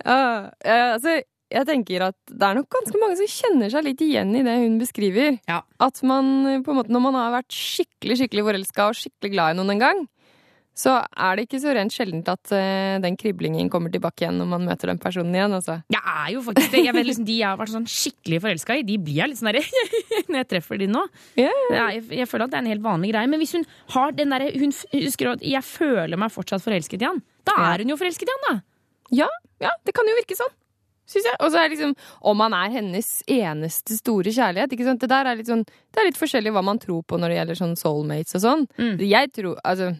Ja, 0.04 0.18
uh, 0.50 0.88
altså, 0.94 1.14
jeg 1.54 1.68
tenker 1.68 2.06
at 2.08 2.16
det 2.30 2.46
er 2.46 2.58
nok 2.58 2.70
ganske 2.73 3.00
mange 3.00 3.18
som 3.18 3.30
kjenner 3.30 3.70
seg 3.73 3.87
litt 3.87 4.02
igjen 4.04 4.32
i 4.37 4.42
det 4.46 4.54
hun 4.62 4.78
beskriver. 4.80 5.38
Ja. 5.50 5.61
At 5.82 6.00
man 6.06 6.32
eh, 6.50 6.62
på 6.64 6.73
en 6.73 6.80
måte, 6.80 6.94
når 6.94 7.04
man 7.04 7.18
har 7.18 7.34
vært 7.37 7.54
skikkelig 7.54 8.18
skikkelig 8.20 8.46
forelska 8.49 8.88
og 8.90 8.99
skikkelig 8.99 9.34
glad 9.37 9.54
i 9.54 9.58
noen 9.61 9.75
en 9.76 9.84
gang, 9.84 10.02
så 10.75 10.97
er 11.07 11.37
det 11.37 11.45
ikke 11.47 11.61
så 11.62 11.73
rent 11.76 11.95
sjeldent 11.95 12.28
at 12.33 12.50
uh, 12.50 12.97
den 13.02 13.14
kriblingen 13.19 13.69
kommer 13.71 13.93
tilbake 13.95 14.25
igjen 14.25 14.40
når 14.40 14.49
man 14.50 14.64
møter 14.66 14.90
den 14.90 14.99
personen 15.02 15.37
igjen. 15.37 15.54
Altså. 15.54 15.78
Jeg 15.95 16.02
er 16.02 16.33
jo 16.35 16.43
faktisk 16.49 16.75
det. 16.75 16.83
Jeg 16.88 16.97
vet 16.97 17.07
liksom, 17.07 17.26
de 17.28 17.37
jeg 17.38 17.47
har 17.47 17.61
vært 17.61 17.75
sånn 17.76 17.87
skikkelig 17.90 18.40
forelska 18.43 18.78
i, 18.81 18.87
de 18.88 18.99
blir 18.99 19.21
jeg 19.21 19.31
litt 19.31 19.40
sånn 19.40 19.52
derre 19.52 19.62
når 20.33 20.40
jeg 20.40 20.50
treffer 20.50 20.83
de 20.83 20.90
nå. 20.90 21.04
Yeah. 21.38 21.62
Ja, 21.71 21.87
jeg, 21.95 22.09
jeg 22.19 22.31
føler 22.31 22.49
at 22.49 22.54
det 22.54 22.59
er 22.59 22.66
en 22.66 22.73
helt 22.75 22.87
vanlig 22.87 23.12
greie. 23.14 23.31
Men 23.31 23.43
hvis 23.43 23.54
hun 23.54 23.69
har 23.95 24.19
den 24.19 24.35
derre 24.35 24.50
Hun 24.54 24.75
husker 24.75 25.31
at 25.35 25.43
'jeg 25.47 25.64
føler 25.66 26.19
meg 26.21 26.33
fortsatt 26.35 26.62
forelsket 26.62 27.02
i 27.02 27.07
han', 27.07 27.23
da 27.47 27.54
er 27.71 27.83
hun 27.83 27.95
jo 27.95 27.97
forelsket 28.00 28.28
i 28.28 28.35
han, 28.35 28.45
da. 28.49 28.54
Ja, 29.14 29.31
ja, 29.62 29.71
det 29.87 29.95
kan 29.95 30.09
jo 30.09 30.16
virke 30.19 30.37
sånn. 30.38 30.52
Synes 31.07 31.26
jeg. 31.28 31.37
Og 31.45 31.52
så 31.52 31.61
er 31.61 31.69
det 31.69 31.76
liksom 31.76 31.93
Om 32.33 32.40
han 32.47 32.54
er 32.57 32.71
hennes 32.78 33.09
eneste 33.28 33.99
store 33.99 34.33
kjærlighet. 34.33 34.73
ikke 34.73 34.87
sant? 34.88 35.02
Det 35.02 35.11
der 35.12 35.28
er 35.28 35.37
litt 35.37 35.50
sånn 35.50 35.64
Det 35.66 36.00
er 36.00 36.09
litt 36.09 36.21
forskjellig 36.21 36.52
hva 36.54 36.64
man 36.64 36.81
tror 36.81 37.02
på 37.04 37.19
når 37.21 37.28
det 37.28 37.38
gjelder 37.38 37.61
sånn 37.61 37.76
soulmates 37.76 38.38
og 38.38 38.45
sånn. 38.45 38.66
Mm. 38.81 38.97
Jeg 39.04 39.33
tror 39.37 39.61
Altså 39.62 39.93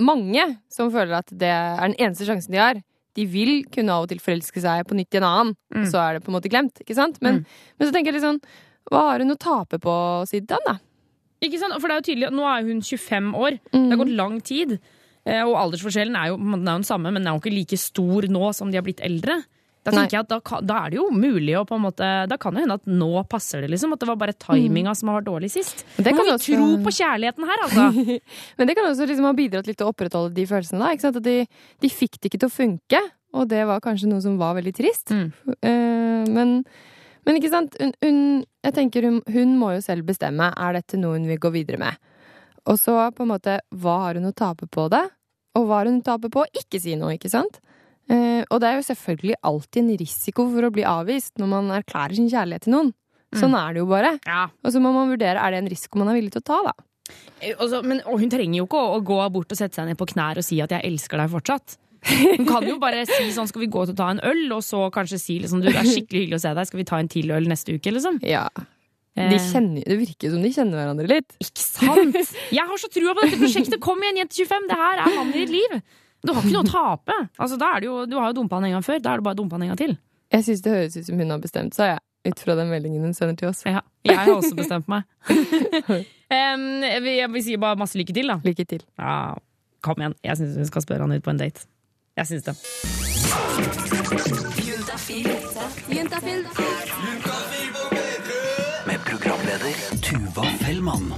Mange 0.00 0.44
som 0.72 0.88
føler 0.94 1.18
at 1.18 1.28
det 1.32 1.50
er 1.52 1.82
den 1.84 1.96
eneste 2.00 2.24
sjansen 2.28 2.54
de 2.54 2.60
har, 2.62 2.78
de 3.16 3.24
vil 3.32 3.62
kunne 3.72 3.92
av 3.92 4.04
og 4.04 4.10
til 4.12 4.20
forelske 4.20 4.60
seg 4.60 4.84
på 4.88 4.96
nytt 4.96 5.14
i 5.16 5.20
en 5.20 5.24
annen. 5.28 5.54
Mm. 5.74 5.86
Så 5.88 6.00
er 6.00 6.16
det 6.18 6.24
på 6.24 6.32
en 6.32 6.36
måte 6.36 6.50
glemt. 6.52 6.80
ikke 6.84 6.96
sant? 6.96 7.16
Men, 7.24 7.42
men 7.78 7.88
så 7.88 7.92
tenker 7.94 8.12
jeg 8.12 8.18
litt 8.18 8.26
sånn 8.26 8.40
Hva 8.92 9.06
har 9.10 9.24
hun 9.24 9.32
å 9.32 9.38
tape 9.40 9.78
på 9.82 9.90
å 9.92 10.26
si 10.28 10.40
det, 10.44 10.58
da? 10.66 10.76
Ikke 11.44 11.58
sant? 11.60 11.76
For 11.80 11.88
det 11.88 11.94
er 11.96 12.00
jo 12.02 12.06
tydelig 12.10 12.28
at 12.28 12.36
Nå 12.36 12.44
er 12.48 12.68
hun 12.68 12.80
25 12.84 13.32
år. 13.36 13.58
Mm. 13.72 13.82
Det 13.82 13.90
har 13.94 14.00
gått 14.04 14.14
lang 14.20 14.36
tid. 14.44 14.76
Eh, 15.26 15.42
Og 15.44 15.56
aldersforskjellen 15.58 16.16
er 16.16 16.30
jo, 16.32 16.36
den 16.38 16.60
er 16.68 16.76
jo 16.76 16.80
den 16.82 16.88
samme, 16.88 17.10
men 17.12 17.20
den 17.24 17.32
er 17.32 17.36
jo 17.36 17.42
ikke 17.42 17.56
like 17.56 17.78
stor 17.80 18.28
nå 18.32 18.52
som 18.56 18.70
de 18.70 18.78
har 18.80 18.84
blitt 18.86 19.02
eldre. 19.04 19.40
Da 19.86 19.92
Nei. 19.94 20.00
tenker 20.02 20.16
jeg 20.16 20.24
at 20.24 20.30
da, 20.32 20.58
da 20.66 20.76
er 20.82 20.90
det 20.90 20.98
jo 20.98 21.04
mulig 21.14 21.52
å 21.54 21.62
på 21.68 21.76
en 21.78 21.84
måte 21.84 22.06
Da 22.26 22.34
kan 22.42 22.56
det 22.56 22.64
hende 22.64 22.74
at 22.80 22.88
nå 22.90 23.10
passer 23.30 23.62
det, 23.62 23.68
liksom. 23.70 23.92
At 23.94 24.02
det 24.02 24.08
var 24.10 24.18
bare 24.18 24.34
timinga 24.34 24.96
som 24.98 25.12
har 25.12 25.20
vært 25.20 25.28
dårlig 25.28 25.50
sist. 25.54 25.84
Men 25.96 26.08
Det 26.08 26.14
kan 26.16 26.30
også- 26.32 26.56
tro 26.56 26.66
på 26.82 26.94
kjærligheten 26.96 27.46
her, 27.46 27.62
altså! 27.68 27.84
Men 28.58 28.66
det 28.66 28.74
kan 28.74 28.88
også 28.88 29.06
liksom 29.06 29.28
ha 29.28 29.32
bidratt 29.38 29.70
litt 29.70 29.78
til 29.78 29.86
å 29.86 29.92
opprettholde 29.94 30.34
de 30.34 30.46
følelsene. 30.50 30.82
da, 30.82 30.90
ikke 30.90 31.06
sant? 31.06 31.20
At 31.22 31.28
de, 31.28 31.36
de 31.84 31.88
fikk 31.92 32.18
det 32.18 32.32
ikke 32.32 32.42
til 32.42 32.50
å 32.50 32.56
funke, 32.56 33.02
og 33.36 33.46
det 33.52 33.62
var 33.68 33.84
kanskje 33.84 34.10
noe 34.10 34.24
som 34.24 34.38
var 34.40 34.56
veldig 34.58 34.74
trist. 34.74 35.14
Mm. 35.14 35.30
Uh, 35.62 36.24
men, 36.34 36.56
men 37.28 37.38
ikke 37.38 37.52
sant, 37.52 37.76
hun, 37.78 37.92
hun, 38.02 38.20
jeg 38.66 38.74
tenker 38.74 39.06
hun, 39.06 39.20
hun 39.30 39.54
må 39.60 39.74
jo 39.76 39.84
selv 39.84 40.08
bestemme 40.08 40.50
er 40.50 40.80
dette 40.80 40.98
noe 40.98 41.14
hun 41.20 41.28
vil 41.30 41.38
gå 41.38 41.52
videre 41.54 41.78
med. 41.78 41.94
Og 42.66 42.80
så 42.82 42.96
på 43.14 43.22
en 43.22 43.30
måte, 43.30 43.60
hva 43.70 44.00
har 44.08 44.18
hun 44.18 44.26
å 44.26 44.34
tape 44.34 44.66
på 44.66 44.88
det? 44.90 45.04
Og 45.54 45.68
hva 45.68 45.78
har 45.84 45.86
hun 45.92 46.00
å 46.02 46.06
tape 46.10 46.32
på 46.32 46.42
å 46.42 46.50
ikke 46.58 46.80
si 46.82 46.96
noe, 46.98 47.14
ikke 47.14 47.30
sant? 47.30 47.60
Eh, 48.08 48.44
og 48.50 48.60
det 48.62 48.68
er 48.68 48.76
jo 48.78 48.86
selvfølgelig 48.86 49.34
alltid 49.42 49.80
en 49.82 49.96
risiko 49.98 50.44
for 50.52 50.62
å 50.68 50.72
bli 50.74 50.84
avvist 50.86 51.40
når 51.42 51.48
man 51.50 51.70
erklærer 51.80 52.14
sin 52.14 52.28
kjærlighet 52.30 52.62
til 52.68 52.76
noen. 52.76 52.92
Sånn 53.36 53.56
er 53.58 53.74
det 53.74 53.80
jo 53.82 53.86
bare. 53.90 54.12
Ja. 54.24 54.44
Og 54.64 54.72
så 54.72 54.80
må 54.80 54.92
man 54.94 55.10
vurdere 55.10 55.42
er 55.42 55.50
det 55.50 55.58
en 55.64 55.68
risiko 55.72 55.98
man 55.98 56.08
er 56.12 56.20
villig 56.20 56.30
til 56.36 56.44
å 56.44 56.46
ta, 56.52 56.60
da. 56.70 56.74
Eh, 57.42 57.54
Altså, 57.58 57.82
men, 57.84 58.00
og 58.06 58.20
hun 58.22 58.30
trenger 58.30 58.60
jo 58.62 58.68
ikke 58.68 58.78
å, 58.78 58.94
å 58.96 59.02
gå 59.04 59.18
bort 59.34 59.50
og 59.52 59.58
sette 59.58 59.74
seg 59.80 59.86
ned 59.90 59.98
på 59.98 60.06
knær 60.14 60.38
og 60.38 60.46
si 60.46 60.60
at 60.62 60.70
'jeg 60.70 60.84
elsker 60.86 61.18
deg 61.18 61.30
fortsatt'. 61.34 61.76
Hun 62.06 62.46
kan 62.46 62.62
jo 62.62 62.78
bare 62.78 63.02
si 63.06 63.32
sånn 63.34 63.48
'skal 63.50 63.60
vi 63.60 63.66
gå 63.66 63.82
ut 63.82 63.90
og 63.90 63.96
ta 63.98 64.08
en 64.10 64.20
øl', 64.22 64.52
og 64.54 64.62
så 64.62 64.86
kanskje 64.94 65.18
si 65.18 65.38
liksom 65.42 65.60
'du, 65.60 65.66
det 65.72 65.76
er 65.82 65.90
skikkelig 65.90 66.22
hyggelig 66.22 66.38
å 66.38 66.44
se 66.46 66.54
deg, 66.54 66.66
skal 66.66 66.78
vi 66.78 66.84
ta 66.84 66.98
en 67.02 67.08
til 67.08 67.30
øl 67.34 67.48
neste 67.50 67.74
uke', 67.74 67.90
liksom. 67.92 68.20
Ja. 68.22 68.46
Eh, 69.16 69.30
De 69.30 69.38
kjenner, 69.42 69.82
det 69.82 69.98
virker 69.98 70.30
som 70.30 70.42
de 70.42 70.50
kjenner 70.54 70.76
hverandre 70.78 71.08
litt. 71.08 71.34
Ikke 71.42 71.58
sant? 71.66 72.14
Jeg 72.52 72.62
har 72.68 72.76
så 72.78 72.88
trua 72.92 73.14
på 73.16 73.22
dette 73.26 73.38
prosjektet! 73.42 73.80
Kom 73.80 73.98
igjen, 73.98 74.22
jente 74.22 74.36
25! 74.46 74.68
Det 74.68 74.76
her 74.76 74.98
er 75.02 75.16
mannen 75.16 75.34
i 75.34 75.44
ditt 75.44 75.50
liv! 75.56 75.82
Du 76.26 76.32
har 76.34 76.42
ikke 76.42 76.56
noe 76.56 76.66
å 76.66 76.72
tape. 76.72 77.16
Altså, 77.38 77.58
da 77.60 77.70
er 77.76 77.84
det 77.84 77.88
jo, 77.90 78.00
du 78.10 78.16
har 78.18 78.32
jo 78.32 78.36
dumpa 78.40 78.58
han 78.58 78.68
en 78.68 78.76
gang 78.76 78.84
før. 78.86 79.00
Da 79.02 79.14
er 79.14 79.22
det 79.22 79.26
bare 79.28 79.38
å 79.38 79.40
dumpe 79.40 79.56
han 79.58 79.66
en 79.66 79.72
gang 79.72 79.80
til. 79.80 79.96
Jeg 80.34 80.46
syns 80.48 80.62
det 80.64 80.74
høres 80.74 80.96
ut 80.98 81.06
som 81.06 81.22
hun 81.22 81.30
har 81.30 81.42
bestemt 81.42 81.76
seg, 81.78 81.94
jeg. 81.94 82.02
Ut 82.26 82.40
fra 82.42 82.56
den 82.58 82.70
meldingen 82.72 83.04
hun 83.06 83.14
sender 83.14 83.36
til 83.38 83.52
oss. 83.52 83.60
Ja, 83.62 83.84
jeg 84.02 84.16
har 84.18 84.32
også 84.34 84.56
bestemt 84.58 84.88
meg. 84.90 85.04
um, 85.30 86.64
jeg, 86.82 87.02
vil, 87.04 87.12
jeg 87.12 87.44
si 87.46 87.58
bare 87.62 87.78
masse 87.78 87.98
lykke 87.98 88.16
til, 88.16 88.32
da. 88.32 88.40
Lykke 88.42 88.66
til. 88.66 88.82
Ja, 88.98 89.36
kom 89.86 90.02
igjen. 90.02 90.16
Jeg 90.26 90.40
syns 90.40 90.58
hun 90.58 90.66
skal 90.66 90.82
spørre 90.82 91.06
han 91.06 91.14
ut 91.14 91.22
på 91.22 91.30
en 91.30 91.38
date. 91.44 91.68
Jeg 92.18 92.26
syns 92.26 92.48
det. 92.48 92.56
Med 98.90 98.98
programleder 99.06 99.74
Tuva 100.02 100.50
Fellmann. 100.64 101.12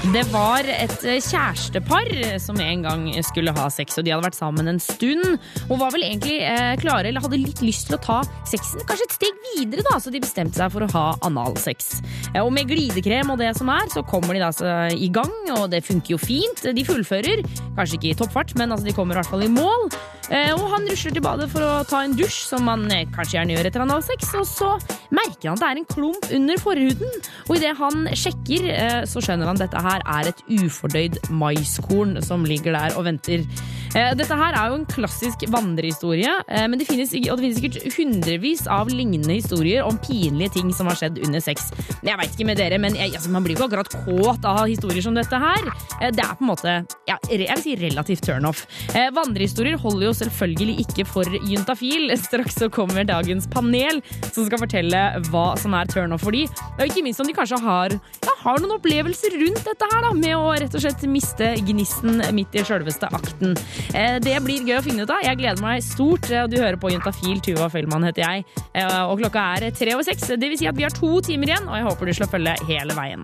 Det 0.00 0.22
var 0.32 0.64
et 0.64 1.02
eh, 1.04 1.18
kjærestepar 1.20 2.08
som 2.40 2.56
en 2.64 2.84
gang 2.86 3.02
skulle 3.26 3.52
ha 3.52 3.66
sex, 3.68 3.98
og 4.00 4.06
de 4.06 4.14
hadde 4.14 4.24
vært 4.24 4.38
sammen 4.38 4.70
en 4.70 4.80
stund. 4.80 5.36
Og 5.68 5.76
var 5.82 5.92
vel 5.92 6.06
egentlig 6.06 6.38
eh, 6.40 6.72
klare, 6.80 7.10
eller 7.10 7.20
hadde 7.20 7.36
litt 7.36 7.60
lyst 7.60 7.90
til 7.90 7.98
å 7.98 8.00
ta 8.00 8.16
sexen 8.48 8.80
kanskje 8.88 9.06
et 9.06 9.16
steg 9.18 9.42
videre, 9.50 9.84
da, 9.84 9.98
så 10.00 10.12
de 10.12 10.22
bestemte 10.24 10.56
seg 10.56 10.72
for 10.72 10.86
å 10.86 10.90
ha 10.94 11.04
analsex. 11.28 11.98
Eh, 12.32 12.40
og 12.40 12.48
med 12.56 12.70
glidekrem 12.72 13.34
og 13.34 13.42
det 13.42 13.52
som 13.58 13.68
er, 13.74 13.90
så 13.92 14.00
kommer 14.08 14.32
de 14.32 14.40
da 14.40 14.48
så 14.56 14.72
i 14.96 15.10
gang, 15.12 15.36
og 15.58 15.68
det 15.74 15.82
funker 15.84 16.16
jo 16.16 16.20
fint. 16.22 16.64
De 16.64 16.86
fullfører, 16.88 17.44
kanskje 17.76 18.00
ikke 18.00 18.14
i 18.14 18.16
toppfart, 18.22 18.56
men 18.56 18.72
altså, 18.72 18.88
de 18.88 18.96
kommer 18.96 19.18
i 19.18 19.20
hvert 19.20 19.30
fall 19.34 19.44
i 19.44 19.52
mål. 19.52 19.90
Eh, 20.30 20.54
og 20.54 20.64
han 20.72 20.88
rusler 20.88 21.12
til 21.12 21.26
badet 21.26 21.50
for 21.52 21.66
å 21.66 21.84
ta 21.90 22.06
en 22.06 22.16
dusj, 22.16 22.40
som 22.54 22.64
man 22.64 22.88
eh, 22.88 23.04
kanskje 23.12 23.36
gjerne 23.36 23.56
gjør 23.58 23.68
etter 23.68 23.84
analsex, 23.84 24.32
og 24.40 24.48
så 24.48 24.72
merker 25.12 25.52
han 25.52 25.60
at 25.60 25.66
det 25.66 25.70
er 25.70 25.84
en 25.84 25.90
klump 25.92 26.32
under 26.40 26.64
forhuden. 26.64 27.22
Og 27.50 27.56
idet 27.60 27.76
han 27.76 28.08
sjekker, 28.16 28.68
så 29.10 29.20
skjønner 29.22 29.50
han 29.50 29.58
dette 29.60 29.80
her 29.82 29.89
er 29.98 30.28
et 30.28 30.62
ufordøyd 30.64 31.30
maiskorn 31.30 32.22
som 32.22 32.44
ligger 32.44 32.72
der 32.72 32.96
og 32.96 33.04
venter. 33.04 33.44
Eh, 33.90 34.12
Dette 34.14 34.36
her 34.38 34.54
er 34.54 34.70
jo 34.70 34.76
en 34.78 34.84
klassisk 34.86 35.42
vandrehistorie, 35.50 36.30
eh, 36.46 36.66
men 36.70 36.78
det 36.78 36.86
finnes, 36.86 37.10
og 37.26 37.40
det 37.40 37.42
finnes 37.42 37.58
sikkert 37.58 37.96
hundrevis 37.96 38.62
av 38.70 38.90
lignende 38.92 39.34
historier 39.34 39.82
om 39.82 39.98
pinlige 39.98 40.52
ting 40.60 40.70
som 40.76 40.86
har 40.86 40.98
skjedd 41.00 41.18
under 41.26 41.42
sex. 41.42 41.72
Jeg 42.06 42.14
veit 42.20 42.30
ikke 42.36 42.46
med 42.46 42.60
dere, 42.60 42.78
men 42.78 42.94
jeg, 42.94 43.10
altså, 43.18 43.32
man 43.34 43.42
blir 43.42 43.56
jo 43.56 43.64
ikke 43.64 43.70
akkurat 43.72 43.96
kåt 44.06 44.46
av 44.46 44.60
historier 44.70 45.02
som 45.02 45.16
dette 45.18 45.40
her. 45.42 45.66
Eh, 46.00 46.10
Det 46.14 46.22
er 46.22 46.36
på 46.38 46.44
en 46.46 46.50
måte 46.52 46.76
ja, 47.08 47.16
jeg 47.30 47.40
vil 47.48 47.62
si 47.64 47.74
relativt 47.80 48.22
turnoff. 48.28 48.62
Eh, 48.94 49.10
Vandrehistorier 49.16 49.78
holder 49.82 50.06
jo 50.06 50.14
selvfølgelig 50.20 50.78
ikke 50.86 51.06
for 51.08 51.24
juntafil. 51.50 52.14
Straks 52.26 52.60
så 52.62 52.70
kommer 52.70 53.04
dagens 53.08 53.48
panel 53.50 54.02
som 54.30 54.46
skal 54.46 54.62
fortelle 54.62 55.02
hva 55.30 55.46
som 55.58 55.74
er 55.74 55.90
turnoff 55.90 56.22
for 56.22 56.36
de. 56.36 56.44
Og 56.78 56.86
ikke 56.86 57.02
minst 57.06 57.20
om 57.22 57.26
de 57.26 57.34
kanskje 57.34 57.58
har, 57.64 57.90
ja, 58.22 58.36
har 58.44 58.62
noen 58.62 58.76
opplevelser 58.78 59.34
rundt 59.40 59.64
dette 59.66 59.90
her, 59.92 60.06
da, 60.06 60.14
med 60.14 60.36
å 60.38 60.54
rett 60.54 60.74
og 60.78 60.84
slett 60.86 61.02
miste 61.10 61.54
gnisten 61.66 62.22
midt 62.36 62.54
i 62.54 62.62
sjølveste 62.66 63.10
akten. 63.10 63.56
Eh, 63.94 64.18
Det 64.20 64.36
blir 64.44 64.64
gøy 64.66 64.78
å 64.78 64.82
finne 64.84 65.02
ut 65.02 65.10
av. 65.10 65.22
Jeg 65.24 65.38
gleder 65.38 65.60
meg 65.60 65.82
stort. 65.82 66.30
eh, 66.30 66.46
Du 66.46 66.56
hører 66.56 66.76
på 66.76 66.90
Juntafil. 66.92 67.40
Tuva 67.40 67.70
Fellmann 67.70 68.04
heter 68.04 68.22
jeg. 68.26 68.44
Eh, 68.74 69.02
Og 69.10 69.18
klokka 69.20 69.56
er 69.62 69.70
tre 69.70 69.94
over 69.94 70.04
seks. 70.04 70.28
Det 70.28 70.40
vil 70.48 70.58
si 70.58 70.66
at 70.66 70.74
vi 70.76 70.82
har 70.82 70.90
to 70.90 71.20
timer 71.20 71.46
igjen, 71.48 71.68
og 71.68 71.76
jeg 71.76 71.84
håper 71.88 72.06
du 72.06 72.12
slår 72.12 72.30
følge 72.30 72.56
hele 72.66 72.94
veien. 72.94 73.22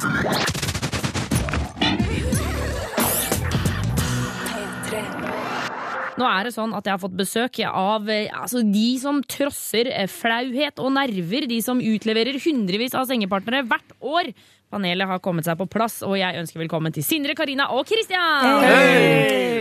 Nå 6.16 6.24
er 6.24 6.46
det 6.48 6.54
sånn 6.54 6.72
at 6.72 6.86
jeg 6.88 6.94
har 6.94 7.00
fått 7.02 7.16
besøk 7.18 7.58
av 7.68 8.06
altså, 8.08 8.62
de 8.64 8.86
som 9.02 9.18
trosser 9.28 9.90
flauhet 10.08 10.80
og 10.80 10.94
nerver. 10.96 11.44
De 11.50 11.58
som 11.60 11.76
utleverer 11.82 12.38
hundrevis 12.40 12.96
av 12.96 13.04
sengepartnere 13.10 13.66
hvert 13.68 13.92
år. 14.00 14.30
Panelet 14.66 15.06
har 15.06 15.20
kommet 15.22 15.46
seg 15.46 15.54
på 15.60 15.68
plass, 15.70 16.00
og 16.02 16.16
jeg 16.18 16.40
ønsker 16.40 16.58
velkommen 16.58 16.90
til 16.94 17.04
Sindre, 17.06 17.36
Karina 17.38 17.68
og 17.70 17.86
Christian! 17.86 18.64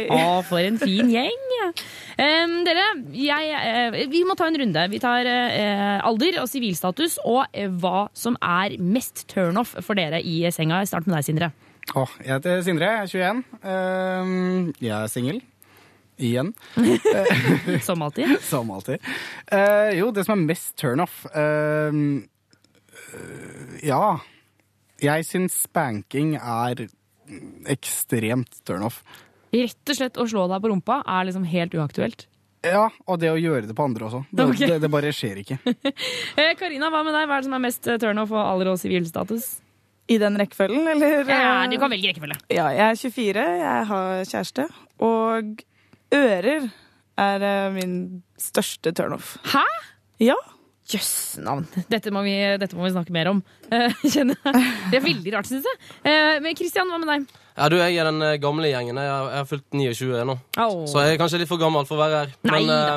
Å, 0.10 0.22
for 0.48 0.62
en 0.64 0.80
fin 0.82 1.12
gjeng! 1.14 1.46
Um, 2.18 2.56
dere, 2.66 2.88
jeg, 3.14 3.52
uh, 3.54 4.00
vi 4.10 4.24
må 4.26 4.34
ta 4.40 4.48
en 4.50 4.58
runde. 4.64 4.88
Vi 4.90 5.02
tar 5.04 5.30
uh, 5.30 6.02
alder 6.10 6.40
og 6.42 6.50
sivilstatus 6.50 7.20
og 7.22 7.44
uh, 7.46 7.70
hva 7.84 8.08
som 8.18 8.38
er 8.42 8.80
mest 8.82 9.28
turnoff 9.30 9.76
for 9.86 9.98
dere 10.00 10.24
i 10.26 10.40
senga. 10.56 10.82
Start 10.90 11.06
med 11.06 11.20
deg, 11.20 11.30
Sindre. 11.30 11.54
Oh, 11.94 12.10
jeg 12.24 12.40
heter 12.40 12.66
Sindre, 12.66 12.90
jeg 12.90 13.06
er 13.06 13.14
21. 13.14 13.44
Um, 13.62 14.70
jeg 14.82 14.96
er 14.98 15.12
singel. 15.12 15.42
Igjen. 16.18 16.54
Som 17.86 18.02
alltid. 18.02 18.38
Som 18.50 18.72
alltid. 18.74 19.04
Eh, 19.52 19.98
jo, 20.00 20.14
det 20.16 20.24
som 20.26 20.40
er 20.40 20.48
mest 20.48 20.72
turnoff 20.80 21.26
uh, 21.36 21.92
Ja. 23.84 24.16
Jeg 25.04 25.26
syns 25.28 25.58
spanking 25.66 26.36
er 26.38 26.86
ekstremt 27.72 28.62
turnoff. 28.68 29.02
Rett 29.56 29.92
og 29.92 29.98
slett 29.98 30.18
å 30.20 30.28
slå 30.30 30.46
deg 30.52 30.64
på 30.64 30.72
rumpa 30.72 31.02
er 31.02 31.28
liksom 31.28 31.46
helt 31.50 31.76
uaktuelt. 31.78 32.28
Ja, 32.66 32.88
og 33.06 33.20
det 33.22 33.30
å 33.30 33.38
gjøre 33.38 33.68
det 33.70 33.76
på 33.78 33.86
andre 33.86 34.08
også. 34.08 34.24
Det, 34.32 34.46
okay. 34.50 34.70
det, 34.72 34.80
det 34.84 34.90
bare 34.94 35.12
skjer 35.14 35.44
ikke. 35.44 35.60
Eh, 36.36 36.52
Karina, 36.60 36.90
hva 36.92 37.04
med 37.06 37.14
deg? 37.16 37.28
Hva 37.30 37.38
er 37.38 37.44
det 37.44 37.48
som 37.48 37.56
er 37.56 37.64
mest 37.64 37.88
eh, 37.88 38.00
turnoff 38.02 38.34
og 38.34 38.42
alder 38.42 38.74
og 38.74 38.80
sivilstatus? 38.82 39.46
I 40.12 40.18
den 40.22 40.38
rekkefølgen, 40.38 40.86
eller? 40.92 41.24
Ja, 41.30 41.64
du 41.70 41.78
kan 41.82 41.90
velge 41.90 42.12
rekkefølge. 42.12 42.38
Ja, 42.54 42.68
jeg 42.76 42.92
er 42.92 43.00
24, 43.00 43.46
jeg 43.62 43.86
har 43.90 44.28
kjæreste, 44.30 44.66
og 45.02 45.64
ører 46.14 46.68
er 47.26 47.46
eh, 47.50 47.72
min 47.74 47.96
største 48.42 48.94
turnoff. 48.98 49.36
Hæ? 49.54 49.64
Ja. 50.22 50.38
Jøss 50.86 51.40
navn. 51.42 51.64
Dette, 51.90 52.12
må 52.14 52.22
vi- 52.22 52.58
dette 52.62 52.78
må 52.78 52.84
vi 52.86 52.92
snakke 52.94 53.14
mer 53.16 53.32
om. 53.32 53.40
kjenner 54.14 54.38
jeg. 54.38 54.66
Det 54.92 55.00
er 55.00 55.04
veldig 55.06 55.34
rart, 55.34 55.50
syns 55.50 55.66
jeg. 55.66 55.80
Eh, 56.06 56.38
men 56.46 56.54
Kristian, 56.58 56.92
hva 56.92 57.00
med 57.02 57.10
deg? 57.10 57.26
Ja, 57.58 57.70
du, 57.72 57.78
Jeg 57.80 57.98
er 57.98 58.10
den 58.12 58.22
eh, 58.22 58.38
gamle 58.44 58.70
gjengen. 58.70 59.00
Jeg 59.02 59.10
har, 59.10 59.30
jeg 59.32 59.42
har 59.42 59.50
fylt 59.50 59.66
29 59.74 60.26
nå. 60.30 60.38
Oh. 60.62 60.86
Så 60.92 61.02
jeg 61.02 61.16
er 61.16 61.22
kanskje 61.22 61.42
litt 61.42 61.50
for 61.50 61.62
gammel 61.62 61.88
for 61.90 61.98
å 61.98 62.04
være 62.06 62.22
her. 62.22 62.36
Men 62.52 62.70
eh, 62.76 62.96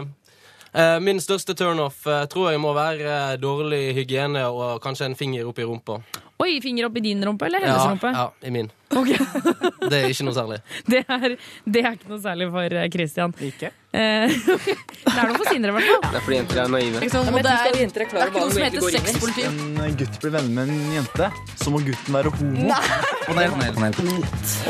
eh, 0.83 0.99
min 1.01 1.21
største 1.25 1.57
turnoff 1.57 2.05
uh, 2.07 2.27
tror 2.29 2.51
jeg 2.53 2.61
må 2.61 2.75
være 2.77 3.09
eh, 3.33 3.37
dårlig 3.41 3.83
hygiene 3.97 4.45
og 4.53 4.83
kanskje 4.85 5.09
en 5.09 5.17
finger 5.17 5.49
opp 5.49 5.59
i 5.63 5.69
rumpa. 5.69 6.01
Oi, 6.39 6.61
finger 6.63 6.87
opp 6.87 6.97
i 7.01 7.03
din 7.03 7.25
rumpe 7.27 7.47
eller 7.49 7.65
hennes 7.65 7.83
Ja, 7.83 7.91
rumpe? 7.91 8.13
ja, 8.15 8.29
i 8.47 8.51
min. 8.55 8.71
Okay. 8.95 9.19
Det 9.91 9.99
er 9.99 10.13
ikke 10.13 10.25
noe 10.29 10.37
særlig. 10.37 10.61
Det 10.93 11.03
er, 11.05 11.35
det 11.69 11.83
er 11.85 11.97
ikke 11.99 12.09
noe 12.13 12.23
særlig 12.25 12.47
for 12.55 12.77
eh, 12.79 12.87
Christian. 12.93 13.35
Ikke? 13.45 13.71
Eh, 13.93 14.29
det 15.09 15.15
er 15.15 15.29
noe 15.31 15.37
for 15.41 15.49
Sindre, 15.49 15.73
i 15.73 15.75
hvert 15.77 15.89
fall. 15.89 16.03
Det 16.13 16.19
er 16.21 16.25
fordi 16.25 16.37
jenter 16.39 16.61
er 16.63 16.71
naive. 16.73 17.01
Liksom, 17.03 17.25
ja, 17.25 17.33
det 17.33 17.53
er, 17.53 17.69
det 17.73 17.99
er 17.99 18.31
ikke 18.31 18.43
noe 18.43 18.53
som 18.53 18.65
heter 18.65 18.87
sexpoliti. 18.99 19.45
En 19.89 19.97
gutt 19.99 20.19
blir 20.23 20.35
venner 20.35 20.53
med 20.69 20.73
en 20.75 20.93
jente, 20.99 21.29
så 21.63 21.73
må 21.73 21.81
gutten 21.87 22.19
være 22.19 22.33
homo. 22.37 22.69
Panel, 23.29 23.55
panel, 23.57 23.97
panel. 23.97 24.27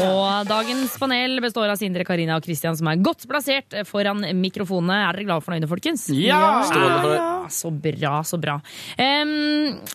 Og 0.06 0.48
dagens 0.50 0.94
panel 1.02 1.36
består 1.42 1.74
av 1.74 1.78
Sindre, 1.82 2.06
Karina 2.06 2.38
og 2.38 2.46
Christian, 2.46 2.78
som 2.78 2.90
er 2.92 3.02
godt 3.02 3.26
plassert 3.30 3.74
foran 3.90 4.22
mikrofonene. 4.38 5.00
Er 5.08 5.18
dere 5.18 5.26
glade 5.28 5.42
og 5.42 5.46
fornøyde, 5.48 5.70
folkens? 5.70 6.06
Ja! 6.14 6.38
Ja, 6.38 7.34
så 7.50 7.70
bra, 7.74 8.14
så 8.28 8.38
bra. 8.42 8.58
Um, 8.98 9.34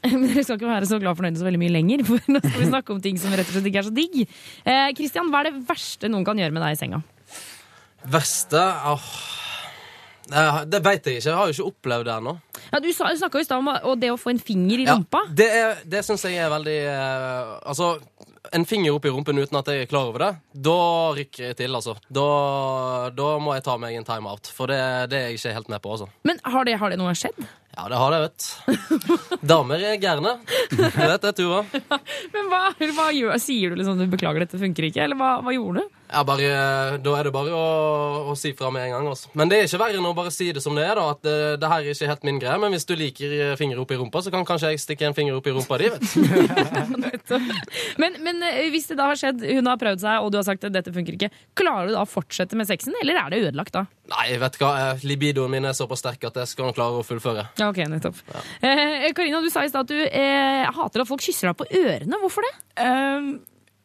dere 0.03 0.43
skal 0.43 0.59
ikke 0.59 0.67
være 0.71 0.89
så 0.91 0.99
glad 0.99 1.13
og 1.15 1.19
fornøyde 1.23 1.39
så 1.39 1.47
veldig 1.47 1.59
mye 1.59 1.62
lenger, 1.71 2.03
for 2.07 2.19
nå 2.27 2.41
skal 2.43 2.59
vi 2.59 2.69
snakke 2.71 2.93
om 2.95 3.01
ting 3.03 3.17
som 3.21 3.31
rett 3.31 3.47
og 3.47 3.55
slett 3.55 3.69
ikke 3.71 3.83
er 3.83 3.87
så 3.87 3.93
digg. 3.95 4.19
Eh, 4.65 5.03
hva 5.29 5.39
er 5.43 5.49
det 5.51 5.55
verste 5.69 6.09
noen 6.11 6.25
kan 6.27 6.37
gjøre 6.41 6.51
med 6.55 6.63
deg 6.65 6.75
i 6.75 6.79
senga? 6.79 7.01
Verste 8.13 8.59
åh, 8.91 9.05
det, 10.27 10.43
det 10.71 10.79
veit 10.83 11.05
jeg 11.07 11.19
ikke. 11.21 11.29
Jeg 11.29 11.37
har 11.39 11.47
jo 11.49 11.55
ikke 11.55 11.69
opplevd 11.71 12.07
det 12.09 12.13
ennå. 12.17 12.33
Ja, 12.73 12.79
du 12.83 12.89
snakka 12.95 13.39
i 13.39 13.45
stad 13.47 13.59
om 13.63 13.99
det 13.99 14.09
å 14.11 14.17
få 14.19 14.33
en 14.33 14.39
finger 14.43 14.81
i 14.83 14.87
Ja, 14.87 14.97
det 15.31 15.47
er- 15.51 15.81
det 15.85 16.03
syns 16.07 16.23
jeg 16.27 16.39
er 16.41 16.49
veldig 16.51 16.77
eh, 16.89 17.53
Altså, 17.69 17.97
en 18.51 18.65
finger 18.65 18.91
opp 18.93 19.05
i 19.05 19.11
rumpen 19.13 19.39
uten 19.39 19.57
at 19.59 19.69
jeg 19.71 19.85
er 19.85 19.89
klar 19.89 20.09
over 20.09 20.25
det, 20.25 20.31
da 20.67 20.77
rykker 21.15 21.49
jeg 21.49 21.57
til, 21.61 21.75
altså. 21.77 21.95
Da, 22.11 22.25
da 23.15 23.27
må 23.41 23.55
jeg 23.55 23.63
ta 23.65 23.77
meg 23.79 23.95
en 23.97 24.07
timeout, 24.07 24.49
for 24.53 24.71
det, 24.71 24.79
det 25.13 25.19
er 25.19 25.29
jeg 25.31 25.39
ikke 25.39 25.55
helt 25.59 25.71
med 25.71 25.83
på, 25.83 25.95
altså. 25.95 26.09
Men 26.27 26.41
har 26.43 26.67
det, 26.67 26.75
har 26.81 26.93
det 26.93 26.99
noe 26.99 27.15
skjedd? 27.17 27.39
Ja, 27.73 27.87
det 27.89 27.97
har 27.97 28.13
det, 28.13 28.19
vet 28.27 28.49
du. 28.67 29.37
Damer 29.53 29.81
er 29.81 29.95
gærne. 30.01 30.35
Du 30.69 30.83
vet 30.83 31.23
det, 31.23 31.31
Tuva. 31.39 31.63
Men 32.35 32.51
hva, 32.51 32.67
hva 32.77 33.07
gjør, 33.15 33.33
Sier 33.41 33.73
du 33.73 33.79
liksom 33.79 33.97
du 33.97 34.05
beklager, 34.11 34.45
dette 34.45 34.59
funker 34.61 34.89
ikke? 34.91 35.07
Eller 35.07 35.17
hva, 35.17 35.37
hva 35.41 35.55
gjorde 35.55 35.81
du? 35.81 36.02
Ja, 36.13 36.21
bare, 36.27 36.49
da 37.01 37.15
er 37.17 37.27
det 37.27 37.33
bare 37.33 37.53
å, 37.57 37.63
å 38.29 38.35
si 38.37 38.53
fra 38.57 38.69
med 38.73 38.85
en 38.85 38.93
gang. 38.95 39.07
Også. 39.13 39.31
Men 39.37 39.49
det 39.49 39.59
er 39.59 39.67
ikke 39.67 39.81
verre 39.81 39.99
enn 39.99 40.09
å 40.09 40.13
bare 40.17 40.33
si 40.33 40.51
det 40.53 40.61
som 40.63 40.77
det 40.77 40.85
er. 40.85 40.95
da, 40.99 41.07
At 41.15 41.23
det, 41.25 41.37
det 41.63 41.71
her 41.71 41.81
er 41.81 41.95
ikke 41.95 42.11
helt 42.11 42.27
min 42.27 42.41
greie. 42.41 42.59
Men 42.61 42.75
hvis 42.75 42.85
du 42.89 42.93
liker 42.99 43.55
fingre 43.59 43.81
opp 43.81 43.93
i 43.93 43.97
rumpa, 43.99 44.21
så 44.21 44.33
kan 44.33 44.45
kanskje 44.47 44.73
jeg 44.73 44.83
stikke 44.83 45.09
en 45.09 45.17
finger 45.17 45.39
opp 45.39 45.49
i 45.49 45.55
rumpa 45.55 45.79
di. 45.81 45.89
vet 45.93 47.27
du. 47.29 47.37
Men, 48.01 48.15
men 48.25 48.41
eh, 48.45 48.69
hvis 48.73 48.87
det 48.89 48.95
da 48.97 49.05
har 49.11 49.17
skjedd, 49.19 49.43
hun 49.45 49.67
har 49.69 49.77
prøvd 49.79 50.01
seg, 50.01 50.23
og 50.23 50.31
du 50.33 50.37
har 50.39 50.45
sagt 50.47 50.65
at 50.67 50.73
dette 50.73 50.91
funker 50.93 51.15
ikke, 51.15 51.29
klarer 51.57 51.89
du 51.89 51.95
da 51.95 52.03
å 52.03 52.09
fortsette 52.09 52.57
med 52.57 52.67
sexen, 52.69 52.95
eller 53.01 53.19
er 53.19 53.31
det 53.31 53.41
ødelagt 53.47 53.75
da? 53.75 53.83
Nei, 54.11 54.25
vet 54.41 54.57
du 54.57 54.63
hva, 54.63 54.71
eh, 54.81 55.05
libidoen 55.07 55.53
min 55.53 55.67
er 55.69 55.75
såpass 55.77 56.03
sterk 56.03 56.25
at 56.27 56.39
jeg 56.41 56.51
skal 56.51 56.73
klare 56.75 56.99
å 56.99 57.05
fullføre. 57.07 57.45
Ja, 57.61 57.69
ok, 57.69 57.83
nettopp. 57.91 58.19
Eh, 58.61 59.09
Karina, 59.15 59.41
du 59.43 59.49
sa 59.53 59.63
i 59.63 59.71
stad 59.71 59.85
at 59.87 59.93
du 59.93 60.01
eh, 60.03 60.65
hater 60.75 61.03
at 61.03 61.09
folk 61.09 61.23
kysser 61.23 61.51
deg 61.51 61.59
på 61.61 61.69
ørene. 61.83 62.19
Hvorfor 62.23 62.45
det? 62.47 62.53
Um, 62.83 63.31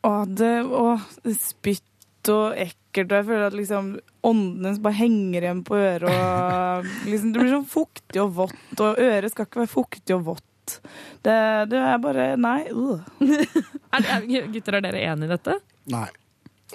å, 0.07 0.13
det, 0.27 0.55
å, 0.65 0.97
spytt 1.37 1.85
og 2.33 2.59
ekkelt, 2.59 3.11
og 3.13 3.17
jeg 3.19 3.27
føler 3.31 3.47
at 3.49 3.57
liksom 3.57 3.91
ånden 4.29 4.79
bare 4.85 4.99
henger 4.99 5.47
igjen 5.47 5.65
på 5.67 5.79
øret, 5.79 6.11
og 6.13 7.09
liksom 7.09 7.33
det 7.33 7.43
blir 7.43 7.55
sånn 7.57 7.69
fuktig 7.71 8.23
og 8.23 8.37
vått, 8.43 8.79
og 8.79 9.03
øret 9.03 9.33
skal 9.33 9.49
ikke 9.49 9.65
være 9.65 9.75
fuktig 9.75 10.17
og 10.17 10.25
vått. 10.33 10.45
Det, 11.25 11.35
det 11.73 11.79
er 11.81 12.01
bare 12.03 12.31
Nei. 12.37 12.61
Uh. 12.69 13.01
Er, 13.89 14.05
er, 14.05 14.25
gutter, 14.53 14.77
er 14.77 14.83
dere 14.85 14.99
enig 15.09 15.25
i 15.25 15.31
dette? 15.31 15.55
Nei. 15.89 16.11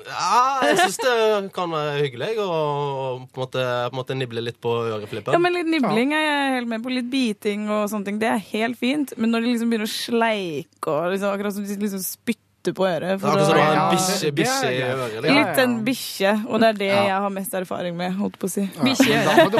Ja, 0.02 0.64
jeg 0.66 0.78
syns 0.80 0.96
det 1.04 1.52
kan 1.54 1.70
være 1.70 2.00
hyggelig 2.00 2.32
å 2.42 2.48
å 2.50 3.04
på 3.30 3.38
en 3.38 3.44
måte, 3.44 3.62
på 3.62 3.94
en 3.94 4.00
måte 4.00 4.16
nible 4.18 4.42
litt 4.42 4.58
på 4.64 4.72
øreflippen. 4.90 5.36
Ja, 5.36 5.42
men 5.42 5.54
Litt 5.54 5.70
nibling 5.70 6.16
er 6.18 6.24
jeg 6.24 6.56
helt 6.56 6.72
med 6.72 6.82
på. 6.82 6.94
Litt 6.96 7.12
biting 7.12 7.68
og 7.70 7.86
sånne 7.92 8.10
ting. 8.10 8.18
Det 8.24 8.32
er 8.32 8.42
helt 8.50 8.80
fint. 8.80 9.14
Men 9.22 9.30
når 9.36 9.46
de 9.46 9.52
liksom 9.54 9.70
begynner 9.70 9.86
å 9.86 9.94
sleike 9.94 10.90
og 10.90 11.14
liksom, 11.14 11.30
akkurat 11.30 11.54
som 11.54 11.68
de 11.70 11.78
liksom 11.86 12.02
spytter 12.02 12.42
på 12.72 12.86
øret 12.88 13.20
for 13.20 13.28
Akkurat 13.28 13.46
som 13.50 13.58
å 13.58 13.60
ha 13.60 13.74
en 13.74 13.92
bikkje, 13.92 14.30
bikkje 14.38 14.70
i 14.72 14.82
øret. 14.88 15.12
liksom. 15.20 15.36
Litt 15.36 15.58
en 15.64 15.74
bikkje, 15.84 16.32
og 16.48 16.60
det 16.64 16.68
er 16.70 16.78
det 16.80 16.88
jeg 16.94 17.18
har 17.26 17.30
mest 17.36 17.54
erfaring 17.60 17.98
med, 18.00 18.16
holdt 18.16 18.38
på 18.40 18.48
å 18.48 18.54
si. 18.54 18.64
Bikkje 18.80 19.10
i 19.12 19.16
øret. 19.20 19.52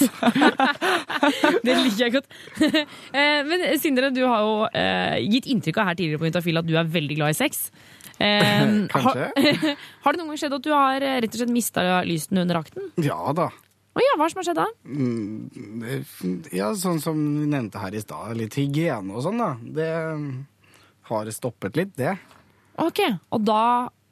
Det 1.64 1.74
liker 1.76 2.02
jeg 2.06 2.12
godt. 2.18 2.28
Eh, 3.20 3.40
Men 3.48 3.64
Sindre, 3.82 4.10
du 4.14 4.22
har 4.28 4.40
jo 4.44 4.52
eh, 4.70 5.16
gitt 5.32 5.46
inntrykk 5.50 5.80
av 5.82 5.88
her 5.90 5.96
tidligere 5.98 6.20
på 6.22 6.28
Juntafil 6.28 6.60
at 6.60 6.68
du 6.68 6.76
er 6.78 6.86
veldig 6.86 7.16
glad 7.18 7.34
i 7.34 7.38
sex. 7.40 7.66
Eh, 8.20 8.62
Kanskje. 8.92 9.26
Har, 9.34 9.74
har 10.04 10.12
det 10.14 10.20
noen 10.20 10.30
gang 10.30 10.40
skjedd 10.44 10.54
at 10.60 10.64
du 10.66 10.70
har 10.74 11.02
eh, 11.02 11.18
rett 11.24 11.34
og 11.34 11.40
slett 11.42 11.52
mista 11.54 11.84
lysten 12.06 12.38
under 12.44 12.60
akten? 12.62 12.86
Ja 13.02 13.18
da. 13.36 13.48
Oh 13.98 14.02
ja, 14.04 14.14
hva 14.20 14.28
som 14.30 14.38
har 14.38 14.46
skjedd 14.46 14.60
da? 14.60 14.68
Mm, 14.86 15.50
det- 15.82 16.54
Ja, 16.54 16.68
sånn 16.78 17.00
som 17.02 17.18
vi 17.40 17.48
nevnte 17.50 17.80
her 17.82 17.96
i 17.98 18.00
stad, 18.04 18.36
litt 18.38 18.54
hygiene 18.54 19.10
og 19.16 19.24
sånn, 19.26 19.40
da. 19.42 19.50
Det 19.58 19.88
har 21.10 21.30
stoppet 21.34 21.76
litt, 21.78 21.92
det. 21.98 22.14
Ok, 22.80 23.00
Og 23.34 23.42
da 23.44 23.62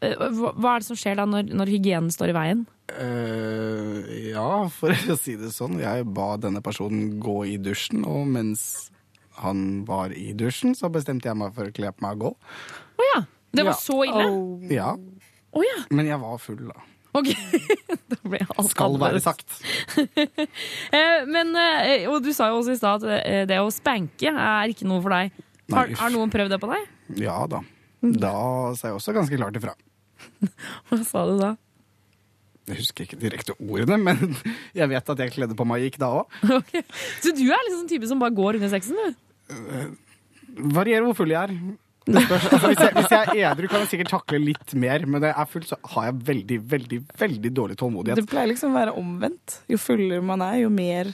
eh, 0.05 0.15
hva 0.19 0.75
er 0.77 0.83
det 0.83 0.89
som 0.91 0.99
skjer 0.99 1.17
da 1.21 1.25
når, 1.29 1.49
når 1.57 1.71
hygienen 1.73 2.11
står 2.13 2.33
i 2.35 2.37
veien? 2.37 2.67
Uh, 2.89 4.01
ja, 4.31 4.47
for 4.73 4.93
å 5.13 5.17
si 5.21 5.35
det 5.41 5.51
sånn. 5.55 5.79
Jeg 5.83 6.07
ba 6.17 6.35
denne 6.41 6.63
personen 6.65 7.19
gå 7.21 7.39
i 7.53 7.57
dusjen, 7.61 8.05
og 8.09 8.27
mens 8.33 8.63
han 9.43 9.85
var 9.89 10.11
i 10.17 10.33
dusjen, 10.37 10.73
så 10.75 10.89
bestemte 10.93 11.29
jeg 11.31 11.39
meg 11.39 11.53
for 11.55 11.69
å 11.69 11.75
kle 11.77 11.93
på 11.95 12.05
meg 12.07 12.17
og 12.19 12.23
gå. 12.25 12.31
Å 12.99 13.09
ja! 13.15 13.21
Det 13.55 13.65
var 13.65 13.73
Ja. 13.77 13.81
så 13.81 13.99
ille? 14.05 14.25
Ja, 14.75 14.93
Oh, 15.57 15.63
ja. 15.65 15.79
men 15.97 16.05
jeg 16.07 16.19
var 16.21 16.37
full, 16.39 16.59
da. 16.69 16.83
Ok. 17.17 17.31
da 18.13 18.19
ble 18.29 18.41
alt 18.53 18.69
Skal 18.69 18.99
være 19.01 19.21
sagt. 19.25 19.55
Eh, 20.93 21.25
Men, 21.27 21.55
og 22.13 22.19
du 22.25 22.29
sa 22.37 22.51
jo 22.53 22.59
også 22.61 22.75
i 22.75 22.79
stad 22.79 23.05
at 23.09 23.49
det 23.49 23.57
å 23.63 23.71
spanke 23.73 24.29
er 24.29 24.69
ikke 24.75 24.87
noe 24.89 25.01
for 25.05 25.15
deg. 25.17 25.33
Har, 25.75 25.91
har 26.01 26.13
noen 26.15 26.33
prøvd 26.33 26.55
det 26.55 26.61
på 26.63 26.71
deg? 26.71 26.85
Ja 27.21 27.39
da. 27.51 27.63
Da 28.01 28.35
sa 28.79 28.91
jeg 28.91 28.99
også 28.99 29.15
ganske 29.17 29.39
klart 29.41 29.59
ifra. 29.59 29.75
Hva 30.89 31.01
sa 31.05 31.25
du 31.29 31.35
da? 31.41 31.55
Jeg 32.69 32.83
husker 32.83 33.07
ikke 33.07 33.19
direkte 33.21 33.57
ordene, 33.59 33.99
men 34.01 34.37
jeg 34.79 34.91
vet 34.93 35.13
at 35.15 35.25
jeg 35.25 35.35
kledde 35.35 35.57
på 35.59 35.67
meg 35.69 35.83
og 35.83 35.89
gikk 35.89 36.01
da 36.01 36.13
òg. 36.21 36.39
Okay. 36.61 36.85
Så 37.25 37.33
du 37.37 37.45
er 37.47 37.61
liksom 37.67 37.83
sånn 37.83 37.91
type 37.91 38.09
som 38.11 38.23
bare 38.23 38.37
går 38.37 38.61
under 38.61 38.73
sexen, 38.73 38.97
du? 38.97 39.93
Varierer 40.79 41.07
hvor 41.07 41.17
full 41.21 41.33
jeg 41.33 41.49
er. 41.49 41.55
Altså, 42.09 42.49
hvis, 42.65 42.81
jeg, 42.81 42.93
hvis 42.97 43.13
jeg 43.13 43.33
er 43.35 43.51
edru, 43.51 43.69
kan 43.69 43.83
jeg 43.85 43.91
sikkert 43.91 44.13
takle 44.15 44.39
litt 44.41 44.73
mer, 44.81 45.05
men 45.05 45.21
når 45.21 45.31
jeg 45.33 45.37
er 45.43 45.49
full, 45.53 45.65
så 45.69 45.77
har 45.93 46.09
jeg 46.09 46.21
veldig, 46.31 46.59
veldig 46.71 46.99
veldig 47.21 47.51
dårlig 47.57 47.77
tålmodighet. 47.81 48.21
Det 48.23 48.31
pleier 48.31 48.49
liksom 48.49 48.73
å 48.73 48.79
være 48.79 48.95
omvendt. 48.97 49.59
Jo 49.69 49.81
fullere 49.83 50.25
man 50.25 50.45
er, 50.47 50.63
jo 50.63 50.71
mer 50.73 51.13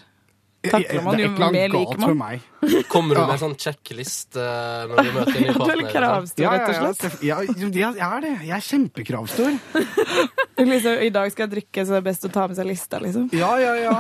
takler 0.65 1.03
man, 1.05 1.19
det 1.19 1.25
er 1.25 1.29
et 1.29 1.35
eller 1.35 1.47
annet 1.49 1.75
galt 1.75 2.01
for 2.01 2.19
meg. 2.19 2.45
Kommer 2.89 3.15
du 3.19 3.21
med 3.25 3.35
en 3.37 3.41
sånn 3.43 3.57
checklist 3.61 4.37
eh, 4.41 4.85
når 4.91 4.97
du 5.09 5.11
møter 5.17 5.35
en 5.35 5.43
ny 5.43 5.49
Ja, 5.49 5.53
du 5.55 5.63
er 5.63 5.67
partner? 5.67 5.91
kravstor, 5.95 6.45
Ja, 6.45 6.53
rett 6.55 6.69
og 6.69 6.97
slett. 6.99 7.23
ja, 7.25 7.39
jeg 7.45 7.95
er 8.09 8.25
det. 8.25 8.33
Jeg 8.49 8.57
er 8.59 8.65
kjempekravstor. 8.71 9.59
Liksom, 10.65 11.01
I 11.03 11.09
dag 11.11 11.33
skal 11.35 11.49
jeg 11.49 11.51
drikke, 11.57 11.83
så 11.83 11.97
det 11.97 11.99
er 11.99 12.05
best 12.07 12.25
å 12.29 12.31
ta 12.31 12.45
med 12.47 12.55
seg 12.57 12.67
lista, 12.69 13.01
liksom. 13.03 13.25
Ja, 13.35 13.49
ja, 13.59 13.73
ja. 13.75 13.95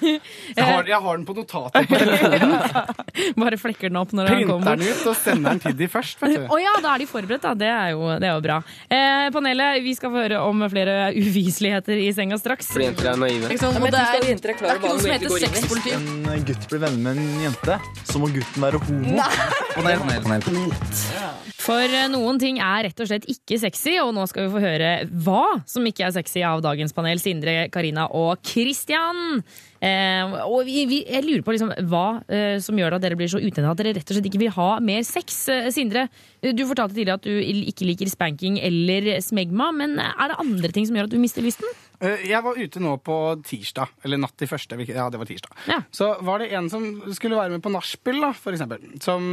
Jeg 0.56 0.64
har, 0.64 0.86
jeg 0.88 0.96
har 1.04 1.18
den 1.18 1.26
på 1.28 1.34
notatet 1.36 1.86
på 1.90 1.98
telefonen. 2.00 2.54
Bare 3.40 3.58
flekker 3.60 3.90
den 3.92 3.98
opp 4.00 4.14
når 4.16 4.30
han 4.30 4.40
den 4.40 4.48
kommer 4.48 4.78
den 4.80 4.88
ut 4.88 5.02
og 5.10 5.16
sender 5.20 5.52
den 5.54 5.60
til 5.62 5.76
de 5.76 5.88
først, 5.92 6.16
vet 6.22 6.34
du. 6.38 6.46
Å 6.50 6.58
ja, 6.60 6.72
da 6.82 6.94
er 6.96 7.02
de 7.04 7.08
forberedt, 7.10 7.44
da. 7.44 7.52
Det 7.60 7.68
er 7.68 7.92
jo, 7.92 8.06
det 8.22 8.28
er 8.30 8.34
jo 8.38 8.42
bra. 8.44 8.56
Eh, 8.88 9.26
panelet, 9.34 9.82
vi 9.84 9.92
skal 9.98 10.12
få 10.14 10.22
høre 10.24 10.40
om 10.48 10.64
flere 10.72 10.96
uviseligheter 11.14 12.00
i 12.00 12.08
senga 12.16 12.38
straks. 12.40 12.72
For 12.72 12.82
jenter 12.84 13.12
er 13.12 13.20
naive. 13.20 13.52
Liksom, 13.52 13.76
og 13.76 13.86
det 13.86 14.00
er, 14.00 14.24
det 14.24 14.48
er 14.48 14.80
ikke 14.80 14.94
noe 14.94 15.04
som 15.04 15.12
heter 15.14 15.36
sexpoliti. 15.44 15.94
En 16.34 16.48
gutt 16.48 16.66
blir 16.72 16.82
venner 16.86 17.04
med 17.04 17.20
en 17.20 17.44
jente, 17.46 17.78
så 18.08 18.20
må 18.22 18.30
gutten 18.32 18.64
være 18.64 18.80
homo. 18.86 19.16
Panel, 19.76 20.02
panel, 20.02 20.42
panel. 20.44 21.40
For 21.60 21.84
eh, 21.84 22.08
noen 22.10 22.38
ting 22.40 22.58
er 22.62 22.86
rett 22.88 23.02
og 23.02 23.08
slett 23.10 23.26
ikke 23.30 23.58
sexy, 23.60 23.96
og 24.02 24.14
nå 24.16 24.24
skal 24.30 24.46
vi 24.46 24.54
få 24.54 24.62
høre 24.62 24.92
hva 25.24 25.60
som 25.68 25.84
ikke 25.86 26.06
er 26.08 26.14
sexy 26.16 26.42
av 26.46 26.62
dagens 26.64 26.94
panel. 26.96 27.20
Sindre, 27.22 27.68
Karina 27.72 28.08
og 28.16 28.40
Christian. 28.46 29.42
Eh, 29.80 30.34
og 30.46 30.64
vi, 30.68 30.84
vi, 30.88 31.02
jeg 31.08 31.26
lurer 31.26 31.44
på 31.44 31.54
liksom, 31.54 31.74
hva 31.90 32.06
eh, 32.32 32.56
som 32.64 32.80
gjør 32.80 32.96
at 32.96 33.04
dere 33.04 33.18
blir 33.20 33.30
så 33.32 33.40
utende 33.40 33.70
at 33.70 33.80
dere 33.80 33.94
rett 33.98 34.08
og 34.08 34.16
slett 34.16 34.30
ikke 34.30 34.42
vil 34.42 34.56
ha 34.56 34.70
mer 34.84 35.04
sex. 35.06 35.42
Eh, 35.52 35.70
Sindre, 35.74 36.08
eh, 36.40 36.56
du 36.56 36.64
fortalte 36.68 36.96
tidligere 36.96 37.20
at 37.20 37.28
du 37.28 37.68
ikke 37.70 37.88
liker 37.88 38.10
spanking 38.10 38.58
eller 38.64 39.12
smegma, 39.24 39.70
men 39.76 40.00
er 40.00 40.32
det 40.32 40.40
andre 40.40 40.74
ting 40.74 40.88
som 40.88 40.98
gjør 40.98 41.10
at 41.10 41.14
du 41.14 41.20
mister 41.22 41.44
lysten? 41.44 41.68
Eh, 42.00 42.22
Jeg 42.30 42.40
var 42.42 42.56
ute 42.56 42.80
nå 42.80 42.94
på 43.04 43.16
tirsdag, 43.44 43.90
eller 44.04 44.20
natt 44.22 44.32
til 44.40 44.48
første. 44.48 44.78
Ja, 44.88 45.08
det 45.12 45.20
var 45.20 45.28
tirsdag. 45.28 45.52
Ja. 45.68 45.80
Så 45.92 46.10
var 46.24 46.40
det 46.40 46.50
en 46.56 46.70
som 46.72 46.86
skulle 47.12 47.36
være 47.36 47.52
med 47.52 47.62
på 47.64 47.72
nachspiel, 47.74 48.20
da, 48.24 48.32
for 48.32 48.56
eksempel. 48.56 48.80
Som 49.04 49.28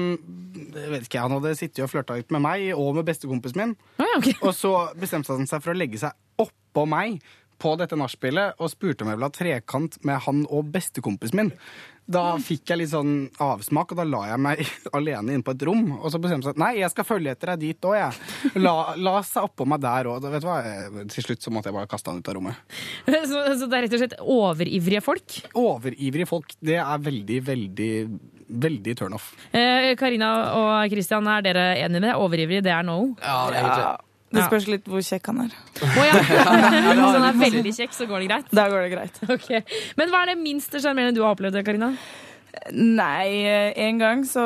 jeg 0.75 0.91
vet 0.91 1.07
ikke, 1.07 1.23
han 1.23 1.31
hadde 1.37 1.55
sittet 1.59 1.83
og 1.85 1.91
flørta 1.93 2.17
litt 2.19 2.31
med 2.35 2.43
meg 2.43 2.69
og 2.75 2.93
med 2.99 3.07
bestekompisen 3.07 3.61
min. 3.63 3.75
Og 4.43 4.51
så 4.55 4.73
bestemte 4.99 5.31
han 5.37 5.47
seg 5.49 5.63
for 5.63 5.71
å 5.73 5.79
legge 5.79 6.01
seg 6.01 6.11
oppå 6.43 6.85
meg 6.91 7.21
på 7.57 7.71
dette 7.79 7.97
nachspielet 7.97 8.59
og 8.61 8.69
spurte 8.69 9.01
om 9.01 9.09
jeg 9.09 9.17
ville 9.17 9.29
ha 9.31 9.33
trekant 9.33 9.95
med 10.05 10.19
han 10.27 10.43
og 10.53 10.67
bestekompisen 10.75 11.39
min. 11.39 11.53
Da 12.07 12.23
fikk 12.39 12.71
jeg 12.71 12.79
litt 12.79 12.91
sånn 12.93 13.13
avsmak, 13.43 13.91
og 13.91 13.99
da 13.99 14.05
la 14.07 14.21
jeg 14.29 14.39
meg 14.43 14.61
alene 14.97 15.35
inne 15.35 15.43
på 15.43 15.53
et 15.55 15.65
rom. 15.67 15.89
Og 15.97 16.07
så 16.13 16.21
bestemte 16.23 16.47
jeg 16.47 16.55
meg 16.55 16.63
nei, 16.63 16.71
jeg 16.79 16.93
skal 16.93 17.07
følge 17.07 17.33
etter 17.35 17.51
deg 17.53 17.65
dit 17.65 17.87
òg, 17.89 17.97
jeg. 17.99 18.53
La, 18.63 18.75
la 18.95 19.15
seg 19.27 19.49
oppå 19.49 19.67
meg 19.67 19.83
der 19.83 20.09
òg. 20.13 20.29
Til 21.11 21.27
slutt 21.27 21.43
så 21.43 21.51
måtte 21.53 21.71
jeg 21.71 21.77
bare 21.77 21.91
kaste 21.91 22.13
han 22.13 22.21
ut 22.23 22.31
av 22.31 22.39
rommet. 22.39 22.63
Så, 23.27 23.39
så 23.59 23.67
det 23.67 23.75
er 23.77 23.83
rett 23.83 23.93
og 23.95 24.01
slett 24.01 24.15
overivrige 24.23 25.01
folk? 25.03 25.37
Overivrige 25.57 26.27
folk, 26.29 26.53
det 26.63 26.77
er 26.79 27.01
veldig, 27.03 27.37
veldig, 27.47 27.91
veldig 28.65 28.95
turnoff. 28.99 29.29
Eh, 29.51 29.91
Karina 29.99 30.29
og 30.55 30.91
Christian, 30.93 31.27
er 31.31 31.43
dere 31.43 31.65
enige 31.75 31.99
med 31.99 32.07
det? 32.07 32.17
Overivrig, 32.23 32.61
det 32.63 32.71
er 32.71 32.85
no? 32.87 32.99
Ja, 33.19 33.39
det 33.51 33.57
er 33.57 33.65
egentlig. 33.65 34.06
Det 34.33 34.43
spørs 34.43 34.65
litt 34.67 34.87
hvor 34.91 35.03
kjekk 35.05 35.29
han 35.31 35.45
er. 35.45 35.53
Oh, 35.87 35.99
ja. 36.03 36.17
Hvis 36.21 37.03
han 37.03 37.27
er 37.29 37.37
veldig 37.39 37.73
kjekk, 37.77 37.93
så 37.95 38.07
går 38.09 38.23
det 38.23 38.31
greit? 38.31 38.49
Da 38.51 38.67
går 38.71 38.87
det 38.87 38.95
greit. 38.95 39.21
Okay. 39.37 39.61
Men 39.99 40.11
hva 40.11 40.25
er 40.25 40.33
det 40.33 40.39
minst 40.41 40.73
sjarmerende 40.73 41.15
du 41.15 41.23
har 41.23 41.37
opplevd, 41.37 41.61
Karina? 41.65 41.93
Nei, 42.73 43.45
en 43.77 44.01
gang 44.01 44.25
så 44.27 44.43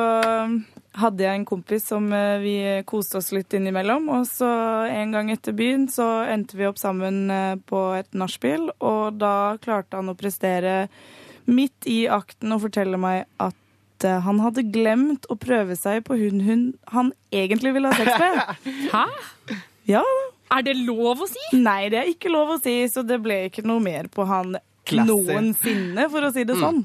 hadde 1.00 1.24
jeg 1.24 1.39
en 1.39 1.48
kompis 1.48 1.86
som 1.88 2.10
eh, 2.13 2.41
vi 2.44 2.56
koste 2.88 3.20
oss 3.22 3.32
litt 3.36 3.54
innimellom. 3.56 4.10
Og 4.12 4.28
så 4.28 4.50
en 4.91 5.15
gang 5.15 5.32
etter 5.32 5.56
byen 5.56 5.88
så 5.91 6.08
endte 6.30 6.60
vi 6.60 6.67
opp 6.67 6.80
sammen 6.82 7.24
eh, 7.32 7.56
på 7.56 7.86
et 8.00 8.12
nachspiel, 8.17 8.70
og 8.80 9.17
da 9.22 9.58
klarte 9.63 10.02
han 10.02 10.12
å 10.12 10.17
prestere 10.20 10.86
midt 11.50 11.88
i 11.89 12.04
akten 12.12 12.54
og 12.54 12.65
fortelle 12.67 13.00
meg 13.02 13.26
at 13.41 14.06
eh, 14.08 14.20
han 14.26 14.44
hadde 14.44 14.67
glemt 14.74 15.28
å 15.32 15.39
prøve 15.39 15.80
seg 15.80 16.04
på 16.08 16.20
hun 16.20 16.44
hun 16.46 16.63
han 16.91 17.13
egentlig 17.32 17.76
ville 17.78 17.91
ha 17.91 17.98
sex 17.98 18.20
med. 18.20 18.89
Hæ? 18.91 19.60
Ja. 19.89 20.04
Er 20.52 20.65
det 20.67 20.76
lov 20.82 21.24
å 21.24 21.28
si? 21.30 21.39
Nei, 21.58 21.88
det 21.94 22.02
er 22.02 22.12
ikke 22.12 22.32
lov 22.32 22.58
å 22.58 22.60
si, 22.62 22.74
så 22.91 23.06
det 23.08 23.22
ble 23.24 23.46
ikke 23.48 23.63
noe 23.65 23.80
mer 23.84 24.10
på 24.12 24.26
han 24.28 24.58
Classy. 24.88 25.08
noensinne, 25.08 26.10
for 26.12 26.28
å 26.28 26.32
si 26.36 26.44
det 26.48 26.58
sånn. 26.60 26.84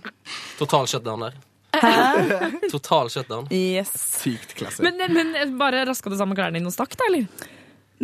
Total 0.60 0.86
shutdown 0.90 1.26
der. 1.26 1.36
Hæ? 1.76 1.92
Total 2.72 3.10
shutdown. 3.12 3.48
Yes. 3.52 3.90
Sykt 4.22 4.54
klasse. 4.56 4.84
Men, 4.86 5.02
men 5.12 5.56
bare 5.58 5.82
raska 5.88 6.12
du 6.12 6.16
sammen 6.18 6.38
klærne 6.38 6.60
dine 6.60 6.70
og 6.70 6.76
stakk, 6.76 6.94
da, 6.96 7.08
eller? 7.10 7.26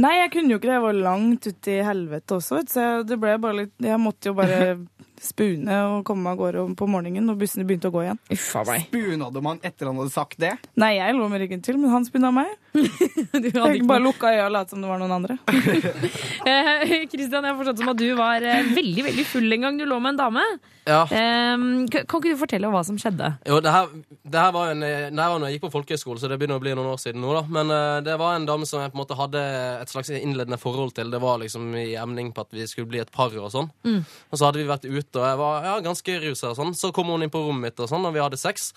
Nei, 0.02 0.12
jeg 0.22 0.32
kunne 0.32 0.54
jo 0.54 0.58
ikke 0.58 0.70
det. 0.70 0.76
Jeg 0.78 0.84
var 0.86 0.98
langt 1.04 1.46
ute 1.46 1.72
i 1.74 1.82
helvete 1.84 2.38
også, 2.38 2.58
vet 2.58 2.70
du, 2.70 2.74
så 2.74 2.84
det 3.06 3.18
ble 3.20 3.34
bare 3.42 3.58
litt 3.62 3.74
Jeg 3.84 4.00
måtte 4.00 4.30
jo 4.32 4.36
bare 4.38 4.60
spune 5.22 5.76
og 5.88 6.04
komme 6.08 6.26
meg 6.26 6.34
av 6.34 6.40
gårde 6.42 6.64
om- 6.66 6.74
på 6.76 6.88
morgenen 6.90 7.24
når 7.28 7.38
bussene 7.40 7.66
begynte 7.68 7.90
å 7.90 7.94
gå 7.94 8.02
igjen. 8.04 8.18
Uffa 8.34 8.64
meg. 8.66 8.88
Spunade 8.90 9.42
man 9.42 9.60
etter 9.62 9.86
han 9.86 9.96
hadde 9.96 10.12
sagt 10.14 10.38
det? 10.42 10.52
Nei, 10.76 10.96
jeg 10.98 11.14
lå 11.14 11.28
med 11.30 11.40
ryggen 11.44 11.62
til, 11.62 11.78
men 11.78 11.90
han 11.90 12.04
spuna 12.04 12.32
meg. 12.34 12.50
hadde 12.74 13.52
Jeg 13.52 13.80
ikke 13.80 13.88
bare 13.90 14.04
lukka 14.04 14.32
øya 14.32 14.46
og 14.48 14.52
lot 14.56 14.70
som 14.72 14.82
det 14.82 14.90
var 14.90 14.98
noen 15.02 15.16
andre. 15.18 15.38
Kristian, 17.12 17.44
jeg 17.44 17.50
har 17.52 17.58
forstått 17.58 17.82
som 17.82 17.92
at 17.92 18.00
du 18.00 18.08
var 18.18 18.42
eh, 18.42 18.68
veldig 18.74 19.04
veldig 19.10 19.26
full 19.28 19.52
en 19.52 19.66
gang 19.66 19.78
du 19.80 19.84
lå 19.86 19.98
med 20.02 20.14
en 20.14 20.22
dame. 20.24 20.44
Ja. 20.88 21.04
Um, 21.06 21.86
kan 21.86 22.02
ikke 22.08 22.32
du 22.32 22.38
fortelle 22.40 22.70
hva 22.72 22.80
som 22.82 22.96
skjedde? 22.98 23.28
Jo, 23.46 23.60
det 23.62 23.70
her, 23.70 23.86
det 24.26 24.40
her 24.40 24.50
var 24.54 24.66
jo 24.66 24.74
en, 24.74 24.80
det 24.82 25.22
her 25.22 25.30
var 25.30 25.38
når 25.38 25.50
jeg 25.50 25.58
gikk 25.58 25.66
på 25.68 25.72
folkehøyskole, 25.76 26.18
så 26.18 26.30
det 26.30 26.38
begynner 26.40 26.58
å 26.58 26.64
bli 26.64 26.72
noen 26.74 26.90
år 26.90 26.98
siden 26.98 27.22
nå, 27.22 27.30
da. 27.36 27.42
Men 27.54 27.70
uh, 27.70 28.00
det 28.02 28.16
var 28.18 28.34
en 28.34 28.48
dame 28.48 28.66
som 28.66 28.82
jeg 28.82 28.90
på 28.90 28.98
en 28.98 29.02
måte 29.04 29.18
hadde 29.18 29.42
et 29.78 29.92
slags 29.92 30.10
innledende 30.16 30.58
forhold 30.58 30.94
til. 30.96 31.12
Det 31.12 31.20
var 31.22 31.38
liksom 31.42 31.70
i 31.78 31.92
emning 32.00 32.32
på 32.34 32.42
at 32.42 32.50
vi 32.56 32.66
skulle 32.70 32.90
bli 32.90 33.02
et 33.04 33.12
par 33.14 33.30
og 33.38 33.52
sånn. 33.54 33.70
Mm. 33.86 34.00
Og 34.02 34.34
så 34.40 34.48
hadde 34.48 34.58
vi 34.62 34.66
vært 34.72 34.88
ute, 34.88 35.11
og 35.18 35.24
jeg 35.26 35.38
var 35.40 35.66
ja, 35.66 35.78
ganske 35.84 36.18
rusa 36.24 36.52
og 36.52 36.58
sånn. 36.58 36.76
Så 36.78 36.92
kom 36.94 37.10
hun 37.12 37.24
inn 37.24 37.32
på 37.32 37.42
rommet 37.42 37.70
mitt 37.70 37.82
og 37.82 37.90
sånn, 37.90 38.04
og 38.08 38.14
vi 38.14 38.22
hadde 38.22 38.40
sex. 38.40 38.72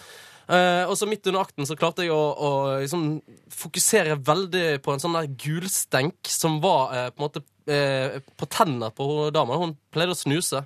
Uh, 0.46 0.86
og 0.86 0.94
så 1.00 1.08
midt 1.10 1.26
under 1.26 1.42
akten 1.42 1.66
så 1.66 1.78
klarte 1.78 2.04
jeg 2.06 2.14
å, 2.14 2.22
å 2.38 2.50
liksom 2.78 3.08
fokusere 3.50 4.20
veldig 4.22 4.78
på 4.86 4.94
en 4.94 5.02
sånn 5.02 5.18
der 5.18 5.32
gulstenk 5.42 6.30
som 6.30 6.60
var 6.62 6.94
uh, 6.94 7.08
på 7.10 7.18
en 7.18 7.26
måte 7.26 7.42
uh, 7.42 8.20
på 8.38 8.50
tenna 8.54 8.92
på 8.94 9.08
dama. 9.34 9.58
Hun 9.62 9.74
pleide 9.94 10.14
å 10.14 10.20
snuse. 10.20 10.62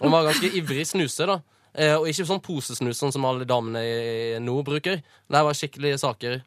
Hun 0.00 0.14
var 0.14 0.30
ganske 0.30 0.48
ivrig 0.56 0.86
snuse, 0.88 1.28
da. 1.28 1.42
Og 2.00 2.08
ikke 2.10 2.24
sånn 2.26 2.40
posesnus, 2.42 2.98
sånn 2.98 3.12
som 3.14 3.22
alle 3.28 3.44
damene 3.46 4.40
nå 4.42 4.56
bruker. 4.66 5.04
Det 5.04 5.42
var 5.46 5.54
skikkelige 5.54 6.00
saker 6.02 6.40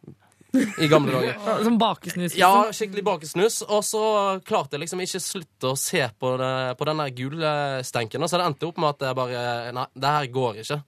i 0.53 0.87
gamle 0.87 1.13
dager. 1.15 1.63
Som 1.65 1.77
bakesnus? 1.81 2.35
Ja, 2.37 2.51
liksom? 2.63 2.73
skikkelig 2.77 3.03
bakesnus. 3.07 3.61
Og 3.65 3.85
så 3.87 4.03
klarte 4.45 4.77
jeg 4.77 4.85
liksom 4.85 5.01
ikke 5.03 5.21
slutte 5.23 5.71
å 5.71 5.77
se 5.79 6.03
på, 6.19 6.33
det, 6.41 6.51
på 6.79 6.89
den 6.89 7.01
der 7.01 7.13
gule 7.17 7.53
stenken. 7.87 8.27
Så 8.29 8.39
det 8.39 8.49
endte 8.49 8.69
opp 8.69 8.81
med 8.81 8.93
at 8.93 9.07
jeg 9.07 9.17
bare 9.17 9.45
Nei, 9.73 9.87
det 9.97 10.17
her 10.17 10.29
går 10.33 10.61
ikke. 10.63 10.81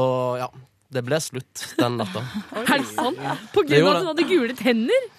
Og 0.00 0.38
ja, 0.40 0.48
det 0.94 1.04
ble 1.06 1.20
slutt 1.22 1.66
den 1.80 2.00
natta. 2.00 2.24
Er 2.64 2.78
det 2.78 2.88
sant? 2.92 3.20
På 3.54 3.66
grunn 3.66 3.90
av 3.90 3.92
at 3.94 4.02
du 4.02 4.10
hadde 4.12 4.28
gule 4.30 4.56
tenner? 4.58 5.10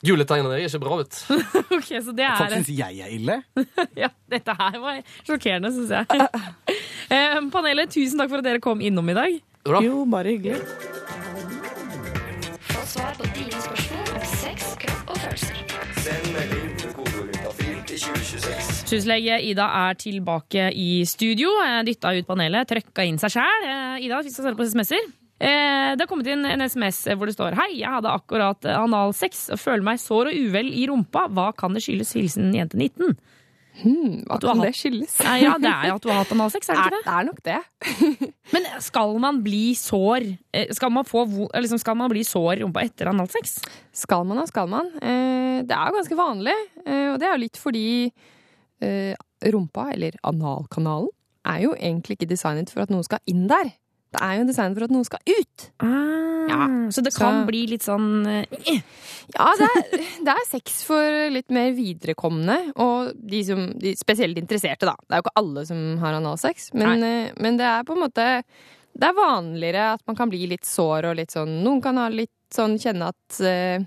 Gule 0.00 0.24
tegner 0.24 0.54
er 0.56 0.62
ikke 0.64 0.80
bra, 0.80 0.96
vet 1.02 1.18
du. 1.28 1.42
Ok, 1.76 1.90
så 2.00 2.14
det 2.16 2.28
Folk 2.32 2.46
er 2.46 2.54
syns 2.56 2.70
jeg 2.72 3.02
er 3.04 3.12
ille. 3.12 3.36
Ja, 4.02 4.08
dette 4.32 4.54
her 4.56 4.78
var 4.80 5.02
sjokkerende, 5.28 5.72
syns 5.76 5.92
jeg. 5.92 6.30
Eh, 7.12 7.36
panelet, 7.52 7.92
tusen 7.92 8.20
takk 8.20 8.32
for 8.32 8.40
at 8.40 8.48
dere 8.48 8.64
kom 8.64 8.80
innom 8.80 9.12
i 9.12 9.18
dag. 9.18 9.36
Jo, 9.84 10.06
bare 10.08 10.32
hyggelig. 10.32 10.89
2026. 18.90 19.38
Ida 19.52 19.66
er 19.86 19.98
tilbake 20.00 20.68
i 20.74 20.90
studio. 21.08 21.52
Eh, 21.64 21.80
Dytta 21.86 22.12
ut 22.18 22.26
panelet, 22.28 22.68
trøkka 22.70 23.06
inn 23.06 23.18
seg 23.22 23.36
sjæl. 23.38 23.66
Ida, 24.02 24.20
vi 24.26 24.32
skal 24.34 24.48
svare 24.48 24.58
på 24.58 24.66
SMS-er. 24.66 25.08
Eh, 25.40 25.94
Det 25.96 26.02
har 26.04 26.10
kommet 26.10 26.26
inn 26.28 26.44
en 26.44 26.60
SMS 26.66 26.98
hvor 27.16 27.24
det 27.30 27.32
står 27.36 27.54
Hei, 27.56 27.70
jeg 27.80 27.88
hadde 27.88 28.10
akkurat 28.12 28.64
eh, 28.68 28.76
analsex 28.76 29.46
og 29.54 29.58
føler 29.62 29.82
meg 29.86 30.00
sår 30.02 30.28
og 30.32 30.40
uvel 30.46 30.68
i 30.76 30.86
rumpa. 30.90 31.28
Hva 31.32 31.52
kan 31.56 31.72
det 31.72 31.80
skyldes? 31.86 32.12
Hilsen 32.18 32.50
jente 32.52 32.76
19. 32.76 33.14
hva 33.80 34.34
At 34.36 34.42
du 34.42 34.48
har 34.50 34.52
kan 34.52 34.60
hatt- 34.60 34.66
det 34.66 34.76
skyldes? 34.76 35.14
Ja, 35.40 35.54
det 35.56 35.70
er 35.70 35.86
jo 35.88 35.94
at 35.96 36.02
du 36.04 36.10
har 36.10 36.18
hatt 36.20 36.32
analsex, 36.34 36.68
er 36.68 36.76
det 36.76 36.82
ikke 36.82 36.98
det? 36.98 37.04
Det 37.08 37.14
er 37.16 37.24
nok 37.30 37.40
det. 37.46 37.60
Men 38.52 38.66
skal 38.84 39.14
man 39.22 39.38
bli 39.46 39.62
sår 39.78 40.26
eh, 40.52 40.66
Skal 40.76 40.90
man, 40.92 41.04
få, 41.08 41.22
liksom, 41.56 41.78
skal 41.80 41.96
man 41.96 42.10
bli 42.12 42.24
sår 42.26 42.58
i 42.58 42.60
rumpa 42.66 42.82
etter 42.84 43.08
analsex? 43.14 43.60
Skal 43.96 44.26
man 44.28 44.42
og 44.42 44.50
skal 44.50 44.68
man. 44.68 44.90
Eh, 45.00 45.62
det 45.64 45.72
er 45.78 45.88
jo 45.88 45.96
ganske 46.02 46.18
vanlig, 46.20 46.58
eh, 46.84 47.06
og 47.14 47.16
det 47.22 47.30
er 47.30 47.32
jo 47.38 47.42
litt 47.46 47.56
fordi 47.60 47.86
eh, 48.10 48.36
rumpa, 48.80 49.90
eller 49.94 50.16
analkanalen, 50.26 51.10
er 51.48 51.62
jo 51.64 51.74
egentlig 51.76 52.18
ikke 52.18 52.30
designet 52.34 52.72
for 52.72 52.84
at 52.84 52.92
noe 52.92 53.04
skal 53.06 53.22
inn 53.30 53.46
der. 53.50 53.72
Det 54.10 54.20
er 54.26 54.40
jo 54.40 54.46
designet 54.48 54.76
for 54.76 54.86
at 54.88 54.92
noe 54.94 55.06
skal 55.06 55.22
ut. 55.28 55.66
ja, 56.50 56.66
så 56.90 57.02
det 57.04 57.12
kan 57.14 57.44
bli 57.46 57.60
litt 57.70 57.84
sånn 57.86 58.26
eh, 58.26 58.80
Ja, 59.36 59.52
det 59.58 59.68
er, 59.68 60.04
det 60.26 60.34
er 60.34 60.48
sex 60.48 60.80
for 60.86 61.30
litt 61.30 61.52
mer 61.54 61.70
viderekomne, 61.76 62.56
og 62.80 63.12
de, 63.14 63.42
som, 63.46 63.62
de 63.78 63.94
spesielt 63.98 64.38
interesserte, 64.40 64.88
da. 64.88 64.96
Det 65.06 65.14
er 65.14 65.22
jo 65.22 65.26
ikke 65.28 65.38
alle 65.42 65.64
som 65.68 65.82
har 66.02 66.18
analsex, 66.18 66.70
men, 66.74 67.04
eh, 67.06 67.32
men 67.38 67.60
det 67.60 67.68
er 67.70 67.86
på 67.86 67.94
en 67.96 68.04
måte 68.06 68.26
Det 68.90 69.06
er 69.06 69.14
vanligere 69.14 69.92
at 69.94 70.02
man 70.10 70.18
kan 70.18 70.30
bli 70.32 70.48
litt 70.50 70.66
sår 70.66 71.12
og 71.12 71.18
litt 71.20 71.30
sånn 71.36 71.60
Noen 71.62 71.82
kan 71.84 72.00
ha 72.00 72.08
litt 72.10 72.34
sånn 72.54 72.78
kjenne 72.82 73.12
at 73.14 73.42
eh, 73.46 73.86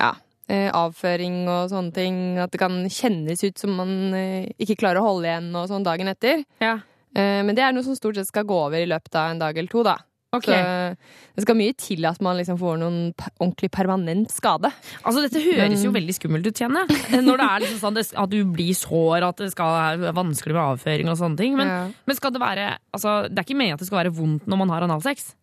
Ja. 0.00 0.14
Eh, 0.48 0.70
Avføring 0.74 1.42
og 1.48 1.70
sånne 1.72 1.92
ting. 1.96 2.18
At 2.42 2.50
det 2.54 2.60
kan 2.62 2.80
kjennes 2.88 3.44
ut 3.44 3.58
som 3.60 3.76
man 3.78 3.94
eh, 4.14 4.48
ikke 4.58 4.78
klarer 4.82 5.00
å 5.02 5.08
holde 5.12 5.28
igjen 5.30 5.52
og 5.56 5.68
sånn 5.70 5.84
dagen 5.86 6.08
etter. 6.12 6.44
Ja. 6.60 6.78
Eh, 7.14 7.42
Men 7.46 7.54
det 7.54 7.62
er 7.64 7.72
noe 7.76 7.84
som 7.86 7.94
stort 7.96 8.16
sett 8.18 8.28
skal 8.30 8.44
gå 8.48 8.56
over 8.66 8.80
i 8.80 8.88
løpet 8.90 9.14
av 9.14 9.30
en 9.34 9.38
dag 9.44 9.56
eller 9.56 9.70
to, 9.72 9.82
da. 9.86 9.98
Okay. 10.34 10.50
Så 10.58 11.36
det 11.38 11.42
skal 11.44 11.54
mye 11.54 11.74
til 11.78 12.02
at 12.10 12.16
man 12.26 12.34
liksom 12.34 12.56
får 12.58 12.78
noen 12.80 12.96
ordentlig 13.38 13.68
permanent 13.70 14.32
skade. 14.34 14.66
Altså, 15.06 15.22
Dette 15.22 15.38
høres 15.44 15.84
jo 15.86 15.92
veldig 15.94 16.16
skummelt 16.16 16.48
ut, 16.48 16.58
kjenner 16.58 16.88
jeg. 16.90 17.20
Når 17.22 17.38
det 17.38 17.46
er 17.46 17.62
liksom 17.62 17.78
sånn 17.84 18.00
at 18.02 18.32
du 18.32 18.40
blir 18.50 18.74
sår, 18.74 19.28
at 19.28 19.38
det 19.44 19.52
skal 19.54 19.70
være 20.00 20.10
vanskelig 20.18 20.56
med 20.56 20.64
avføring 20.64 21.12
og 21.12 21.20
sånne 21.22 21.38
ting. 21.38 21.54
Men, 21.54 21.70
Ja. 21.70 21.78
men 22.10 22.18
skal 22.18 22.34
det 22.34 22.42
være 22.42 22.66
altså, 22.90 23.28
Det 23.30 23.38
er 23.38 23.46
ikke 23.46 23.58
meningen 23.60 23.78
at 23.78 23.84
det 23.84 23.86
skal 23.92 24.00
være 24.02 24.14
vondt 24.18 24.50
når 24.50 24.58
man 24.64 24.74
har 24.74 24.82
analsex? 24.88 25.36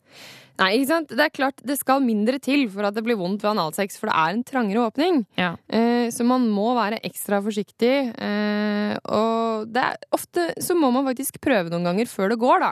Nei, 0.61 0.69
ikke 0.77 0.89
sant? 0.91 1.09
Det 1.09 1.25
er 1.25 1.33
klart 1.33 1.63
det 1.65 1.77
skal 1.79 2.03
mindre 2.05 2.37
til 2.43 2.67
for 2.69 2.85
at 2.87 2.93
det 2.97 3.03
blir 3.07 3.17
vondt 3.19 3.41
ved 3.41 3.51
analsex, 3.55 3.97
for 3.99 4.11
det 4.11 4.15
er 4.21 4.35
en 4.37 4.43
trangere 4.45 4.83
åpning. 4.85 5.23
Ja. 5.39 5.55
Eh, 5.67 6.07
så 6.13 6.25
man 6.27 6.45
må 6.53 6.71
være 6.77 7.01
ekstra 7.07 7.41
forsiktig. 7.43 7.93
Eh, 8.13 8.93
og 9.09 9.67
det 9.73 9.81
er, 9.89 9.97
ofte 10.13 10.51
så 10.61 10.77
må 10.77 10.91
man 10.93 11.07
faktisk 11.09 11.41
prøve 11.43 11.73
noen 11.73 11.89
ganger 11.89 12.09
før 12.11 12.33
det 12.35 12.39
går, 12.43 12.61
da. 12.67 12.71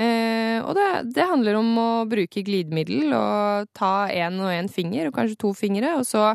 Eh, 0.00 0.58
og 0.64 0.74
det, 0.78 0.88
det 1.16 1.26
handler 1.28 1.58
om 1.60 1.70
å 1.82 1.88
bruke 2.10 2.42
glidemiddel 2.46 3.12
og 3.16 3.68
ta 3.76 4.08
én 4.08 4.38
og 4.40 4.50
én 4.54 4.70
finger, 4.72 5.08
og 5.10 5.16
kanskje 5.18 5.38
to 5.42 5.52
fingre, 5.56 5.96
og 5.98 6.06
så 6.08 6.32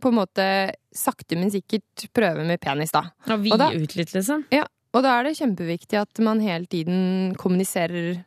på 0.00 0.08
en 0.08 0.16
måte 0.22 0.44
sakte, 0.96 1.36
men 1.36 1.50
sikkert 1.52 2.06
prøve 2.16 2.44
med 2.48 2.60
penis, 2.62 2.92
da. 2.94 3.06
Og 3.28 3.48
Og 3.52 3.58
da- 3.60 3.70
ut 3.72 3.96
litt, 3.96 4.12
liksom? 4.14 4.44
Ja, 4.52 4.64
og 4.92 5.02
da 5.04 5.18
er 5.18 5.24
det 5.28 5.36
kjempeviktig 5.38 5.98
at 6.00 6.20
man 6.24 6.40
hele 6.44 6.66
tiden 6.66 7.34
kommuniserer 7.40 8.24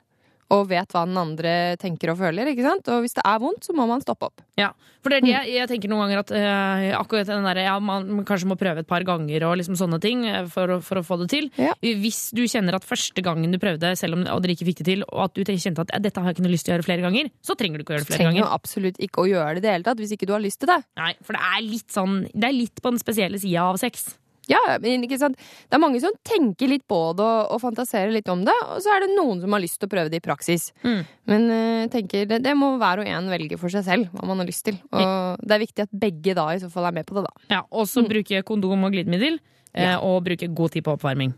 og 0.54 0.68
vet 0.70 0.92
hva 0.94 1.06
den 1.08 1.18
andre 1.18 1.54
tenker 1.82 2.12
og 2.14 2.20
føler. 2.20 2.52
ikke 2.52 2.66
sant? 2.66 2.90
Og 2.94 3.02
hvis 3.06 3.16
det 3.18 3.24
er 3.26 3.40
vondt, 3.42 3.66
så 3.66 3.74
må 3.74 3.88
man 3.90 4.04
stoppe 4.04 4.28
opp. 4.30 4.44
Ja, 4.60 4.70
for 5.02 5.10
det 5.10 5.18
er 5.18 5.26
det 5.26 5.32
jeg, 5.32 5.54
jeg 5.56 5.70
tenker 5.72 5.90
noen 5.92 6.06
ganger 6.06 6.22
at 6.22 6.34
eh, 6.38 6.92
akkurat 6.98 7.30
den 7.30 7.48
der, 7.48 7.62
ja, 7.66 7.74
man 7.82 8.22
kanskje 8.28 8.50
må 8.52 8.58
prøve 8.60 8.84
et 8.84 8.90
par 8.90 9.06
ganger 9.08 9.48
og 9.50 9.56
liksom 9.60 9.78
sånne 9.80 10.00
ting 10.04 10.26
eh, 10.30 10.46
for, 10.52 10.78
for 10.86 11.02
å 11.02 11.06
få 11.06 11.18
det 11.24 11.30
til. 11.34 11.50
Hvis 11.82 12.28
du 12.38 12.44
kjenner 12.46 12.78
at 12.78 12.86
første 12.86 13.24
gangen 13.26 13.54
du 13.54 13.60
prøvde, 13.62 13.96
selv 13.98 14.20
om 14.20 14.26
dere 14.26 14.54
ikke 14.56 14.70
fikk 14.70 14.84
det 14.84 14.90
til, 14.92 15.06
og 15.10 15.26
at 15.28 15.38
du 15.38 15.44
kjente 15.46 15.86
at 15.86 15.96
ja, 15.96 16.02
dette 16.04 16.22
har 16.22 16.30
jeg 16.30 16.38
ikke 16.38 16.46
noe 16.48 16.54
lyst 16.56 16.68
til 16.68 16.74
å 16.74 16.78
gjøre 16.78 16.90
flere 16.90 17.06
ganger, 17.08 17.32
så 17.46 17.58
trenger 17.58 17.82
du 17.82 17.86
ikke 17.86 17.96
å 17.96 17.98
gjøre 17.98 18.06
det 18.06 18.12
flere 18.12 18.24
Trenger 18.26 18.42
ganger. 18.44 18.54
absolutt 18.60 19.02
ikke 19.02 19.26
å 19.26 19.30
gjøre 19.32 19.56
det 19.58 19.64
i 19.64 19.66
det 19.66 19.74
hele 19.74 19.88
tatt, 19.90 20.04
hvis 20.04 20.14
ikke 20.18 20.30
du 20.30 20.36
har 20.38 20.46
lyst 20.46 20.62
til 20.62 20.70
det. 20.72 20.82
Nei, 21.00 21.14
for 21.26 21.38
det 21.38 21.42
er 21.54 21.66
litt 21.66 21.90
sånn 21.94 22.22
Det 22.34 22.48
er 22.48 22.56
litt 22.56 22.82
på 22.84 22.94
den 22.94 23.02
spesielle 23.02 23.42
sida 23.42 23.66
av 23.66 23.82
sex. 23.82 24.14
Ja, 24.52 24.60
men 24.82 25.06
ikke 25.06 25.20
sant? 25.22 25.40
Det 25.40 25.78
er 25.78 25.82
mange 25.82 26.02
som 26.04 26.14
tenker 26.28 26.70
litt 26.72 26.86
på 26.90 27.00
det 27.18 27.26
og, 27.26 27.54
og 27.56 27.62
fantaserer 27.64 28.12
litt 28.14 28.30
om 28.32 28.44
det, 28.48 28.56
og 28.70 28.82
så 28.84 28.94
er 28.96 29.06
det 29.06 29.16
noen 29.16 29.42
som 29.44 29.56
har 29.56 29.64
lyst 29.64 29.80
til 29.82 29.90
å 29.90 29.94
prøve 29.96 30.12
det 30.14 30.22
i 30.22 30.26
praksis. 30.26 30.70
Mm. 30.86 31.00
Men 31.32 31.48
uh, 31.50 31.86
tenker 31.94 32.28
det, 32.30 32.42
det 32.46 32.56
må 32.58 32.76
hver 32.82 33.04
og 33.04 33.10
en 33.10 33.32
velge 33.34 33.60
for 33.62 33.74
seg 33.74 33.86
selv 33.88 34.14
hva 34.14 34.28
man 34.30 34.44
har 34.44 34.50
lyst 34.50 34.66
til. 34.68 34.78
Og 34.92 35.42
det 35.42 35.58
er 35.58 35.64
viktig 35.66 35.88
at 35.88 35.98
begge 36.06 36.38
da 36.38 36.50
i 36.54 36.62
så 36.62 36.70
fall 36.74 36.90
er 36.90 37.00
med 37.00 37.08
på 37.10 37.18
det, 37.20 37.26
da. 37.28 37.48
Ja, 37.58 37.64
Og 37.72 37.90
så 37.90 38.06
bruke 38.06 38.44
kondom 38.48 38.86
og 38.86 38.94
glidemiddel, 38.96 39.40
ja. 39.74 39.98
og 40.00 40.22
bruke 40.28 40.52
god 40.56 40.76
tid 40.76 40.86
på 40.86 40.96
oppvarming. 40.96 41.34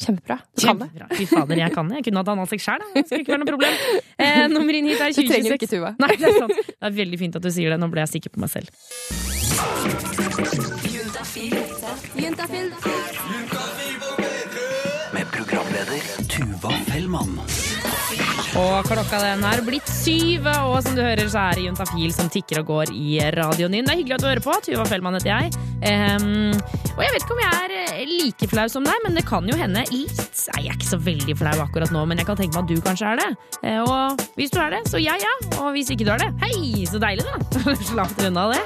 Kjempebra. 0.00 0.38
Du 0.56 0.66
kan 0.66 0.78
det. 0.80 0.88
Kjempebra. 0.94 1.16
Fy 1.16 1.26
fader, 1.28 1.56
jeg 1.60 1.74
kan 1.74 1.88
det. 1.90 1.98
Jeg 1.98 2.04
kunne 2.08 2.22
hatt 2.22 2.30
analsex 2.32 2.64
sjøl, 2.64 2.84
det 2.94 3.02
skulle 3.04 3.20
ikke 3.24 3.34
være 3.34 3.42
noe 3.44 3.52
problem. 3.52 3.74
Eh, 4.20 4.42
nummer 4.52 4.76
inn 4.76 4.84
hit 4.84 5.00
er 5.00 5.14
Du 5.14 5.22
2026. 5.22 5.30
trenger 5.32 5.54
ikke 5.56 5.70
Tuva. 5.70 5.90
Nei, 5.96 6.10
det 6.20 6.28
er 6.28 6.34
sant. 6.36 6.52
Det 6.52 6.88
er 6.90 6.92
veldig 6.98 7.18
fint 7.22 7.40
at 7.40 7.46
du 7.46 7.50
sier 7.54 7.72
det. 7.72 7.80
Nå 7.80 7.88
ble 7.88 8.04
jeg 8.04 8.12
sikker 8.18 8.34
på 8.34 8.44
meg 8.44 8.52
selv. 8.52 8.68
Med 15.12 15.30
programleder 15.30 16.28
Tuva 16.28 16.70
Fellmann. 16.86 17.40
Og 18.58 18.82
klokka 18.88 19.20
den 19.22 19.44
er 19.46 19.60
blitt 19.62 19.86
syv, 19.86 20.48
og 20.66 20.80
som 20.82 20.96
du 20.96 21.04
hører 21.04 21.28
så 21.30 21.44
er 21.50 21.58
det 21.58 21.66
Juntafil 21.68 22.10
som 22.14 22.30
tikker 22.32 22.64
og 22.64 22.70
går 22.72 22.92
i 22.96 23.20
radioen 23.36 23.76
din. 23.76 23.86
Det 23.86 23.94
er 23.94 24.00
hyggelig 24.00 24.16
at 24.16 24.24
du 24.24 24.26
hører 24.26 24.42
på. 24.42 24.56
Tuva 24.66 24.86
Fellmann 24.90 25.14
heter 25.18 25.30
jeg. 25.30 25.52
Um, 25.80 26.50
og 26.96 27.04
jeg 27.04 27.14
vet 27.14 27.22
ikke 27.22 27.36
om 27.36 27.40
jeg 27.40 27.60
er 27.60 27.74
eh, 27.78 28.00
like 28.10 28.48
flau 28.50 28.66
som 28.68 28.84
deg, 28.84 28.98
men 29.04 29.14
det 29.16 29.22
kan 29.28 29.46
jo 29.48 29.54
hende 29.56 29.84
litt. 29.92 30.18
Jeg 30.50 30.66
er 30.66 30.74
ikke 30.74 30.88
så 30.88 30.98
veldig 31.00 31.36
flau 31.38 31.54
akkurat 31.62 31.94
nå, 31.94 32.02
men 32.10 32.18
jeg 32.20 32.26
kan 32.28 32.40
tenke 32.40 32.58
meg 32.58 32.66
at 32.66 32.72
du 32.74 32.84
kanskje 32.84 33.12
er 33.12 33.22
det. 33.22 33.28
Eh, 33.70 33.78
og 33.84 34.24
hvis 34.36 34.52
du 34.52 34.58
er 34.60 34.74
det, 34.74 34.82
så 34.90 35.00
ja 35.00 35.14
ja. 35.20 35.30
Og 35.60 35.70
hvis 35.76 35.92
ikke 35.94 36.08
du 36.08 36.12
er 36.16 36.24
det, 36.24 36.32
hei, 36.42 36.82
så 36.90 36.98
deilig 37.00 37.28
da. 37.28 37.38
Slapp 37.92 38.18
unna 38.26 38.48
det. 38.50 38.64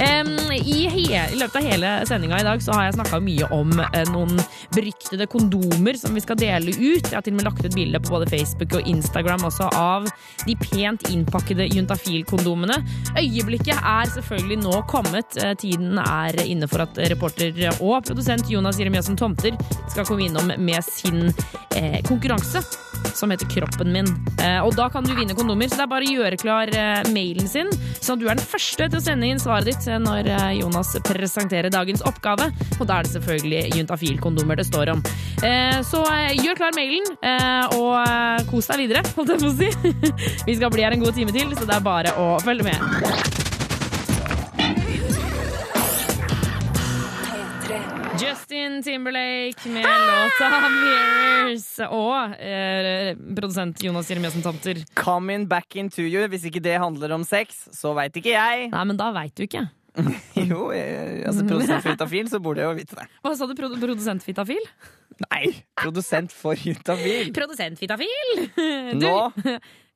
Um, 0.00 0.32
i, 0.56 0.80
I 0.88 1.36
løpet 1.36 1.60
av 1.60 1.68
hele 1.68 1.92
sendinga 2.08 2.40
i 2.40 2.48
dag 2.48 2.64
så 2.64 2.74
har 2.74 2.88
jeg 2.88 2.96
snakka 2.96 3.20
mye 3.22 3.52
om 3.54 3.76
uh, 3.84 4.02
noen 4.14 4.40
beryktede 4.74 5.28
kondomer 5.30 6.00
som 6.00 6.16
vi 6.16 6.24
skal 6.24 6.40
dele 6.40 6.72
ut. 6.72 7.04
Jeg 7.04 7.14
har 7.14 7.26
til 7.26 7.36
og 7.36 7.42
med 7.42 7.50
lagt 7.50 7.62
ut 7.64 7.76
bilde 7.76 8.00
på 8.00 8.16
både 8.16 8.32
Facebook 8.32 8.80
og 8.80 8.88
Instagram 8.88 9.25
også 9.34 9.68
av 9.74 10.06
de 10.46 10.56
pent 10.60 11.08
innpakkede 11.10 11.68
juntafil-kondomene. 11.72 12.78
Øyeblikket 13.18 13.76
er 13.76 14.10
selvfølgelig 14.14 14.60
nå 14.62 14.80
kommet. 14.90 15.36
Eh, 15.42 15.54
Tiden 15.58 15.98
er 15.98 16.40
inne 16.46 16.68
for 16.70 16.86
at 16.86 16.98
reporter 17.10 17.52
og 17.80 18.04
produsent 18.06 18.50
Jonas 18.50 18.78
Jeremiassen 18.80 19.18
Tomter 19.18 19.56
skal 19.90 20.06
komme 20.06 20.28
innom 20.28 20.52
med 20.58 20.84
sin 20.86 21.26
eh, 21.74 22.02
konkurranse. 22.06 22.62
Som 23.16 23.32
heter 23.32 23.48
Kroppen 23.50 23.92
min. 23.94 24.08
Eh, 24.42 24.58
og 24.60 24.74
da 24.76 24.88
kan 24.92 25.06
du 25.06 25.14
vinne 25.16 25.36
kondomer, 25.36 25.70
så 25.70 25.80
det 25.80 25.86
er 25.86 25.92
bare 25.92 26.08
å 26.08 26.16
gjøre 26.20 26.40
klar 26.40 26.72
eh, 26.72 27.08
mailen 27.14 27.48
sin, 27.50 27.70
sånn 28.00 28.16
at 28.16 28.22
du 28.22 28.26
er 28.28 28.38
den 28.38 28.48
første 28.48 28.88
til 28.90 29.00
å 29.00 29.04
sende 29.04 29.30
inn 29.30 29.40
svaret 29.42 29.70
ditt 29.70 29.88
eh, 29.90 30.00
når 30.02 30.30
Jonas 30.58 30.92
presenterer 31.06 31.72
dagens 31.72 32.04
oppgave. 32.08 32.50
Og 32.78 32.84
da 32.84 33.00
er 33.00 33.08
det 33.08 33.14
selvfølgelig 33.14 33.80
juntafil-kondomer 33.80 34.60
det 34.60 34.68
står 34.68 34.92
om. 34.96 35.02
Så 35.86 36.02
gjør 36.42 36.58
klar 36.58 36.76
mailen, 36.76 37.08
og 37.76 38.46
kos 38.50 38.70
deg 38.72 38.84
videre, 38.84 39.04
holdt 39.16 39.34
jeg 39.34 39.42
på 39.42 39.50
å 39.50 39.56
si. 39.56 40.06
Vi 40.48 40.58
skal 40.58 40.72
bli 40.72 40.86
her 40.86 40.96
en 40.96 41.04
god 41.04 41.18
time 41.18 41.34
til, 41.36 41.52
så 41.56 41.68
det 41.68 41.76
er 41.76 41.84
bare 41.84 42.16
å 42.20 42.30
følge 42.44 42.70
med. 42.70 43.45
Justin 48.56 48.82
Timberlake 48.82 49.68
med 49.68 49.84
låta 49.84 50.48
'Mirrors' 50.48 51.88
og 51.92 52.40
eh, 52.40 53.16
produsent 53.36 53.82
Jonas 53.84 54.08
Jeremiassen 54.10 54.42
Tomter. 54.42 54.80
Coming 54.94 55.44
back 55.48 55.76
into 55.76 56.00
you. 56.00 56.24
Hvis 56.28 56.46
ikke 56.48 56.62
det 56.64 56.78
handler 56.80 57.12
om 57.12 57.24
sex, 57.24 57.68
så 57.76 57.92
veit 57.92 58.16
ikke 58.16 58.32
jeg. 58.32 58.70
Nei, 58.72 58.84
men 58.88 58.96
da 58.96 59.10
veit 59.12 59.36
du 59.36 59.44
ikke. 59.44 59.66
jo, 60.50 60.70
jeg, 60.72 61.20
altså 61.28 61.44
produsent 61.44 61.84
for 61.84 61.92
Jutafil, 61.92 62.30
så 62.32 62.40
burde 62.40 62.64
jeg 62.64 62.70
jo 62.70 62.78
vite 62.80 62.96
det. 62.96 63.06
Hva 63.20 63.36
sa 63.36 63.48
du, 63.50 63.52
produ 63.58 63.76
produsent 63.82 64.24
Fitafil? 64.24 64.64
Nei, 65.26 65.52
produsent 65.76 66.32
for 66.32 66.56
Jutafil. 66.56 67.34
Produsent 67.36 67.76
Fitafil! 67.80 68.46
Nå? 68.96 69.16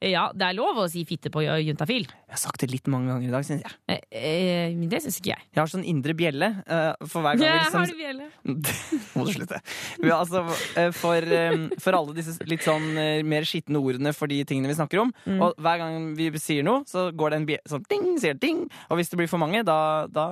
Ja, 0.00 0.30
det 0.32 0.46
er 0.46 0.54
lov 0.56 0.78
å 0.80 0.86
si 0.88 1.02
fitte 1.04 1.28
på 1.32 1.42
juntafil. 1.44 2.06
Jeg 2.08 2.32
har 2.32 2.40
sagt 2.40 2.62
det 2.62 2.70
litt 2.72 2.86
mange 2.88 3.10
ganger 3.10 3.28
i 3.28 3.32
dag, 3.34 3.44
syns 3.44 3.66
jeg. 3.66 3.74
Eh, 3.92 3.98
eh, 4.16 4.78
det 4.88 5.00
syns 5.04 5.18
ikke 5.20 5.34
jeg. 5.34 5.44
Jeg 5.52 5.60
har 5.60 5.68
sånn 5.68 5.84
indre 5.84 6.14
bjelle 6.16 6.48
Uh, 6.70 6.94
for 7.08 7.24
hver 7.24 7.36
gang 7.38 7.48
jeg 7.48 7.64
liksom- 7.64 7.80
har 7.80 7.98
bjelle? 7.98 8.26
Må 9.16 9.24
du 9.26 9.32
slutte. 9.34 9.60
Men 10.00 10.12
altså, 10.14 10.42
eh, 10.78 10.90
for, 10.94 11.16
um, 11.20 11.68
for 11.82 11.98
alle 11.98 12.14
disse 12.14 12.36
litt 12.46 12.62
sånn 12.62 12.86
mer 13.26 13.46
skitne 13.48 13.80
ordene 13.80 14.12
for 14.14 14.30
de 14.30 14.42
tingene 14.44 14.70
vi 14.70 14.78
snakker 14.78 15.02
om. 15.02 15.12
Mm. 15.26 15.40
Og 15.42 15.56
hver 15.60 15.82
gang 15.82 16.10
vi 16.16 16.30
sier 16.38 16.66
noe, 16.66 16.84
så 16.88 17.10
går 17.12 17.30
det 17.34 17.40
en 17.40 17.48
bjelle 17.48 17.72
sånn 17.72 17.86
ding, 17.90 18.12
sier 18.22 18.38
ding. 18.38 18.68
Og 18.88 19.00
hvis 19.00 19.10
det 19.10 19.18
blir 19.20 19.30
for 19.30 19.42
mange, 19.42 19.64
da, 19.66 20.06
da, 20.06 20.26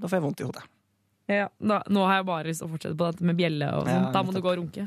da 0.00 0.08
får 0.08 0.18
jeg 0.18 0.26
vondt 0.26 0.42
i 0.42 0.48
hodet. 0.50 0.64
Ja, 1.26 1.46
da, 1.56 1.78
nå 1.88 2.02
har 2.04 2.18
jeg 2.18 2.26
bare 2.28 2.44
lyst 2.50 2.60
til 2.60 2.68
å 2.68 2.72
fortsette 2.74 2.96
på 3.00 3.06
dette 3.08 3.24
med 3.24 3.38
bjelle 3.38 3.68
og 3.72 3.86
sånn. 3.88 4.02
Ja, 4.04 4.10
da 4.12 4.20
må 4.26 4.32
du 4.34 4.40
gå 4.44 4.50
og 4.52 4.58
runke. 4.60 4.84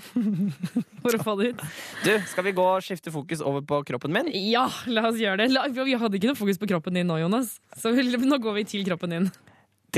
For 1.02 1.18
å 1.18 1.24
få 1.26 1.34
det 1.40 1.48
ut. 1.56 1.64
Du, 2.06 2.12
skal 2.30 2.46
vi 2.46 2.54
gå 2.60 2.66
og 2.76 2.84
skifte 2.86 3.10
fokus 3.14 3.42
over 3.42 3.64
på 3.66 3.80
kroppen 3.90 4.14
min? 4.14 4.30
Ja, 4.52 4.68
la 4.86 5.08
oss 5.10 5.18
gjøre 5.18 5.42
det. 5.42 5.48
La, 5.56 5.66
vi 5.74 5.98
hadde 5.98 6.20
ikke 6.20 6.30
noe 6.30 6.38
fokus 6.38 6.62
på 6.62 6.70
kroppen 6.70 6.94
din 7.00 7.10
nå, 7.10 7.18
Jonas. 7.24 7.56
Så 7.82 7.90
vi- 7.98 8.06
nå 8.22 8.38
går 8.44 8.54
vi 8.60 8.68
til 8.70 8.86
kroppen 8.86 9.16
din. 9.18 9.32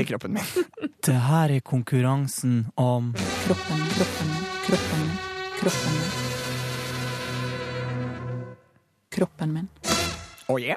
Til 0.00 0.08
kroppen 0.14 0.38
min. 0.38 0.48
Det 1.04 1.18
her 1.28 1.52
er 1.52 1.60
konkurransen 1.60 2.70
om 2.80 3.12
Kroppen, 3.44 3.84
kroppen, 3.98 4.34
kroppen, 4.64 5.06
kroppen. 5.60 6.02
Kroppen 9.10 9.52
min. 9.58 9.68
Oh 10.50 10.58
yeah. 10.58 10.76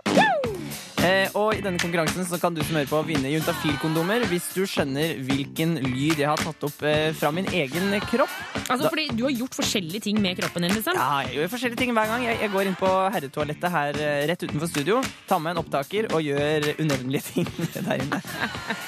Eh, 1.03 1.27
og 1.35 1.49
i 1.51 1.59
denne 1.59 1.75
konkurransen 1.81 2.23
så 2.23 2.37
kan 2.39 2.53
du 2.55 2.61
som 2.63 2.77
hører 2.77 2.87
på 2.87 2.99
vinne 3.03 3.27
juntafil-kondomer 3.33 4.23
hvis 4.29 4.45
du 4.55 4.61
skjønner 4.69 5.17
hvilken 5.27 5.73
lyd 5.83 6.21
jeg 6.21 6.29
har 6.29 6.39
tatt 6.39 6.61
opp 6.63 6.77
eh, 6.87 7.09
fra 7.19 7.27
min 7.35 7.49
egen 7.51 7.91
kropp. 8.07 8.31
Altså, 8.69 8.85
Da- 8.85 8.91
fordi 8.93 9.09
du 9.11 9.25
har 9.25 9.33
gjort 9.35 9.57
forskjellige 9.57 9.99
ting 10.05 10.21
med 10.23 10.37
kroppen 10.39 10.63
din, 10.63 10.71
liksom. 10.77 10.95
Ja, 10.95 11.25
jeg 11.27 11.35
gjør 11.41 11.51
forskjellige 11.51 11.81
ting 11.81 11.91
hver 11.97 12.07
gang. 12.07 12.23
Jeg, 12.23 12.37
jeg 12.45 12.51
går 12.53 12.69
inn 12.71 12.77
på 12.79 12.91
herretoalettet 13.17 13.73
her 13.75 13.99
eh, 13.99 14.21
rett 14.31 14.45
utenfor 14.47 14.71
studio, 14.71 15.01
tar 15.27 15.41
med 15.43 15.57
en 15.57 15.61
opptaker 15.65 16.07
og 16.15 16.23
gjør 16.23 16.69
unevnelige 16.79 17.25
ting 17.33 17.51
der 17.89 17.99
inne. 18.05 18.21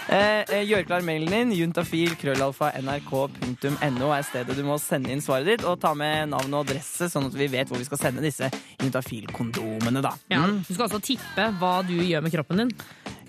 Eh, 0.08 0.46
eh, 0.56 0.64
gjør 0.72 0.88
klar 0.88 1.04
mailen 1.04 1.36
din. 1.36 1.52
Juntafil 1.60 2.16
krøllalfa 2.22 2.72
nrk.no 2.80 4.14
er 4.16 4.24
stedet 4.30 4.56
du 4.56 4.64
må 4.64 4.80
sende 4.80 5.12
inn 5.12 5.20
svaret 5.26 5.52
ditt, 5.52 5.68
og 5.68 5.82
ta 5.84 5.92
med 6.00 6.32
navn 6.32 6.56
og 6.56 6.64
adresse, 6.64 7.12
sånn 7.12 7.28
at 7.28 7.36
vi 7.36 7.52
vet 7.58 7.68
hvor 7.68 7.84
vi 7.84 7.90
skal 7.92 8.00
sende 8.06 8.24
disse 8.24 8.48
juntafil-kondomene, 8.80 10.00
da. 10.08 10.16
Ja, 10.32 10.46
Mm. 10.46 10.64
du 10.68 10.74
skal 10.76 10.88
altså 10.88 11.02
tippe 11.04 11.48
hva 11.60 11.74
du 11.88 11.96
gjør 11.98 12.24
med 12.26 12.34
kroppen 12.36 12.62
din. 12.64 12.72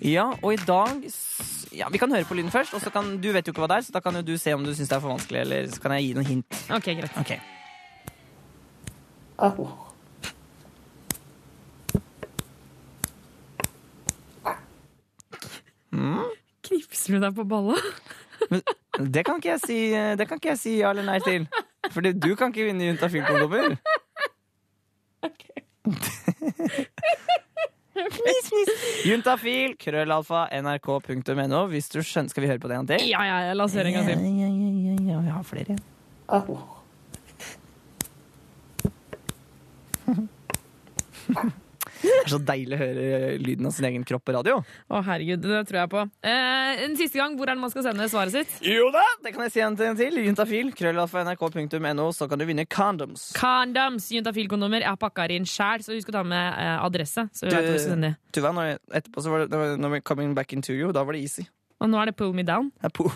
Ja, 0.05 0.29
og 0.43 0.53
i 0.53 0.59
dag 0.61 1.01
Ja, 1.73 1.89
Vi 1.91 1.97
kan 1.97 2.11
høre 2.11 2.25
på 2.25 2.37
lyden 2.37 2.51
først, 2.53 2.73
og 2.73 2.81
så 2.81 2.89
kan 2.93 3.17
du 3.21 3.31
vet 3.33 3.47
jo 3.47 3.53
ikke 3.53 3.61
hva 3.65 3.69
det 3.71 3.77
er, 3.81 3.85
så 3.87 3.93
da 3.93 4.01
kan 4.01 4.15
jo 4.15 4.23
du 4.25 4.37
se 4.39 4.53
om 4.55 4.63
du 4.63 4.71
syns 4.73 4.89
det 4.89 4.95
er 4.97 5.03
for 5.03 5.13
vanskelig, 5.13 5.41
eller 5.41 5.67
så 5.73 5.81
kan 5.83 5.93
jeg 5.97 6.07
gi 6.07 6.13
noen 6.17 6.29
hint. 6.31 6.59
Ok, 6.73 6.89
greit. 6.97 7.17
Ok. 7.19 7.35
Mm. 15.91 16.23
Knipser 16.67 17.13
du 17.17 17.21
deg 17.21 17.35
på 17.37 17.45
balla? 17.47 17.77
Det 18.97 19.23
kan 19.25 19.37
ikke 19.37 19.53
jeg 19.53 19.61
si 19.61 19.77
Det 20.17 20.27
kan 20.29 20.39
ikke 20.39 20.53
jeg 20.53 20.61
si 20.61 20.73
ja 20.79 20.91
eller 20.93 21.05
nei 21.05 21.19
til. 21.25 21.47
Fordi 21.93 22.13
du 22.17 22.31
kan 22.35 22.51
ikke 22.51 22.67
vinne 22.67 22.89
juntafil-kondomer. 22.89 23.77
Okay. 25.27 25.61
Juntafil, 29.07 29.75
krøllalfa, 29.79 30.47
nrk.no. 30.61 31.61
Hvis 31.71 31.87
du 31.93 31.99
skjønner 32.01 32.29
Skal 32.33 32.43
vi 32.43 32.49
høre 32.51 32.59
på 32.63 32.67
det 32.71 32.75
en 32.77 32.85
gang 32.85 32.89
til? 32.95 33.07
Ja, 33.11 33.21
ja, 33.27 33.37
ja, 33.49 33.53
la 33.57 33.63
oss 33.67 33.75
høre 33.77 33.89
en 33.91 33.99
gang 33.99 34.07
til. 34.09 34.17
Ja, 34.23 34.23
ja, 34.31 34.49
ja, 34.49 34.69
ja, 34.87 34.95
ja, 35.13 35.17
vi 35.21 35.31
har 35.35 35.43
flere 35.47 35.67
igjen. 35.71 35.83
Det 42.01 42.13
er 42.23 42.31
så 42.31 42.39
deilig 42.43 42.77
å 42.77 42.81
høre 42.81 43.05
lyden 43.41 43.69
av 43.69 43.73
sin 43.75 43.87
egen 43.89 44.05
kropp 44.07 44.25
på 44.27 44.35
radio. 44.35 44.59
Å, 44.89 45.01
herregud, 45.07 45.43
det 45.43 45.63
tror 45.69 45.79
jeg 45.81 45.91
på. 45.93 46.03
Eh, 46.27 46.83
en 46.85 46.95
siste 46.99 47.19
gang, 47.19 47.35
hvor 47.39 47.49
er 47.49 47.57
det 47.57 47.63
man 47.63 47.73
skal 47.73 47.85
sende 47.87 48.07
svaret 48.11 48.35
sitt? 48.35 48.55
Jo 48.65 48.89
da, 48.93 49.03
det 49.25 49.33
kan 49.35 49.45
jeg 49.47 49.55
si 49.55 49.63
en 49.65 49.77
til. 49.77 50.19
Juntafil, 50.27 50.71
krøllalfa.nrk.no, 50.77 52.07
så 52.15 52.29
kan 52.29 52.41
du 52.41 52.47
vinne 52.49 52.67
condoms. 52.69 53.29
Condoms, 53.37 54.09
juntafil-kondomer. 54.15 54.85
Jeg 54.85 54.93
har 54.93 55.01
pakka 55.01 55.27
inn 55.35 55.47
sjæl, 55.47 55.85
så 55.85 55.95
husk 55.97 56.11
å 56.13 56.17
ta 56.19 56.23
med 56.27 56.47
eh, 56.53 56.73
adresse. 56.85 57.27
Så 57.33 57.47
vi 57.47 57.53
vet 57.53 57.67
hvor 57.67 57.77
vi 57.77 57.83
skal 57.83 57.95
sende 57.97 58.13
det. 58.13 58.33
Tuva, 58.37 58.53
når 58.55 58.71
jeg, 58.71 58.81
etterpå 59.01 59.23
så 59.25 59.33
var 59.33 59.45
det, 59.45 59.61
når 59.81 59.95
vi 59.97 60.03
coming 60.07 60.35
back 60.37 60.53
into 60.53 60.75
you, 60.77 60.91
da 60.95 61.05
var 61.07 61.17
det 61.17 61.23
easy. 61.27 61.47
Og 61.77 61.91
nå 61.91 61.99
er 62.01 62.09
det 62.09 62.17
pull 62.17 62.33
me 62.33 62.41
down. 62.45 62.71
Pull 62.97 63.11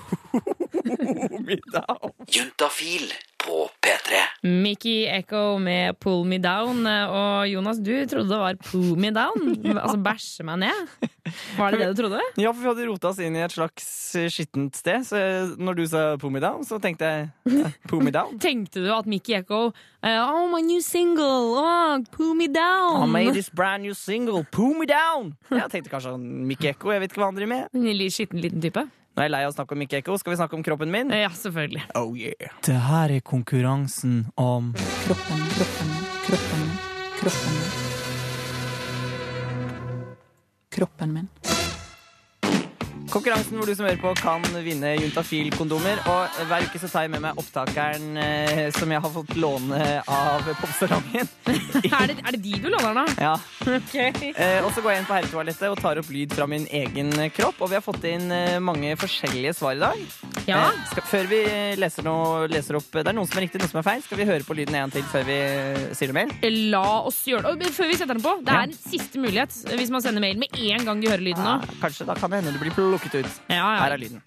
me 1.48 1.58
down. 1.74 2.14
Juntafil 2.30 3.10
på 3.46 3.70
P3. 3.82 4.20
Mickey 4.42 5.06
Echo 5.06 5.58
med 5.62 6.00
Pull 6.00 6.26
Me 6.26 6.38
Down. 6.42 6.86
Og 6.88 7.50
Jonas, 7.50 7.80
du 7.82 7.94
trodde 8.10 8.30
det 8.30 8.40
var 8.42 8.58
Pull 8.70 8.96
Me 9.00 9.12
Down? 9.14 9.54
Altså 9.76 9.98
bæsje 10.02 10.46
meg 10.48 10.62
ned? 10.64 11.10
Var 11.58 11.72
det 11.74 11.82
det 11.82 11.90
du 11.92 12.02
trodde? 12.02 12.22
Ja, 12.42 12.52
for 12.52 12.62
vi 12.62 12.70
hadde 12.72 12.88
rota 12.90 13.12
oss 13.12 13.22
inn 13.24 13.38
i 13.38 13.44
et 13.46 13.54
slags 13.54 13.88
skittent 14.34 14.78
sted. 14.78 15.06
Så 15.08 15.18
når 15.58 15.78
du 15.80 15.84
sa 15.88 16.16
'pull 16.18 16.34
me 16.34 16.42
down', 16.44 16.66
så 16.68 16.80
tenkte 16.82 17.06
jeg 17.06 17.30
'pull 17.88 18.04
me 18.04 18.12
down'. 18.12 18.40
Tenkte 18.48 18.84
du 18.84 18.92
at 18.94 19.06
Mickey 19.06 19.36
Echo 19.38 19.72
eh, 20.04 20.20
Oh, 20.22 20.48
my 20.52 20.62
new 20.62 20.82
single! 20.82 21.56
Oh, 21.58 22.00
pull 22.12 22.34
me 22.36 22.48
down! 22.48 23.04
I 23.04 23.12
made 23.12 23.34
this 23.34 23.50
brand 23.50 23.84
new 23.84 23.94
single, 23.94 24.44
'Pull 24.52 24.78
Me 24.78 24.86
Down'. 24.86 25.36
Jeg 25.50 25.70
tenkte 25.72 25.90
kanskje 25.90 26.18
Mickey 26.18 26.70
Echo, 26.70 26.92
jeg 26.92 27.02
vet 27.02 27.12
ikke 27.12 27.22
hva 27.22 27.32
han 27.32 27.36
driver 27.36 27.56
med. 27.56 27.68
En 27.74 28.10
skitten 28.12 28.42
liten 28.42 28.62
type? 28.62 28.88
Nå 29.12 29.20
er 29.20 29.28
jeg 29.28 29.32
lei 29.34 29.42
av 29.44 29.52
å 29.52 29.56
snakke 29.56 29.76
om 29.76 29.82
Mikke 29.84 29.98
Ekko, 30.00 30.16
skal 30.22 30.32
vi 30.32 30.38
snakke 30.40 30.56
om 30.56 30.62
kroppen 30.64 30.92
min? 30.94 31.10
Ja, 31.12 31.28
selvfølgelig. 31.36 31.84
Oh 32.00 32.14
yeah. 32.16 32.54
Det 32.64 32.78
her 32.88 33.12
er 33.12 33.24
konkurransen 33.28 34.22
om 34.40 34.72
Kroppen, 35.04 35.44
kroppen, 35.58 35.92
kroppen. 36.30 36.70
Kroppen. 37.20 37.60
Kroppen 40.72 41.18
min. 41.20 41.28
Konkurransen 43.12 43.58
hvor 43.60 43.68
du 43.68 43.74
som 43.76 43.86
hører 43.86 44.00
på 44.00 44.14
kan 44.22 44.46
vinne 44.64 44.94
Juntafil-kondomer. 44.96 46.00
Og 46.08 46.42
hver 46.48 46.64
uke 46.64 46.80
så 46.80 46.88
tar 46.88 47.06
jeg 47.06 47.12
med 47.12 47.24
meg 47.26 47.40
opptakeren 47.42 48.16
eh, 48.22 48.62
som 48.78 48.92
jeg 48.94 49.04
har 49.04 49.12
fått 49.12 49.36
låne 49.36 49.82
av 50.08 50.48
popsalongen. 50.62 51.28
er, 51.52 52.08
det, 52.08 52.16
er 52.22 52.38
det 52.38 52.42
de 52.46 52.56
du 52.64 52.70
låner, 52.72 53.02
da? 53.02 53.06
Ja. 53.20 53.34
Ok. 53.68 53.98
Eh, 54.32 54.60
og 54.64 54.72
så 54.72 54.84
går 54.84 54.94
jeg 54.94 55.04
inn 55.04 55.10
på 55.10 55.18
herretoalettet 55.18 55.68
og 55.74 55.82
tar 55.84 56.00
opp 56.00 56.12
lyd 56.14 56.38
fra 56.38 56.48
min 56.48 56.70
egen 56.72 57.12
kropp. 57.36 57.60
Og 57.60 57.74
vi 57.74 57.80
har 57.82 57.84
fått 57.84 58.08
inn 58.08 58.32
eh, 58.32 58.62
mange 58.64 58.96
forskjellige 59.02 59.58
svar 59.60 59.76
i 59.76 59.84
dag. 59.84 60.31
Ja. 60.52 60.62
Eh, 60.70 60.82
skal, 60.92 61.06
før 61.08 61.30
vi 61.32 61.40
leser, 61.82 62.06
noe, 62.06 62.46
leser 62.52 62.78
opp 62.80 62.90
Det 63.00 63.08
er 63.08 63.16
noen 63.18 63.30
som 63.30 63.40
er 63.40 63.46
riktig, 63.48 63.62
noen 63.62 63.72
som 63.72 63.80
er 63.82 63.88
feil. 63.88 64.04
Skal 64.06 64.20
vi 64.22 64.28
høre 64.30 64.46
på 64.48 64.58
lyden 64.58 64.78
en 64.80 64.94
til 64.94 65.06
før 65.12 65.26
vi 65.28 65.38
eh, 65.40 65.84
sier 65.98 66.12
noe 66.12 66.18
mer? 66.22 66.34
La 66.74 66.84
oss 67.08 67.22
gjøre 67.30 67.56
det. 67.56 67.70
Og 67.72 67.76
Før 67.80 67.92
vi 67.92 67.98
setter 68.00 68.16
den 68.18 68.26
på, 68.26 68.36
det 68.46 68.56
er 68.56 68.70
en 68.70 68.78
siste 68.78 69.22
mulighet 69.22 69.56
hvis 69.80 69.92
man 69.94 70.04
sender 70.04 70.24
mail 70.24 70.40
med 70.42 70.56
en 70.60 70.88
gang 70.88 71.02
de 71.04 71.12
hører 71.12 71.24
lyden 71.32 71.46
nå. 71.46 71.58
Ja, 71.62 71.78
kanskje 71.84 72.08
da 72.10 72.18
kan 72.20 72.34
det 72.34 72.42
hende 72.42 72.56
du 72.56 72.62
blir 72.62 72.76
plukket 72.76 73.20
ut. 73.22 73.38
Ja, 73.52 73.62
ja. 73.62 73.76
Her 73.86 73.96
er 73.98 74.02
lyden. 74.02 74.24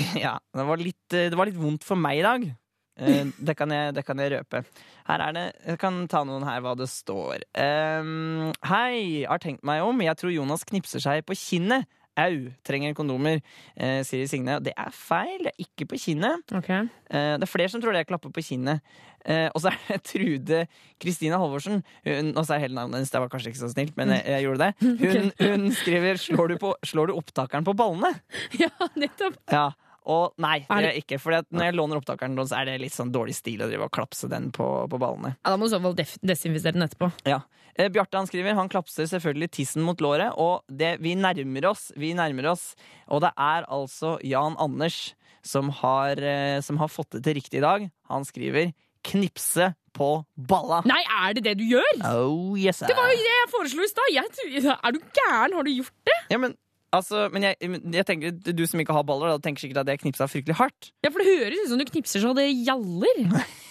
Ja, 0.20 0.34
det 0.56 0.64
var, 0.66 0.80
litt, 0.80 1.14
eh, 1.14 1.28
det 1.30 1.38
var 1.38 1.48
litt 1.48 1.58
vondt 1.60 1.84
for 1.86 1.98
meg 1.98 2.18
i 2.20 2.24
dag. 2.26 2.44
Eh, 3.00 3.30
Det 3.40 3.56
kan 3.56 3.70
jeg, 3.72 3.94
det 3.96 4.04
kan 4.06 4.18
jeg 4.20 4.32
røpe. 4.36 4.64
Her 5.08 5.24
er 5.28 5.32
det, 5.36 5.46
Jeg 5.66 5.78
kan 5.82 6.02
ta 6.08 6.22
noen 6.24 6.44
her 6.46 6.60
hva 6.64 6.76
det 6.78 6.88
står. 6.92 7.42
Um, 7.56 8.52
hei, 8.68 9.24
har 9.26 9.40
tenkt 9.42 9.64
meg 9.66 9.82
om. 9.82 10.00
Jeg 10.04 10.16
tror 10.20 10.34
Jonas 10.34 10.64
knipser 10.68 11.02
seg 11.02 11.24
på 11.26 11.34
kinnet. 11.38 11.88
Au, 12.20 12.50
trenger 12.66 12.92
kondomer, 12.98 13.38
uh, 13.80 14.00
sier 14.04 14.26
Signe. 14.28 14.58
Det 14.60 14.74
er 14.76 14.90
feil, 14.92 15.46
det 15.46 15.52
er 15.54 15.62
ikke 15.64 15.86
på 15.88 16.00
kinnet. 16.02 16.42
Okay. 16.58 16.88
Uh, 17.08 17.38
det 17.40 17.46
er 17.46 17.50
flere 17.50 17.70
som 17.72 17.80
tror 17.80 17.96
det 17.96 18.02
er 18.02 18.08
klapper 18.10 18.32
på 18.34 18.44
kinnet. 18.44 18.82
Uh, 19.24 19.48
og 19.54 19.62
så 19.62 19.70
er 19.72 19.78
det 19.88 20.00
Trude 20.10 20.60
Kristina 21.00 21.38
Halvorsen. 21.40 21.80
Hun, 22.04 22.32
og 22.34 22.44
så 22.44 22.56
er 22.58 22.64
hele 22.66 22.76
navnet 22.76 22.98
hennes, 23.00 23.12
det 23.14 23.22
var 23.22 23.30
kanskje 23.32 23.54
ikke 23.54 23.62
så 23.62 23.70
snilt, 23.72 23.96
men 23.96 24.12
jeg, 24.16 24.26
jeg 24.34 24.46
gjorde 24.48 24.66
det. 24.66 24.72
Hun, 25.00 25.30
hun 25.40 25.70
skriver 25.76 26.20
slår 26.20 26.52
du, 26.52 26.56
på, 26.60 26.74
'Slår 26.84 27.08
du 27.08 27.14
opptakeren 27.16 27.64
på 27.64 27.76
ballene?' 27.78 28.12
Ja, 28.62 28.70
nettopp. 28.98 29.38
Ja. 29.52 29.70
Og 30.10 30.42
nei, 30.42 30.58
det 30.64 30.80
gjør 30.82 30.88
jeg 30.88 31.04
ikke. 31.04 31.20
For 31.22 31.38
når 31.54 31.68
jeg 31.68 31.76
låner 31.78 32.00
opptakeren, 32.00 32.36
så 32.42 32.58
er 32.60 32.70
det 32.70 32.80
litt 32.82 32.96
sånn 32.96 33.12
dårlig 33.14 33.36
stil 33.38 33.62
å 33.62 33.70
drive 33.70 33.86
og 33.86 33.94
klapse 33.94 34.30
den 34.30 34.50
på, 34.54 34.66
på 34.90 35.00
ballene. 35.00 35.36
Ja, 35.38 35.52
da 35.52 35.56
må 35.60 35.68
du 35.68 35.70
i 35.70 35.74
så 35.76 35.82
fall 35.84 35.96
desinfisere 36.32 36.76
den 36.78 36.86
etterpå. 36.88 37.12
Ja. 37.28 37.42
Eh, 37.76 37.90
Bjarte 37.92 38.18
han 38.18 38.28
skriver 38.28 38.58
han 38.58 38.70
klapser 38.72 39.08
selvfølgelig 39.10 39.50
tissen 39.60 39.84
mot 39.86 40.02
låret, 40.02 40.34
og 40.40 40.66
det, 40.66 40.96
vi 41.04 41.14
nærmer 41.18 41.70
oss. 41.70 41.88
Vi 42.00 42.12
nærmer 42.18 42.50
oss. 42.52 42.72
Og 43.08 43.22
det 43.24 43.32
er 43.38 43.68
altså 43.70 44.16
Jan 44.26 44.58
Anders 44.60 45.14
som 45.46 45.70
har, 45.80 46.20
eh, 46.20 46.60
som 46.60 46.80
har 46.82 46.90
fått 46.92 47.16
det 47.16 47.24
til 47.24 47.38
riktig 47.40 47.60
i 47.60 47.64
dag. 47.64 47.90
Han 48.10 48.26
skriver 48.28 48.72
'knipse 49.02 49.74
på 49.96 50.24
balla'. 50.36 50.84
Nei, 50.84 51.00
er 51.08 51.34
det 51.34 51.44
det 51.44 51.54
du 51.58 51.64
gjør? 51.64 51.94
Oh, 52.04 52.58
yes, 52.58 52.80
Det 52.80 52.96
var 52.96 53.08
jo 53.10 53.16
det 53.16 53.32
jeg 53.32 53.48
foreslo 53.50 53.82
i 53.82 53.88
stad! 53.88 54.76
Er 54.84 54.92
du 54.92 55.00
gæren? 55.00 55.54
Har 55.56 55.64
du 55.64 55.70
gjort 55.70 55.96
det? 56.04 56.18
Ja, 56.30 56.38
men, 56.38 56.54
altså, 56.96 57.26
men 57.34 57.48
jeg, 57.48 57.56
jeg 57.94 58.06
tenker, 58.08 58.36
du 58.54 58.62
som 58.68 58.82
ikke 58.82 58.96
har 58.96 59.06
baller, 59.08 59.32
da, 59.34 59.42
tenker 59.44 59.64
sikkert 59.64 59.82
at 59.84 59.92
jeg 59.94 60.02
knipsa 60.04 60.28
fryktelig 60.30 60.58
hardt. 60.60 60.92
Ja, 61.04 61.10
for 61.12 61.22
det 61.22 61.30
høres 61.30 61.64
ut 61.64 61.72
som 61.72 61.80
du 61.82 61.86
knipser 61.88 62.24
så 62.24 62.36
det 62.38 62.50
gjaller. 62.64 63.26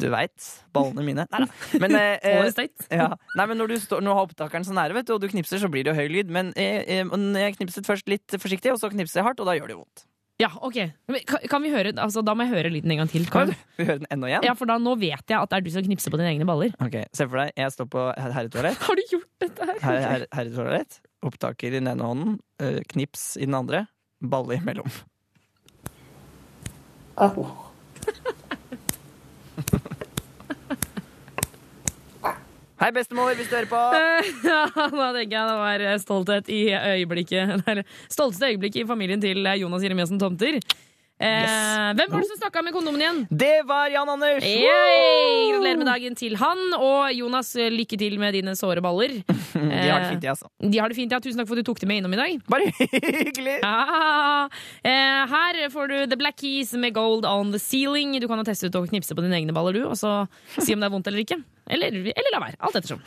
Du 0.00 0.08
veit. 0.10 0.46
Ballene 0.74 1.04
mine. 1.06 1.26
Nei 1.30 1.42
da. 1.44 1.78
Men, 1.78 1.94
eh, 1.94 2.16
eh, 2.26 2.64
ja. 2.90 3.10
Nei, 3.38 3.46
men 3.50 3.60
når 3.60 3.74
du 3.74 3.76
står, 3.82 4.02
nå 4.04 4.16
har 4.16 4.26
opptakeren 4.26 4.66
så 4.66 4.74
nære, 4.76 4.96
vet 4.98 5.06
du, 5.08 5.14
og 5.16 5.22
du 5.22 5.28
knipser, 5.30 5.60
så 5.62 5.70
blir 5.70 5.86
det 5.86 5.94
høy 5.94 6.08
lyd. 6.10 6.32
Men 6.34 6.50
eh, 6.58 6.82
eh, 6.98 7.14
jeg 7.38 7.54
knipset 7.60 7.86
først 7.86 8.10
litt 8.10 8.34
forsiktig, 8.34 8.74
og 8.74 8.80
så 8.82 8.90
knipser 8.92 9.20
jeg 9.22 9.28
hardt, 9.28 9.42
og 9.44 9.50
da 9.50 9.56
gjør 9.58 9.70
det 9.70 9.78
vondt. 9.78 10.04
Ja, 10.42 10.48
ok. 10.66 10.76
Men 11.06 11.22
Kan, 11.30 11.44
kan 11.46 11.62
vi 11.62 11.70
høre, 11.70 11.92
altså, 12.02 12.24
da 12.26 12.34
må 12.34 12.42
jeg 12.42 12.56
høre 12.56 12.70
lyden 12.74 12.90
en 12.90 13.04
gang 13.04 13.10
til. 13.10 13.26
Kan? 13.30 13.52
Vi 13.78 13.86
høre 13.86 14.00
den 14.02 14.08
enda 14.10 14.32
igjen? 14.32 14.46
Ja, 14.48 14.56
for 14.58 14.66
da 14.66 14.80
nå 14.82 14.96
vet 14.98 15.22
jeg 15.30 15.38
at 15.38 15.52
det 15.52 15.60
er 15.60 15.66
du 15.66 15.70
som 15.70 15.86
knipser 15.86 16.10
på 16.10 16.18
dine 16.18 16.32
egne 16.32 16.48
baller. 16.48 16.74
Ok, 16.82 16.98
Se 17.14 17.28
for 17.28 17.44
deg, 17.44 17.52
jeg 17.60 17.74
står 17.76 17.88
på 17.92 18.06
her- 18.18 18.34
herretoalett. 18.40 18.80
Har 18.82 18.98
du 18.98 19.04
gjort 19.12 19.30
dette 19.44 19.68
her? 19.70 19.78
Her, 19.84 20.00
her, 20.10 20.26
herretoalett. 20.34 20.98
Opptaker 21.24 21.72
i 21.72 21.78
den 21.78 21.88
ene 21.90 22.04
hånden, 22.04 22.38
eh, 22.60 22.80
knips 22.92 23.34
i 23.40 23.46
den 23.48 23.56
andre. 23.56 23.86
Balle 24.20 24.58
imellom. 24.60 24.90
Hei, 32.84 32.90
bestemor, 32.92 33.30
hvis 33.38 33.48
du 33.48 33.54
hører 33.56 33.70
på. 33.70 33.82
Ja, 34.44 34.64
da 34.68 35.06
tenker 35.14 35.36
jeg 35.38 35.48
det 35.48 35.60
var 35.60 35.84
stolthet 36.02 36.50
i 36.52 36.62
øyeblikket 36.74 37.62
Eller 37.70 37.86
stolteste 38.12 38.50
øyeblikket 38.50 38.82
i 38.82 38.88
familien 38.88 39.22
til 39.22 39.46
Jonas 39.60 39.86
Jeremiassen 39.86 40.20
Tomter. 40.20 40.58
Eh, 41.20 41.44
Yes. 41.44 41.94
Hvem 41.94 42.10
var 42.10 42.20
det 42.20 42.26
som 42.28 42.38
snakka 42.40 42.62
med 42.66 42.72
kondomen 42.74 43.00
igjen? 43.00 43.18
Det 43.30 43.62
var 43.68 43.86
Jan 43.92 44.08
Anders! 44.10 44.42
Yay! 44.42 45.52
Gratulerer 45.52 45.78
med 45.78 45.86
dagen 45.86 46.16
til 46.18 46.34
han. 46.40 46.58
Og 46.74 47.12
Jonas, 47.14 47.52
lykke 47.54 47.96
til 48.00 48.16
med 48.18 48.34
dine 48.34 48.54
såre 48.58 48.82
baller. 48.82 49.14
De 49.54 49.90
har 49.90 50.02
det 50.02 50.08
fint, 50.10 50.24
ja, 50.26 50.34
altså. 50.34 50.48
De 50.58 50.78
har 50.82 50.90
det 50.90 50.96
fint, 50.98 51.12
ja. 51.14 51.20
Tusen 51.22 51.38
takk 51.38 51.48
for 51.48 51.54
at 51.54 51.62
du 51.64 51.68
tok 51.70 51.78
dem 51.84 51.88
med 51.92 52.02
innom 52.02 52.16
i 52.16 52.18
dag. 52.18 52.42
Bare 52.50 52.66
hyggelig! 52.80 53.60
Ja. 53.62 54.48
Eh, 54.82 55.22
her 55.30 55.60
får 55.70 55.92
du 55.92 55.96
The 56.10 56.18
Black 56.18 56.40
Keys 56.42 56.74
med 56.74 56.94
Gold 56.98 57.24
on 57.30 57.52
the 57.54 57.62
Ceiling. 57.62 58.18
Du 58.20 58.26
kan 58.28 58.42
jo 58.42 58.44
teste 58.50 58.66
ut 58.66 58.74
og 58.82 58.90
knipse 58.90 59.14
på 59.14 59.22
dine 59.24 59.38
egne 59.38 59.54
baller, 59.54 59.78
du, 59.78 59.84
og 59.86 59.94
så 60.00 60.26
si 60.58 60.74
om 60.74 60.82
det 60.82 60.90
er 60.90 60.94
vondt 60.96 61.06
eller 61.12 61.22
ikke. 61.22 61.38
Eller, 61.70 61.94
eller 62.10 62.34
la 62.34 62.42
være. 62.48 62.58
Alt 62.60 62.76
ettersom. 62.82 63.00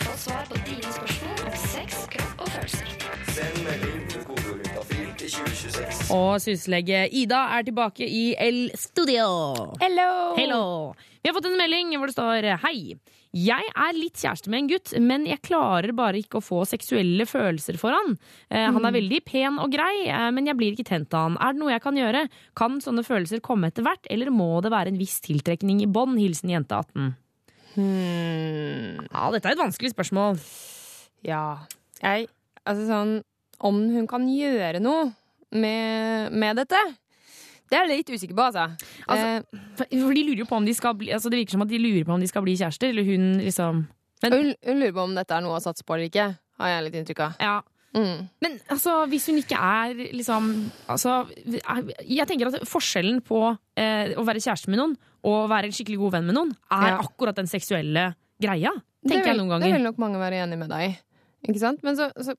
Få 0.00 0.12
svar 0.28 0.44
på 0.52 0.60
dine 0.68 0.92
spørsmål 0.92 1.19
Og 6.14 6.40
syslege 6.40 7.04
Ida 7.20 7.40
er 7.56 7.64
tilbake 7.66 8.06
i 8.06 8.30
El 8.40 8.70
Studio. 8.78 9.26
Hello! 9.82 10.10
Hello. 10.38 10.62
Vi 11.20 11.28
har 11.28 11.36
fått 11.36 11.48
en 11.50 11.58
melding 11.60 11.92
hvor 11.98 12.08
det 12.08 12.16
står 12.16 12.46
Hei. 12.62 12.94
Jeg 13.36 13.68
er 13.78 13.94
litt 13.94 14.18
kjæreste 14.18 14.50
med 14.50 14.64
en 14.64 14.70
gutt, 14.72 14.92
men 14.98 15.26
jeg 15.28 15.38
klarer 15.46 15.92
bare 15.94 16.18
ikke 16.18 16.40
å 16.40 16.42
få 16.42 16.64
seksuelle 16.66 17.22
følelser 17.30 17.76
for 17.78 17.94
han. 17.94 18.16
Eh, 18.50 18.66
han 18.66 18.88
er 18.88 18.96
veldig 18.96 19.20
pen 19.28 19.60
og 19.62 19.70
grei, 19.70 20.08
eh, 20.08 20.30
men 20.34 20.48
jeg 20.50 20.58
blir 20.58 20.74
ikke 20.74 20.88
tent 20.88 21.14
av 21.14 21.28
han. 21.28 21.36
Er 21.38 21.54
det 21.54 21.62
noe 21.62 21.70
jeg 21.70 21.84
kan 21.84 22.00
gjøre? 22.00 22.24
Kan 22.58 22.80
sånne 22.82 23.04
følelser 23.06 23.44
komme 23.44 23.70
etter 23.70 23.86
hvert, 23.86 24.02
eller 24.10 24.32
må 24.34 24.48
det 24.64 24.72
være 24.74 24.90
en 24.90 24.98
viss 24.98 25.20
tiltrekning 25.22 25.84
i 25.84 25.86
bånd? 25.86 26.18
Hilsen 26.18 26.50
jente 26.50 26.74
18. 26.74 27.12
Hmm. 27.76 28.98
Ja, 29.06 29.30
dette 29.30 29.46
er 29.46 29.54
et 29.54 29.62
vanskelig 29.62 29.92
spørsmål. 29.94 30.40
Ja. 31.26 31.44
Jeg 32.00 32.30
Altså 32.66 32.84
sånn 32.88 33.10
Om 33.60 33.76
hun 33.92 34.06
kan 34.10 34.24
gjøre 34.28 34.80
noe 34.82 35.10
med, 35.52 36.32
med 36.32 36.60
dette, 36.62 36.80
det 37.70 37.78
er 37.78 37.86
jeg 37.86 38.00
litt 38.00 38.10
usikker 38.10 38.34
på, 38.34 38.48
altså. 38.50 38.66
Altså, 39.06 39.58
for, 39.78 39.86
for 39.86 40.14
de 40.18 40.22
lurer 40.26 40.42
jo 40.42 40.46
på 40.50 40.58
om 40.58 40.66
de 40.66 40.74
skal 40.74 40.96
bli 40.98 41.12
altså, 41.14 41.30
Det 41.30 41.38
virker 41.38 41.54
som 41.54 41.62
at 41.62 41.70
de 41.70 41.78
lurer 41.78 42.06
på 42.06 42.14
om 42.16 42.22
de 42.22 42.28
skal 42.30 42.42
bli 42.42 42.56
kjærester, 42.58 42.90
eller 42.90 43.06
hun 43.06 43.26
liksom 43.44 43.84
hun, 44.20 44.54
hun 44.66 44.80
lurer 44.82 44.92
på 44.96 45.04
om 45.06 45.14
dette 45.16 45.32
er 45.32 45.44
noe 45.44 45.56
å 45.56 45.62
satse 45.64 45.86
på 45.86 45.94
eller 45.96 46.10
ikke, 46.10 46.26
har 46.60 46.72
jeg 46.74 46.84
litt 46.84 46.96
inntrykk 47.00 47.22
av. 47.24 47.38
Ja. 47.40 47.54
Mm. 47.96 48.26
Men 48.44 48.58
altså, 48.70 49.00
hvis 49.10 49.24
hun 49.30 49.38
ikke 49.40 49.58
er 49.58 49.96
liksom 50.14 50.44
altså, 50.86 51.24
Jeg 52.06 52.26
tenker 52.30 52.52
at 52.52 52.68
forskjellen 52.70 53.18
på 53.26 53.40
eh, 53.74 54.12
å 54.14 54.22
være 54.28 54.42
kjæreste 54.44 54.70
med 54.70 54.78
noen 54.78 54.92
og 55.26 55.48
være 55.50 55.68
en 55.68 55.74
skikkelig 55.74 55.98
god 56.00 56.14
venn 56.14 56.28
med 56.30 56.36
noen, 56.38 56.52
er 56.72 56.94
Ja. 56.94 57.00
akkurat 57.02 57.36
den 57.36 57.50
seksuelle 57.50 58.12
greia. 58.40 58.70
Det 59.02 59.10
Tenker 59.10 59.32
vil, 59.32 59.36
jeg 59.36 59.40
noen 59.42 59.60
Det 59.60 59.72
vil 59.74 59.82
nok 59.84 59.98
mange 60.00 60.20
være 60.20 60.38
enig 60.44 60.58
med 60.60 60.70
deg 60.70 60.86
i. 60.86 60.92
Ikke 61.48 61.60
sant? 61.62 61.80
Men 61.86 61.96
så, 61.96 62.10
så 62.20 62.34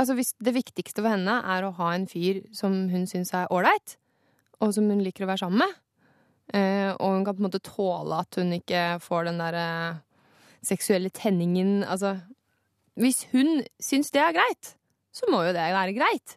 altså 0.00 0.16
hvis 0.16 0.32
det 0.44 0.54
viktigste 0.56 1.02
for 1.02 1.12
henne 1.12 1.34
er 1.52 1.66
å 1.66 1.74
ha 1.76 1.90
en 1.94 2.06
fyr 2.08 2.40
som 2.56 2.86
hun 2.92 3.04
syns 3.10 3.34
er 3.36 3.50
ålreit, 3.52 3.98
og 4.64 4.72
som 4.74 4.88
hun 4.90 5.02
liker 5.04 5.26
å 5.26 5.30
være 5.30 5.42
sammen 5.44 5.62
med, 5.62 5.76
eh, 6.56 6.90
og 6.94 7.18
hun 7.18 7.26
kan 7.26 7.36
på 7.36 7.42
en 7.44 7.48
måte 7.50 7.62
tåle 7.64 8.22
at 8.24 8.40
hun 8.40 8.56
ikke 8.56 8.84
får 9.04 9.28
den 9.28 9.42
derre 9.42 9.68
seksuelle 10.64 11.10
tenningen 11.14 11.84
Altså 11.86 12.16
Hvis 12.98 13.28
hun 13.30 13.60
syns 13.78 14.10
det 14.10 14.24
er 14.24 14.34
greit, 14.34 14.72
så 15.14 15.28
må 15.30 15.44
jo 15.46 15.52
det 15.54 15.68
være 15.74 15.94
greit. 15.94 16.34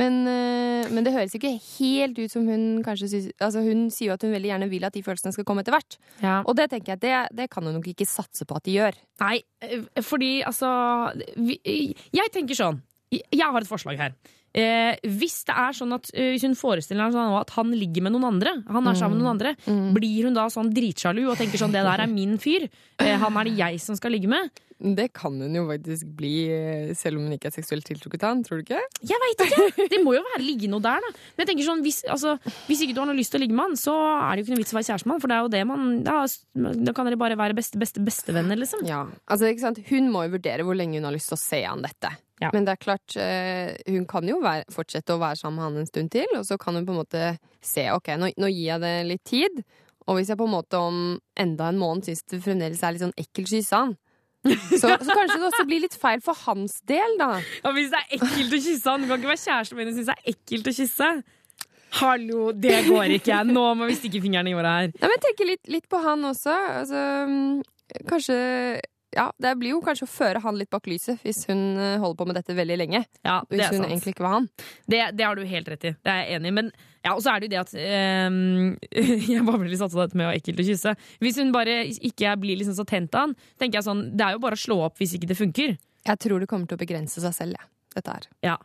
Men, 0.00 0.16
eh, 0.30 0.88
men 0.88 1.04
det 1.04 1.12
høres 1.12 1.34
ikke 1.36 1.52
helt 1.58 2.18
ut 2.20 2.32
som 2.32 2.46
hun 2.48 2.82
kanskje 2.86 3.10
synes, 3.12 3.30
Altså, 3.36 3.62
hun 3.66 3.88
sier 3.92 4.10
jo 4.10 4.16
at 4.16 4.24
hun 4.24 4.32
veldig 4.32 4.52
gjerne 4.54 4.70
vil 4.72 4.86
at 4.88 4.96
de 4.96 5.04
følelsene 5.04 5.34
skal 5.36 5.46
komme 5.48 5.64
etter 5.64 5.76
hvert. 5.76 5.98
Og 6.48 6.56
det 6.56 6.70
tenker 6.72 6.94
jeg, 6.94 7.02
det, 7.04 7.14
det 7.36 7.50
kan 7.52 7.66
hun 7.66 7.76
nok 7.76 7.88
ikke 7.92 8.08
satse 8.08 8.46
på 8.48 8.56
at 8.56 8.64
de 8.68 8.78
gjør. 8.78 9.00
Nei, 9.20 9.36
eh, 9.66 9.86
fordi 10.00 10.40
altså 10.46 10.70
vi, 11.36 11.60
Jeg 12.16 12.32
tenker 12.32 12.56
sånn. 12.56 12.80
Jeg 13.10 13.42
har 13.42 13.58
et 13.60 13.68
forslag 13.68 13.98
her. 14.00 14.14
Eh, 14.50 14.96
hvis 15.06 15.44
det 15.46 15.54
er 15.54 15.74
sånn 15.78 15.94
at 15.94 16.08
eh, 16.10 16.32
Hvis 16.34 16.42
hun 16.42 16.56
forestiller 16.58 17.06
seg 17.06 17.14
sånn 17.14 17.36
at 17.38 17.52
han 17.54 17.68
ligger 17.70 18.02
med 18.02 18.16
noen 18.16 18.32
andre, 18.32 18.56
Han 18.66 18.88
er 18.90 18.96
sammen 18.98 19.20
med 19.20 19.22
noen 19.22 19.36
andre 19.36 19.52
blir 19.94 20.26
hun 20.26 20.34
da 20.34 20.48
sånn 20.50 20.72
dritsjalu 20.74 21.20
og 21.28 21.36
tenker 21.38 21.60
sånn 21.60 21.70
det 21.70 21.84
der 21.86 22.02
er 22.02 22.10
min 22.10 22.34
fyr? 22.42 22.66
Eh, 22.98 23.14
han 23.14 23.38
er 23.38 23.46
det 23.46 23.54
jeg 23.60 23.78
som 23.84 23.94
skal 23.98 24.10
ligge 24.16 24.30
med? 24.30 24.50
Det 24.80 25.10
kan 25.12 25.34
hun 25.36 25.54
jo 25.54 25.66
faktisk 25.68 26.08
bli, 26.16 26.34
eh, 26.48 26.92
selv 26.96 27.20
om 27.20 27.26
hun 27.26 27.34
ikke 27.36 27.50
er 27.50 27.56
seksuelt 27.58 27.84
tiltrukket 27.84 28.22
av 28.24 28.32
han, 28.32 28.44
tror 28.46 28.60
du 28.60 28.64
ikke? 28.64 28.80
Jeg 29.04 29.20
veit 29.20 29.42
ikke! 29.44 29.88
Det 29.92 30.00
må 30.00 30.14
jo 30.16 30.22
være 30.24 30.40
ligge 30.44 30.70
noe 30.72 30.80
der, 30.84 31.04
da. 31.04 31.10
Men 31.36 31.44
jeg 31.44 31.50
tenker 31.50 31.66
sånn, 31.68 31.82
hvis, 31.84 32.00
altså, 32.08 32.36
hvis 32.68 32.84
ikke 32.86 32.96
du 32.96 33.02
har 33.02 33.10
noe 33.10 33.18
lyst 33.18 33.34
til 33.34 33.42
å 33.42 33.44
ligge 33.44 33.56
med 33.58 33.70
han, 33.70 33.76
så 33.80 33.96
er 33.98 34.32
det 34.32 34.40
jo 34.40 34.46
ikke 34.46 34.54
noe 34.54 34.62
vits 34.62 34.72
å 34.72 34.78
være 34.78 34.88
kjæreste 34.88 35.10
med 35.10 35.16
han. 35.16 35.22
For 35.24 35.32
det 35.32 35.36
er 35.36 35.44
jo 35.44 35.52
det 35.52 35.62
man 35.68 35.86
Da, 36.06 36.16
da 36.88 36.94
kan 36.96 37.08
dere 37.08 37.20
bare 37.20 37.36
være 37.38 37.58
beste, 37.58 37.80
beste, 37.80 38.00
bestevenner, 38.04 38.56
liksom. 38.56 38.86
Ja, 38.88 39.04
altså 39.28 39.50
ikke 39.50 39.66
sant 39.66 39.82
Hun 39.90 40.08
må 40.14 40.24
jo 40.24 40.34
vurdere 40.38 40.64
hvor 40.64 40.78
lenge 40.78 40.96
hun 40.96 41.08
har 41.08 41.14
lyst 41.16 41.32
til 41.32 41.36
å 41.36 41.42
se 41.42 41.60
han 41.66 41.84
dette. 41.84 42.14
Men 42.54 42.64
det 42.64 42.72
er 42.72 42.80
klart, 42.80 43.16
eh, 43.20 43.76
hun 43.92 44.06
kan 44.08 44.24
jo 44.24 44.38
være, 44.40 44.64
fortsette 44.72 45.12
å 45.12 45.20
være 45.20 45.36
sammen 45.42 45.60
med 45.60 45.66
han 45.66 45.82
en 45.82 45.90
stund 45.90 46.08
til, 46.14 46.30
og 46.38 46.46
så 46.48 46.56
kan 46.60 46.78
hun 46.78 46.86
på 46.88 46.94
en 46.94 47.02
måte 47.02 47.24
se 47.60 47.84
ok, 47.92 48.14
nå, 48.16 48.30
nå 48.40 48.48
gir 48.48 48.70
jeg 48.70 48.80
det 48.80 48.94
litt 49.10 49.24
tid. 49.28 49.60
Og 50.08 50.16
hvis 50.16 50.32
jeg 50.32 50.40
på 50.40 50.46
en 50.48 50.54
måte 50.54 50.80
om 50.80 51.02
enda 51.38 51.68
en 51.68 51.80
måned 51.80 52.08
syns 52.08 52.24
det 52.32 52.40
fremdeles 52.42 52.80
er 52.82 52.96
litt 52.96 53.04
sånn 53.04 53.18
ekkelt 53.20 53.52
kysse 53.52 53.76
han, 53.76 53.92
så, 54.48 54.88
så 54.88 55.12
kanskje 55.12 55.36
det 55.36 55.48
også 55.50 55.66
blir 55.68 55.82
litt 55.84 55.96
feil 56.00 56.22
for 56.24 56.38
hans 56.46 56.78
del, 56.88 57.16
da. 57.20 57.34
Ja, 57.60 57.72
Hvis 57.76 57.90
det 57.92 58.00
er 58.00 58.16
ekkelt 58.16 58.56
å 58.56 58.60
kysse 58.64 58.94
han, 58.94 59.04
du 59.04 59.10
kan 59.10 59.20
ikke 59.20 59.32
være 59.34 59.42
kjæresten 59.44 59.80
min 59.80 59.90
og 59.90 59.98
synes 59.98 60.08
det 60.08 60.16
er 60.16 60.32
ekkelt 60.34 60.70
å 60.70 60.74
kysse. 60.78 61.10
Hallo, 61.98 62.44
det 62.54 62.76
går 62.86 63.16
ikke! 63.18 63.40
Nå 63.50 63.64
må 63.76 63.88
vi 63.90 63.98
stikke 63.98 64.22
fingrene 64.22 64.52
i 64.52 64.54
jorda 64.54 64.76
her. 64.78 64.92
Nei, 64.94 65.02
men 65.08 65.16
jeg 65.16 65.24
tenker 65.26 65.50
litt, 65.50 65.64
litt 65.74 65.90
på 65.90 66.00
han 66.04 66.24
også. 66.28 66.54
Altså, 66.80 67.02
mm, 67.28 68.00
kanskje 68.08 68.38
Ja, 69.10 69.24
det 69.42 69.56
blir 69.58 69.74
jo 69.74 69.80
kanskje 69.82 70.06
å 70.06 70.10
føre 70.12 70.40
han 70.44 70.54
litt 70.54 70.70
bak 70.70 70.86
lyset 70.86 71.18
hvis 71.26 71.42
hun 71.48 71.74
eh, 71.74 71.96
holder 71.98 72.18
på 72.20 72.26
med 72.30 72.36
dette 72.38 72.54
veldig 72.54 72.76
lenge. 72.78 73.00
Ja, 73.26 73.40
det 73.50 73.56
hvis 73.56 73.64
er 73.66 73.74
hun 73.74 73.88
egentlig 73.88 74.14
ikke 74.14 74.22
var 74.28 74.36
han. 74.36 74.46
Det, 74.86 75.00
det 75.18 75.26
har 75.26 75.34
du 75.34 75.42
helt 75.50 75.70
rett 75.72 75.88
i. 75.90 75.92
Det 75.98 76.12
er 76.14 76.20
jeg 76.22 76.38
enig 76.38 76.52
i. 76.52 76.56
Men 76.60 76.70
ja, 77.00 77.14
og 77.14 77.22
så 77.24 77.32
er 77.32 77.40
det 77.40 77.48
jo 77.48 77.52
det 77.54 77.60
at 77.62 77.70
ehm, 77.80 78.74
Jeg 79.32 79.44
bare 79.46 79.62
veldig 79.62 79.78
satt 79.80 79.94
av 79.96 80.02
dette 80.04 80.18
med 80.20 80.28
å 80.28 80.32
ekkelt 80.36 80.60
å 80.60 80.66
kysse. 80.66 80.94
Hvis 81.24 81.38
hun 81.40 81.52
bare 81.54 81.82
ikke 81.96 82.34
blir 82.42 82.60
liksom 82.60 82.76
så 82.76 82.84
tent 82.88 83.16
av 83.16 83.30
han, 83.30 83.36
tenker 83.60 83.80
jeg 83.80 83.88
sånn 83.88 84.02
Det 84.12 84.26
er 84.26 84.36
jo 84.36 84.42
bare 84.42 84.58
å 84.58 84.60
slå 84.60 84.80
opp 84.88 85.00
hvis 85.00 85.16
ikke 85.16 85.30
det 85.30 85.38
funker. 85.38 85.78
Jeg 86.06 86.20
tror 86.20 86.42
det 86.42 86.48
kommer 86.50 86.68
til 86.68 86.76
å 86.76 86.82
begrense 86.82 87.22
seg 87.22 87.36
selv, 87.36 87.56
ja. 87.56 87.70
Dette 87.96 88.12
her. 88.14 88.26
Ja. 88.46 88.56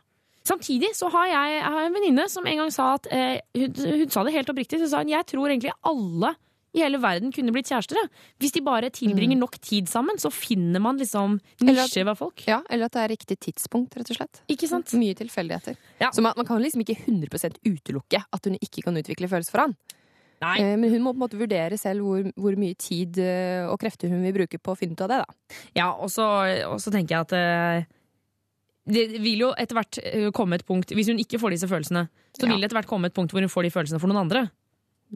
Samtidig 0.46 0.92
så 0.94 1.08
har 1.10 1.26
jeg, 1.26 1.54
jeg 1.56 1.70
har 1.74 1.86
en 1.88 1.96
venninne 1.96 2.26
som 2.30 2.44
en 2.46 2.60
gang 2.60 2.68
sa 2.70 2.92
at 2.94 3.08
eh, 3.10 3.40
hun, 3.56 3.72
hun 3.74 4.12
sa 4.12 4.22
det 4.22 4.36
helt 4.36 4.52
oppriktig. 4.52 4.78
Hun 4.84 4.92
sa 4.92 5.00
hun 5.02 5.10
jeg 5.10 5.26
tror 5.26 5.50
egentlig 5.50 5.74
alle 5.88 6.36
i 6.76 6.82
hele 6.84 7.00
verden 7.00 7.32
kunne 7.32 7.52
blitt 7.56 7.70
kjærester. 7.72 7.96
Hvis 8.42 8.52
de 8.52 8.60
bare 8.66 8.90
tilbringer 8.92 9.38
nok 9.40 9.56
tid 9.64 9.88
sammen, 9.88 10.18
så 10.20 10.28
finner 10.34 10.82
man 10.84 10.98
liksom 11.00 11.38
nisjer 11.64 12.04
ved 12.04 12.18
folk. 12.20 12.44
Ja, 12.46 12.60
Eller 12.70 12.86
at 12.90 12.92
det 12.98 13.02
er 13.06 13.12
riktig 13.16 13.38
tidspunkt, 13.48 13.96
rett 13.96 14.10
og 14.12 14.18
slett. 14.20 14.42
Ikke 14.52 14.68
sant? 14.68 14.92
Mye 15.00 15.16
tilfeldigheter. 15.16 15.76
Så 16.12 16.20
man, 16.22 16.36
man 16.36 16.46
kan 16.48 16.60
liksom 16.60 16.84
ikke 16.84 16.98
100% 17.06 17.62
utelukke 17.64 18.20
at 18.28 18.44
hun 18.50 18.58
ikke 18.60 18.84
kan 18.84 18.96
utvikle 19.00 19.28
følelser 19.32 19.56
for 19.56 19.64
han. 19.66 19.76
Nei. 20.44 20.58
Eh, 20.60 20.74
Men 20.76 20.90
hun 20.92 21.00
må 21.00 21.14
på 21.14 21.16
en 21.16 21.22
måte 21.24 21.38
vurdere 21.40 21.78
selv 21.80 22.04
hvor, 22.04 22.26
hvor 22.36 22.56
mye 22.60 22.76
tid 22.76 23.16
eh, 23.24 23.64
og 23.70 23.78
krefter 23.80 24.10
hun 24.12 24.20
vil 24.26 24.34
bruke 24.36 24.58
på 24.60 24.74
å 24.74 24.76
finne 24.76 24.92
ut 24.92 25.00
av 25.00 25.08
det. 25.08 25.20
da. 25.24 25.60
Ja, 25.78 25.86
og 25.96 26.10
så, 26.12 26.26
og 26.68 26.76
så 26.84 26.92
tenker 26.92 27.16
jeg 27.16 27.24
at 27.24 27.32
eh, 27.32 27.86
det 28.86 29.06
vil 29.18 29.46
jo 29.46 29.48
etter 29.58 29.74
hvert 29.80 29.98
komme 30.36 30.54
et 30.60 30.66
punkt 30.68 30.92
Hvis 30.94 31.08
hun 31.10 31.18
ikke 31.18 31.40
får 31.42 31.56
disse 31.56 31.66
følelsene, 31.66 32.04
så 32.36 32.44
Ja. 32.44 32.52
vil 32.52 32.60
det 32.60 32.68
etter 32.68 32.78
hvert 32.78 32.86
komme 32.92 33.08
et 33.08 33.16
punkt 33.16 33.32
hvor 33.34 33.42
hun 33.42 33.50
får 33.50 33.64
de 33.66 33.72
følelsene 33.74 33.98
for 33.98 34.12
noen 34.12 34.20
andre. 34.28 34.44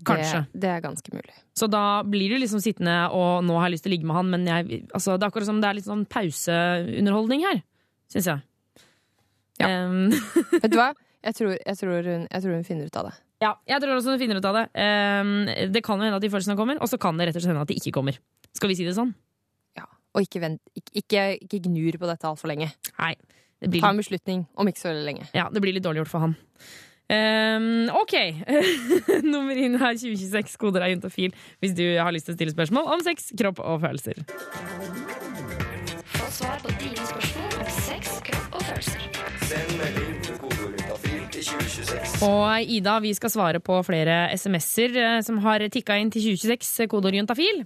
Kanskje. 0.06 0.44
Det, 0.52 0.60
det 0.62 0.68
er 0.70 0.82
ganske 0.84 1.12
mulig. 1.12 1.34
Så 1.58 1.66
da 1.70 1.82
blir 2.06 2.30
du 2.30 2.38
liksom 2.38 2.60
sittende 2.62 2.94
og 3.16 3.42
nå 3.44 3.56
har 3.58 3.68
jeg 3.68 3.74
lyst 3.74 3.84
til 3.86 3.90
å 3.90 3.94
ligge 3.96 4.06
med 4.08 4.16
han, 4.16 4.28
men 4.32 4.46
jeg, 4.48 4.84
altså, 4.94 5.16
det 5.18 5.26
er 5.26 5.32
akkurat 5.32 5.48
som 5.48 5.58
det 5.60 5.68
er 5.70 5.78
litt 5.80 5.88
sånn 5.88 6.04
pauseunderholdning 6.10 7.42
her, 7.48 7.62
syns 8.12 8.28
jeg. 8.30 8.44
Em, 9.66 10.12
Vet 10.62 10.70
du 10.72 10.78
hva? 10.78 10.92
Jeg 11.26 11.36
tror, 11.36 11.50
jeg, 11.58 11.76
tror 11.76 12.06
hun, 12.06 12.22
jeg 12.30 12.44
tror 12.46 12.54
hun 12.54 12.64
finner 12.64 12.88
ut 12.88 12.96
av 12.96 13.10
det. 13.10 13.16
ja, 13.44 13.50
jeg 13.68 13.82
tror 13.82 13.98
også 13.98 14.14
hun 14.14 14.22
finner 14.22 14.38
ut 14.40 14.46
av 14.48 14.56
det. 14.56 14.62
Um, 14.72 15.32
det 15.74 15.82
kan 15.84 16.00
jo 16.00 16.06
hende 16.06 16.20
at 16.20 16.24
de 16.24 16.30
følelsene 16.32 16.56
kommer, 16.56 16.78
og 16.80 16.88
så 16.88 16.96
kan 17.02 17.18
det 17.20 17.28
rett 17.28 17.36
og 17.36 17.44
slett 17.44 17.52
hende 17.52 17.66
at 17.66 17.72
de 17.72 17.76
ikke 17.76 17.92
kommer. 17.98 18.16
Skal 18.56 18.70
vi 18.72 18.78
si 18.78 18.86
det 18.88 18.94
sånn? 18.96 19.10
Ja. 19.76 19.84
Og 20.16 20.24
ikke, 20.24 20.40
vent, 20.46 20.62
ikke, 20.78 20.94
ikke, 21.02 21.26
ikke 21.44 21.60
gnur 21.66 21.98
på 22.00 22.08
dette 22.08 22.30
altfor 22.30 22.48
lenge. 22.54 22.70
Nei. 22.96 23.12
Det 23.60 23.68
blir, 23.68 23.82
Ta 23.84 23.90
en 23.92 24.00
beslutning 24.00 24.46
om 24.56 24.70
ikke 24.70 24.80
så 24.80 24.88
veldig 24.94 25.04
lenge. 25.10 25.26
ja, 25.36 25.50
det 25.52 25.60
blir 25.60 25.76
litt 25.76 25.84
dårlig 25.84 26.00
gjort 26.06 26.14
for 26.14 26.24
han. 26.24 26.38
Em, 27.10 27.88
ok. 27.90 28.14
Nummer 29.32 29.58
inn 29.58 29.74
er 29.74 29.96
2026, 29.98 30.56
koder 30.60 30.84
er 30.86 30.92
juntafil, 30.94 31.34
hvis 31.58 31.74
du 31.74 31.82
har 31.98 32.14
lyst 32.14 32.28
til 32.28 32.36
å 32.36 32.38
stille 32.38 32.54
spørsmål 32.54 32.92
om 32.94 33.02
sex, 33.02 33.32
kropp 33.40 33.58
og 33.64 33.80
følelser. 33.82 34.22
Få 36.14 36.28
svar 36.30 36.62
på 36.62 36.76
dine 36.78 37.08
spørsmål 37.08 37.58
om 37.58 37.72
sex, 37.80 38.14
kropp 38.28 38.60
og 38.60 38.62
følelser. 38.68 39.10
Send 39.50 39.74
melding 39.80 40.22
til 40.22 40.38
kodeordet 40.38 40.86
til 41.34 41.44
2026. 41.50 42.22
Og 42.28 42.70
Ida, 42.78 42.96
vi 43.02 43.12
skal 43.18 43.34
svare 43.34 43.64
på 43.64 43.82
flere 43.86 44.22
SMS-er 44.36 45.02
eh, 45.02 45.20
som 45.26 45.42
har 45.42 45.66
tikka 45.66 45.98
inn 45.98 46.14
til 46.14 46.30
2026, 46.30 46.86
kodeord 46.94 47.18
juntafil. 47.18 47.64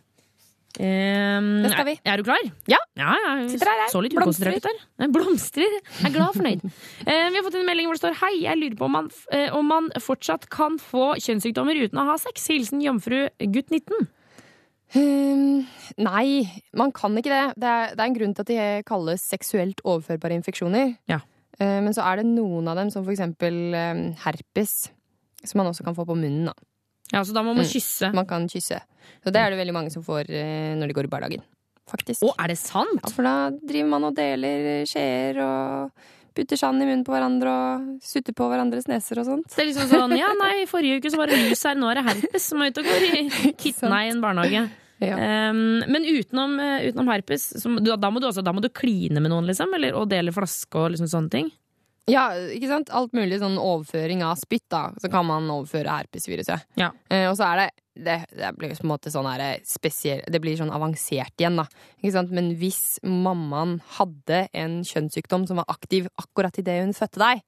Um, 0.74 1.62
Det 1.62 1.70
skal 1.70 1.86
vi. 1.86 1.92
Er, 2.02 2.16
er 2.16 2.18
du 2.18 2.26
klar? 2.26 2.40
Ja. 2.66 2.80
ja, 2.98 3.12
ja 3.14 3.34
jeg 3.44 3.50
Sitter 3.52 3.68
her, 3.70 3.82
jeg. 3.84 3.90
Så 3.92 4.00
litt 4.02 4.14
Blomstrer. 4.16 4.56
ut 4.56 4.64
der. 4.64 4.80
Nei, 4.98 5.08
Blomstrer. 5.14 5.76
Jeg 6.00 6.08
er 6.08 6.14
glad 6.16 6.32
og 6.32 6.38
fornøyd. 6.40 6.64
Eh, 7.04 7.28
vi 7.30 7.36
har 7.36 7.44
fått 7.44 7.58
en 7.58 7.66
melding 7.68 7.86
hvor 7.86 7.98
det 7.98 8.00
står 8.00 8.16
Hei, 8.22 8.32
jeg 8.46 8.58
lurer 8.58 8.76
på 8.78 8.86
om 8.86 8.94
man, 8.96 9.08
eh, 9.36 9.52
om 9.54 9.66
man 9.68 9.90
fortsatt 10.02 10.48
kan 10.50 10.78
få 10.80 11.12
kjønnssykdommer 11.20 11.78
uten 11.84 12.00
å 12.00 12.06
ha 12.08 12.16
sex. 12.18 12.48
Hilsen 12.50 12.82
jomfru 12.82 13.26
gutt 13.54 13.70
19. 13.70 14.08
Um, 14.94 15.62
nei, 16.00 16.26
man 16.74 16.94
kan 16.96 17.14
ikke 17.20 17.30
det. 17.30 17.44
Det 17.60 17.70
er, 17.70 17.94
det 17.94 18.00
er 18.00 18.08
en 18.08 18.18
grunn 18.18 18.34
til 18.34 18.46
at 18.46 18.50
de 18.50 18.88
kalles 18.88 19.28
seksuelt 19.30 19.82
overførbare 19.84 20.38
infeksjoner. 20.40 20.96
Ja. 21.10 21.20
Uh, 21.60 21.80
men 21.84 21.94
så 21.94 22.06
er 22.08 22.22
det 22.22 22.28
noen 22.32 22.70
av 22.72 22.80
dem, 22.80 22.90
som 22.94 23.04
for 23.04 23.14
eksempel 23.14 23.76
herpes, 24.24 24.76
som 25.44 25.62
man 25.62 25.70
også 25.70 25.86
kan 25.86 25.98
få 25.98 26.08
på 26.08 26.18
munnen. 26.18 26.50
Da. 26.50 26.73
Ja, 27.14 27.22
Så 27.24 27.32
da 27.36 27.42
må 27.46 27.54
man 27.54 27.64
Mm. 27.64 27.70
kysse. 27.70 28.10
Man 28.14 28.26
kan 28.26 28.48
kysse. 28.50 28.80
Så 29.24 29.30
det 29.32 29.40
er 29.40 29.50
det 29.54 29.58
veldig 29.62 29.72
mange 29.76 29.92
som 29.94 30.02
får 30.04 30.28
eh, 30.28 30.74
når 30.76 30.90
de 30.90 30.96
går 30.98 31.06
i 31.08 31.12
barnehagen. 31.14 31.42
Faktisk. 31.88 32.22
Å, 32.24 32.32
er 32.40 32.48
det 32.48 32.58
sant? 32.58 33.00
Ja, 33.04 33.10
for 33.12 33.22
da 33.26 33.34
driver 33.60 33.88
man 33.92 34.04
og 34.08 34.14
deler 34.16 34.84
skjeer 34.88 35.36
og 35.44 35.90
putter 36.34 36.58
sand 36.58 36.82
i 36.82 36.86
munnen 36.88 37.04
på 37.06 37.12
hverandre 37.14 37.50
og 37.52 37.90
sutter 38.02 38.34
på 38.34 38.48
hverandres 38.50 38.88
neser 38.90 39.20
og 39.20 39.26
sånt. 39.28 39.52
Det 39.54 39.62
er 39.62 39.68
liksom 39.70 39.90
sånn 39.92 40.16
Ja, 40.18 40.32
nei, 40.40 40.64
forrige 40.66 40.98
uke 40.98 41.12
så 41.12 41.20
var 41.20 41.28
det 41.30 41.38
lus 41.44 41.62
her, 41.62 41.76
nå 41.78 41.90
er 41.92 42.00
det 42.00 42.06
herpes 42.08 42.48
som 42.50 42.62
er 42.64 42.72
ute 42.72 42.80
og 42.82 42.88
går 42.88 43.04
i 43.04 43.52
kittene 43.62 44.00
i 44.00 44.08
en 44.10 44.20
barnehage. 44.24 44.64
Um, 45.04 45.82
men 45.90 46.06
utenom, 46.08 46.56
eh, 46.64 46.88
utenom 46.88 47.08
herpes, 47.12 47.44
så, 47.60 47.68
da, 47.84 47.96
da, 48.00 48.10
må 48.10 48.20
du 48.22 48.26
også, 48.30 48.42
da 48.42 48.52
må 48.56 48.62
du 48.64 48.70
kline 48.72 49.20
med 49.20 49.30
noen, 49.30 49.44
liksom? 49.46 49.74
Eller, 49.76 49.92
og 49.94 50.08
dele 50.08 50.32
flaske 50.32 50.74
og 50.80 50.94
liksom 50.94 51.10
sånne 51.12 51.30
ting? 51.30 51.50
Ja, 52.10 52.26
ikke 52.52 52.68
sant? 52.68 52.90
Alt 52.92 53.14
mulig 53.16 53.38
sånn 53.40 53.56
overføring 53.60 54.20
av 54.26 54.36
spytt, 54.36 54.66
da. 54.72 54.90
Så 55.00 55.08
kan 55.12 55.24
man 55.28 55.48
overføre 55.52 55.88
herpesviruset. 55.88 56.66
Ja. 56.80 56.90
Eh, 57.08 57.26
og 57.30 57.38
så 57.38 57.48
er 57.48 57.62
det 57.62 57.70
det, 57.94 58.16
det 58.34 58.50
blir 58.58 58.72
på 58.74 58.82
en 58.82 58.90
måte 58.90 59.10
sånn 59.14 59.28
her 59.28 59.60
spesiell 59.68 60.24
Det 60.26 60.40
blir 60.42 60.56
sånn 60.58 60.72
avansert 60.74 61.38
igjen, 61.38 61.60
da. 61.60 61.68
Ikke 62.02 62.14
sant? 62.16 62.32
Men 62.34 62.50
hvis 62.58 62.98
mammaen 63.06 63.78
hadde 63.96 64.44
en 64.52 64.80
kjønnssykdom 64.86 65.46
som 65.48 65.62
var 65.62 65.70
aktiv 65.72 66.10
akkurat 66.20 66.58
idet 66.60 66.80
hun 66.82 66.96
fødte 66.96 67.22
deg, 67.22 67.44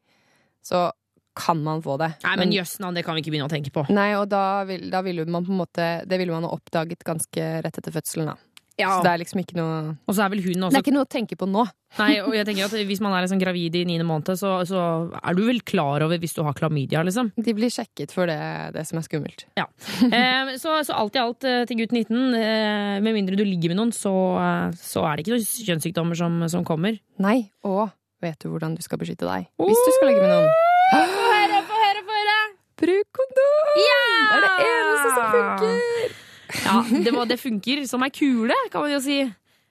så 0.65 0.89
kan 1.37 1.61
man 1.61 1.83
få 1.85 1.99
det. 2.01 2.15
Nei, 2.25 2.37
men 2.41 2.55
jøss 2.55 2.79
det 2.81 3.03
kan 3.05 3.17
vi 3.17 3.21
ikke 3.21 3.35
begynne 3.35 3.49
å 3.51 3.53
tenke 3.53 3.73
på. 3.75 3.85
Nei, 3.93 4.15
og 4.17 4.31
da, 4.33 4.65
vil, 4.69 4.89
da 4.93 5.03
ville 5.05 5.27
man 5.29 5.45
på 5.45 5.53
en 5.53 5.61
måte 5.61 5.89
Det 6.09 6.17
ville 6.17 6.33
man 6.33 6.47
ha 6.49 6.55
oppdaget 6.57 7.05
ganske 7.05 7.49
rett 7.67 7.81
etter 7.83 7.93
fødselen, 7.93 8.33
da. 8.33 8.39
Ja. 8.77 8.91
Så 8.99 9.07
det 9.07 9.11
er 9.15 9.21
liksom 9.23 9.41
ikke 9.41 9.57
noe 9.57 9.77
Og 10.05 10.13
så 10.13 10.27
er 10.27 10.33
vel 10.35 10.43
hun 10.45 10.67
Det 10.67 10.77
er 10.77 10.83
ikke 10.83 10.93
noe 10.93 11.07
å 11.07 11.09
tenke 11.09 11.37
på 11.41 11.47
nå. 11.49 11.63
Nei, 11.97 12.19
og 12.21 12.35
jeg 12.37 12.45
tenker 12.45 12.67
at 12.67 12.75
Hvis 12.91 13.01
man 13.01 13.15
er 13.17 13.25
liksom 13.25 13.41
gravid 13.41 13.79
i 13.81 13.85
niende 13.89 14.05
måned, 14.05 14.37
så, 14.37 14.51
så 14.69 14.83
er 15.17 15.37
du 15.39 15.41
vel 15.47 15.63
klar 15.65 16.05
over 16.05 16.21
hvis 16.21 16.37
du 16.37 16.43
har 16.45 16.53
klamydia, 16.59 17.01
liksom? 17.07 17.31
De 17.41 17.55
blir 17.57 17.73
sjekket 17.73 18.13
for 18.13 18.29
det, 18.29 18.37
det 18.77 18.85
som 18.89 19.01
er 19.01 19.07
skummelt. 19.07 19.47
Ja. 19.57 19.65
Eh, 20.05 20.53
så, 20.61 20.75
så 20.85 20.97
alt 20.99 21.17
i 21.17 21.23
alt 21.23 21.47
eh, 21.49 21.63
til 21.69 21.81
gutt 21.81 21.95
19, 21.97 22.35
eh, 22.37 22.99
med 23.01 23.17
mindre 23.17 23.39
du 23.39 23.45
ligger 23.47 23.73
med 23.73 23.81
noen, 23.81 23.95
så, 23.97 24.13
eh, 24.43 24.77
så 24.77 25.07
er 25.09 25.17
det 25.17 25.25
ikke 25.25 25.39
noen 25.39 25.49
kjønnssykdommer 25.71 26.21
som, 26.21 26.37
som 26.53 26.67
kommer. 26.69 27.01
Nei, 27.23 27.39
og 27.65 27.89
vet 28.25 28.39
du 28.45 28.51
hvordan 28.53 28.77
du 28.77 28.85
skal 28.85 29.01
beskytte 29.01 29.25
deg 29.29 29.49
hvis 29.57 29.83
du 29.89 29.91
skal 29.97 30.13
ligge 30.13 30.21
med 30.27 30.35
noen? 30.35 30.53
Få 30.93 31.03
høre, 31.33 31.65
få 31.71 31.81
høre, 31.87 32.05
få 32.05 32.21
høre! 32.21 32.39
Bruk 32.85 33.09
kondom! 33.23 33.75
Ja! 33.81 33.99
Det 34.21 34.37
er 34.37 34.47
det 34.47 34.55
eneste 34.69 35.17
som 35.17 35.35
funker! 35.39 36.23
Ja, 36.65 36.81
det, 36.89 37.13
må, 37.15 37.27
det 37.29 37.41
funker 37.43 37.83
som 37.89 38.05
ei 38.07 38.13
kule, 38.15 38.57
kan 38.73 38.87
man 38.87 38.95
jo 38.95 39.03
si. 39.05 39.21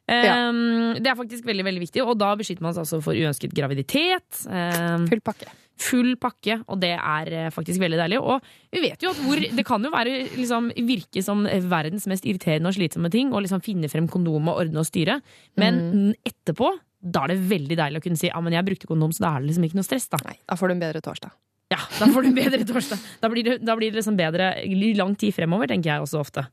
Um, 0.05 0.93
Det 1.01 1.09
er 1.09 1.17
faktisk 1.17 1.47
veldig 1.47 1.65
veldig 1.65 1.81
viktig, 1.87 2.03
og 2.05 2.17
da 2.21 2.35
beskytter 2.37 2.61
man 2.65 2.75
seg 2.75 2.85
altså 2.85 2.99
for 3.01 3.17
uønsket 3.17 3.55
graviditet. 3.57 4.27
Um, 4.45 5.07
Full 5.09 5.23
pakke. 5.25 5.53
Full 5.81 6.13
pakke, 6.21 6.59
og 6.71 6.79
det 6.79 6.93
er 6.95 7.31
eh, 7.35 7.47
faktisk 7.51 7.81
veldig 7.81 7.97
deilig. 7.99 8.19
Og 8.23 8.45
vi 8.71 8.83
vet 8.85 9.01
jo 9.03 9.09
at 9.11 9.17
hvor, 9.25 9.41
det 9.57 9.65
kan 9.67 9.83
jo 9.83 9.91
være, 9.91 10.13
liksom, 10.37 10.69
virke 10.87 11.23
som 11.25 11.43
verdens 11.43 12.05
mest 12.07 12.23
irriterende 12.29 12.71
og 12.71 12.77
slitsomme 12.77 13.11
ting 13.11 13.33
å 13.35 13.41
liksom 13.43 13.59
finne 13.65 13.89
frem 13.91 14.07
kondom 14.07 14.53
og 14.53 14.61
ordne 14.61 14.79
og 14.79 14.87
styre, 14.87 15.17
men 15.59 16.13
etterpå 16.23 16.71
da 17.05 17.25
er 17.25 17.35
det 17.35 17.41
veldig 17.49 17.77
deilig 17.77 17.99
å 18.01 18.05
kunne 18.05 18.17
si 18.19 18.29
ja, 18.31 18.39
men 18.41 18.55
jeg 18.55 18.65
brukte 18.65 18.87
kondom, 18.89 19.11
så 19.13 19.25
da 19.25 19.33
er 19.35 19.43
det 19.43 19.51
liksom 19.51 19.67
ikke 19.67 19.77
noe 19.77 19.85
stress. 19.85 20.07
Da 20.09 20.21
Da 20.47 20.57
får 20.57 20.71
du 20.71 20.75
en 20.75 20.81
bedre 20.81 21.03
torsdag. 21.05 21.35
Ja, 21.73 21.81
da 21.99 22.07
får 22.13 22.25
du 22.25 22.29
en 22.29 22.37
bedre 22.37 22.65
torsdag. 22.65 23.03
Da 23.21 23.29
blir 23.29 23.45
det, 23.45 23.57
da 23.65 23.75
blir 23.77 23.91
det 23.93 23.99
liksom 23.99 24.17
bedre 24.17 24.53
lang 24.97 25.13
tid 25.19 25.35
fremover, 25.35 25.69
tenker 25.69 25.91
jeg 25.91 26.05
også 26.05 26.21
ofte. 26.21 26.45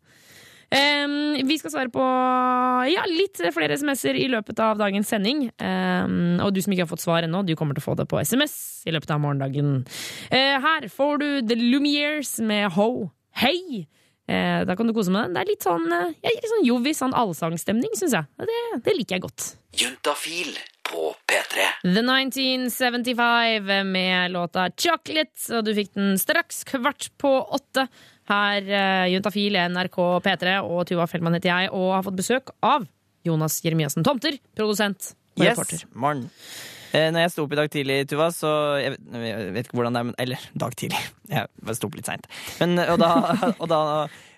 Ehm, 0.72 1.46
vi 1.48 1.58
skal 1.60 1.72
svare 1.74 1.92
på 1.92 2.02
ja, 2.88 3.04
litt 3.10 3.40
flere 3.52 3.76
SMS-er 3.76 4.16
i 4.16 4.28
løpet 4.32 4.60
av 4.64 4.80
dagens 4.80 5.10
sending. 5.12 5.46
Um, 5.60 6.40
og 6.40 6.54
du 6.54 6.62
som 6.64 6.72
ikke 6.72 6.86
har 6.86 6.92
fått 6.92 7.04
svar 7.04 7.26
ennå, 7.26 7.42
du 7.44 7.54
kommer 7.58 7.76
til 7.76 7.84
å 7.84 7.88
få 7.90 7.96
det 7.98 8.08
på 8.08 8.20
SMS 8.22 8.54
i 8.88 8.94
løpet 8.94 9.12
av 9.12 9.20
morgendagen. 9.20 9.82
Uh, 10.32 10.56
her 10.64 10.88
får 10.92 11.20
du 11.20 11.28
The 11.50 11.58
Lumiers 11.60 12.38
med 12.40 12.72
Ho 12.78 13.10
Hei! 13.42 13.84
Uh, 14.30 14.62
da 14.64 14.76
kan 14.78 14.88
du 14.88 14.94
kose 14.96 15.12
med 15.12 15.26
den. 15.26 15.36
Det 15.36 15.42
er 15.42 15.50
litt 15.50 15.64
sånn, 15.66 15.88
eh, 15.92 16.12
ja, 16.22 16.32
litt 16.32 16.52
sånn 16.52 16.66
jovis, 16.68 17.00
sånn 17.02 17.16
allsangstemning, 17.16 17.92
syns 17.98 18.14
jeg. 18.16 18.28
Det, 18.40 18.60
det 18.86 18.94
liker 18.96 19.18
jeg 19.18 19.24
godt. 19.24 19.48
Juntafil 19.76 20.54
på 20.88 21.10
P3. 21.28 21.66
The 21.82 22.04
1975 22.06 23.92
med 23.92 24.32
låta 24.32 24.68
Chocolate, 24.70 25.42
og 25.56 25.66
du 25.66 25.74
fikk 25.76 25.92
den 25.98 26.16
straks 26.20 26.62
kvart 26.68 27.10
på 27.20 27.34
åtte. 27.58 27.88
Her 28.30 28.62
uh, 28.62 29.06
Juntafil, 29.10 29.56
NRK 29.72 29.96
P3 30.22 30.58
og 30.62 30.84
Tuva 30.86 31.08
Fellmann 31.10 31.34
heter 31.38 31.50
jeg, 31.50 31.70
og 31.74 31.88
har 31.96 32.04
fått 32.06 32.18
besøk 32.20 32.52
av 32.62 32.84
Jonas 33.26 33.60
Jeremiassen 33.64 34.04
Tomter, 34.06 34.38
produsent 34.58 35.12
og 35.38 35.44
Yes, 35.46 35.56
reporter. 35.56 35.84
morgen. 35.94 36.28
Eh, 36.92 37.08
når 37.12 37.24
jeg 37.24 37.32
sto 37.32 37.46
opp 37.46 37.54
i 37.54 37.56
dag 37.56 37.70
tidlig, 37.72 38.02
Tuva, 38.10 38.28
så 38.34 38.50
Jeg 38.82 38.98
jeg 39.00 39.52
vet 39.54 39.68
ikke 39.68 39.78
hvordan 39.78 39.96
det 39.96 40.00
er, 40.02 40.08
men 40.10 40.18
Eller 40.20 40.50
dag 40.58 40.76
tidlig. 40.76 41.00
Jeg 41.32 41.48
bare 41.64 41.78
sto 41.78 41.88
opp 41.88 41.96
litt 41.96 42.08
seint. 42.08 42.28
Og, 42.60 42.98
da, 43.00 43.10
og 43.62 43.68
da, 43.70 43.80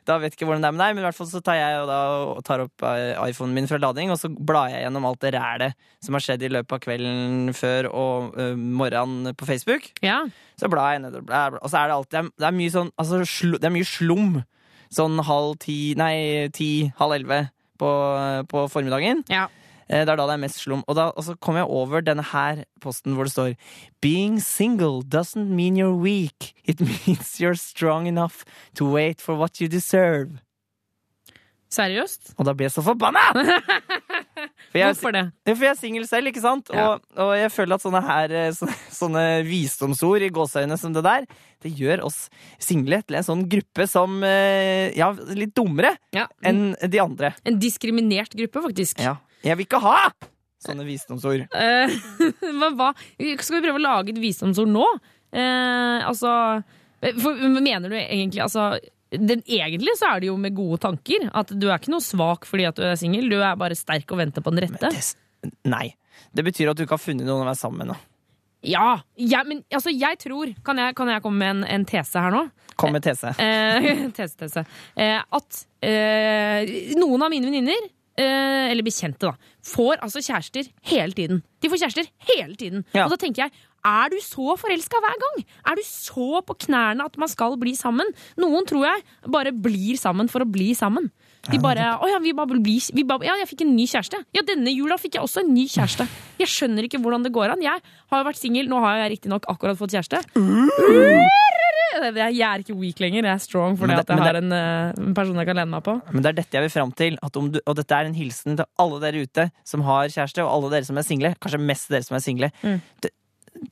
da 0.07 0.19
vet 0.21 0.35
jeg 0.35 0.39
ikke 0.39 0.47
hvordan 0.47 0.63
det 0.63 0.69
er 0.69 0.75
med 0.77 0.83
deg, 0.85 0.95
men 0.95 1.03
i 1.03 1.07
hvert 1.09 1.17
fall 1.17 1.27
så 1.27 1.41
tar 1.43 1.57
jeg 1.59 1.81
og 1.81 1.89
da, 1.89 1.99
og 2.37 2.43
tar 2.47 2.63
opp 2.63 2.85
eh, 2.87 3.17
iPhonen 3.33 3.57
min 3.57 3.67
fra 3.67 3.81
lading, 3.83 4.13
og 4.15 4.21
så 4.21 4.31
blar 4.31 4.69
jeg 4.71 4.85
gjennom 4.85 5.09
alt 5.09 5.25
det 5.25 5.33
rælet 5.35 5.75
som 6.05 6.15
har 6.15 6.23
skjedd 6.23 6.45
i 6.45 6.53
løpet 6.53 6.77
av 6.77 6.83
kvelden 6.85 7.51
før 7.57 7.89
og 7.89 8.37
uh, 8.37 8.53
morgenen 8.55 9.35
på 9.35 9.49
Facebook. 9.49 9.89
Ja. 10.05 10.21
Så 10.61 10.71
blar 10.71 10.93
jeg 10.93 11.03
nedover, 11.07 11.27
bla, 11.27 11.43
bla, 11.55 11.63
og 11.65 11.73
så 11.73 11.81
er 11.81 11.91
det 11.91 11.97
alltid 11.97 12.31
Det 12.37 12.47
er 12.47 12.59
mye 12.61 12.75
sånn 12.77 12.93
altså, 13.01 13.23
slu, 13.27 13.57
Det 13.57 13.67
er 13.67 13.75
mye 13.75 13.89
slum. 13.89 14.31
Sånn 14.95 15.19
halv 15.27 15.57
ti, 15.65 15.79
nei, 15.99 16.15
ti, 16.55 16.71
halv 17.01 17.17
elleve 17.17 17.41
på, 17.81 17.91
på 18.53 18.67
formiddagen. 18.71 19.25
Eh, 19.33 19.49
Det 19.89 20.03
er 20.03 20.09
da 20.09 20.16
det 20.16 20.37
er 20.37 20.43
mest 20.45 20.62
slum. 20.62 20.85
Og, 20.89 20.97
da, 20.99 21.11
og 21.12 21.26
så 21.26 21.37
kom 21.37 21.59
jeg 21.61 21.68
over 21.68 22.05
denne 22.05 22.24
her 22.32 22.64
posten 22.82 23.16
hvor 23.16 23.28
det 23.28 23.35
står 23.35 23.55
Being 24.05 24.41
single 24.43 25.03
doesn't 25.03 25.53
mean 25.53 25.76
you're 25.76 25.95
weak. 25.97 26.55
It 26.64 26.80
means 27.07 27.39
you're 27.41 27.59
strong 27.59 28.07
enough 28.09 28.45
to 28.74 28.89
wait 28.89 29.20
for 29.20 29.37
what 29.37 29.61
you 29.61 29.68
deserve. 29.68 30.41
Seriøst? 31.74 32.35
Og 32.39 32.47
da 32.47 32.55
ble 32.55 32.68
jeg 32.68 32.74
så 32.76 32.85
forbanna! 32.87 33.22
For 34.70 34.78
jeg, 34.78 34.91
Hvorfor 34.91 35.14
det? 35.14 35.24
For 35.47 35.64
jeg 35.64 35.70
er 35.72 35.78
singel 35.78 36.07
selv, 36.09 36.30
ikke 36.30 36.43
sant? 36.43 36.70
Og, 36.70 37.03
og 37.20 37.32
jeg 37.39 37.51
føler 37.55 37.76
at 37.76 37.85
sånne 37.85 38.01
her 38.05 38.35
eh, 38.35 38.62
Sånne 38.95 39.24
visdomsord 39.47 40.24
i 40.26 40.30
gåseøyne 40.35 40.78
som 40.80 40.95
det 40.95 41.05
der, 41.07 41.26
det 41.64 41.72
gjør 41.78 42.05
oss 42.09 42.24
single 42.62 43.01
til 43.07 43.18
en 43.18 43.26
sånn 43.26 43.45
gruppe 43.51 43.87
som 43.91 44.18
eh, 44.26 44.91
Ja, 44.99 45.12
litt 45.35 45.55
dummere 45.57 45.95
enn 46.14 46.74
de 46.74 47.03
andre. 47.03 47.35
En 47.47 47.59
diskriminert 47.62 48.35
gruppe, 48.39 48.62
faktisk. 48.68 49.03
Ja. 49.03 49.16
Jeg 49.45 49.59
vil 49.59 49.69
ikke 49.69 49.83
ha 49.85 49.99
sånne 50.65 50.87
visdomsord. 50.89 51.45
Eh, 51.53 51.93
men 52.61 52.79
hva 52.79 52.95
Skal 52.97 53.59
vi 53.59 53.63
prøve 53.67 53.81
å 53.81 53.85
lage 53.85 54.15
et 54.15 54.21
visdomsord 54.23 54.71
nå? 54.73 54.87
Eh, 55.35 56.01
altså 56.07 56.31
for, 57.21 57.43
Mener 57.59 57.91
du 57.91 57.97
egentlig 57.99 58.41
altså 58.45 58.71
den, 59.11 59.43
Egentlig 59.45 59.97
så 59.99 60.15
er 60.15 60.23
det 60.23 60.31
jo 60.31 60.39
med 60.41 60.57
gode 60.57 60.81
tanker. 60.87 61.29
At 61.37 61.53
du 61.53 61.69
er 61.69 61.77
ikke 61.77 61.93
noe 61.93 62.05
svak 62.05 62.49
fordi 62.49 62.67
at 62.71 62.81
du 62.81 62.87
er 62.89 62.97
singel. 62.99 63.29
Du 63.31 63.37
er 63.39 63.61
bare 63.61 63.77
sterk 63.79 64.11
og 64.11 64.19
venter 64.23 64.43
på 64.43 64.55
den 64.55 64.65
rette. 64.67 64.91
Nei. 65.69 65.93
Det 66.35 66.43
betyr 66.47 66.73
at 66.73 66.79
du 66.79 66.87
ikke 66.87 66.97
har 66.97 67.03
funnet 67.03 67.27
noen 67.27 67.45
å 67.45 67.47
være 67.47 67.61
sammen 67.61 67.85
med 67.85 67.93
nå. 67.93 68.01
Ja, 68.65 69.03
jeg, 69.21 69.45
men 69.45 69.61
altså, 69.69 69.93
jeg 69.93 70.17
tror 70.23 70.49
Kan 70.65 70.79
jeg, 70.81 70.95
kan 70.97 71.11
jeg 71.13 71.21
komme 71.21 71.37
med 71.43 71.51
en, 71.53 71.65
en 71.69 71.85
tese 71.85 72.23
her 72.25 72.33
nå? 72.33 72.47
Kom 72.81 72.95
med 72.97 73.05
tese. 73.05 73.35
Eh, 73.39 74.07
tese, 74.17 74.35
tese. 74.41 74.65
Eh, 74.99 75.21
at 75.21 75.61
eh, 75.85 76.95
noen 76.99 77.23
av 77.23 77.31
mine 77.31 77.47
venninner, 77.47 77.87
eh, 78.19 78.71
eller 78.71 78.83
bekjente, 78.87 79.31
da, 79.31 79.35
får 79.65 80.01
altså 80.05 80.23
kjærester 80.25 80.69
hele 80.91 81.12
tiden. 81.12 81.43
De 81.62 81.71
får 81.73 81.81
kjærester 81.85 82.11
hele 82.31 82.55
tiden. 82.61 82.85
Og 83.07 83.11
da 83.15 83.17
tenker 83.21 83.47
jeg, 83.47 83.53
er 83.85 84.09
du 84.09 84.17
så 84.25 84.55
forelska 84.57 84.97
hver 85.05 85.19
gang? 85.21 85.43
Er 85.69 85.77
du 85.77 85.83
så 85.85 86.41
på 86.47 86.55
knærne 86.65 87.05
at 87.05 87.19
man 87.21 87.29
skal 87.29 87.59
bli 87.61 87.75
sammen? 87.77 88.09
Noen 88.41 88.65
tror 88.65 88.87
jeg 88.87 89.03
bare 89.29 89.53
blir 89.53 89.99
sammen 90.01 90.31
for 90.33 90.41
å 90.41 90.49
bli 90.49 90.71
sammen. 90.75 91.11
De 91.53 91.59
bare 91.61 91.99
'Å 92.01 92.09
ja, 92.09 92.19
vi 92.25 92.33
bare 92.33 92.57
blir, 92.57 92.81
vi 92.97 93.03
bare, 93.05 93.27
ja, 93.27 93.35
jeg 93.37 93.49
fikk 93.51 93.61
en 93.67 93.77
ny 93.77 93.85
kjæreste'. 93.85 94.25
Ja, 94.33 94.41
denne 94.41 94.73
jula 94.73 94.97
fikk 94.97 95.19
jeg 95.19 95.23
også 95.23 95.45
en 95.45 95.53
ny 95.53 95.67
kjæreste. 95.69 96.09
Jeg 96.41 96.49
skjønner 96.49 96.89
ikke 96.89 97.03
hvordan 97.05 97.23
det 97.23 97.35
går 97.35 97.53
an. 97.53 97.61
Jeg 97.61 97.77
har 97.85 98.17
jo 98.23 98.25
vært 98.25 98.41
singel, 98.41 98.67
nå 98.73 98.81
har 98.81 98.97
jeg 99.05 99.19
riktignok 99.19 99.45
akkurat 99.53 99.77
fått 99.77 99.93
kjæreste. 99.93 100.25
Jeg 101.95 102.41
er 102.43 102.63
ikke 102.65 102.77
weak 102.79 103.01
lenger, 103.01 103.23
jeg 103.23 103.35
er 103.35 103.43
strong 103.43 103.77
fordi 103.79 103.95
det- 103.95 104.05
at 104.05 104.09
jeg 104.09 104.19
har 104.19 104.37
en, 104.41 104.53
eh, 104.53 104.93
en 104.99 105.15
person 105.15 105.37
jeg 105.37 105.47
kan 105.47 105.57
lene 105.57 105.71
meg 105.71 105.83
på. 105.85 105.95
Men 106.13 106.23
det 106.23 106.31
er 106.33 106.39
dette 106.43 106.53
jeg 106.59 106.63
vil 106.67 106.71
fram 106.75 106.93
til. 106.95 107.19
At 107.23 107.37
om 107.37 107.51
du, 107.51 107.61
og 107.67 107.77
dette 107.77 107.93
er 107.93 108.07
en 108.07 108.15
hilsen 108.15 108.57
til 108.57 108.67
alle 108.79 109.01
dere 109.01 109.23
ute 109.27 109.51
som 109.65 109.83
har 109.83 110.07
kjæreste, 110.09 110.43
og 110.45 110.51
alle 110.57 110.71
dere 110.71 110.85
som 110.85 110.97
er 110.99 111.03
single. 111.07 111.35
Kanskje 111.41 111.61
mest 111.61 111.89
dere 111.89 112.03
som 112.03 112.17
er 112.17 112.21
single. 112.21 112.51
Det, 113.01 113.11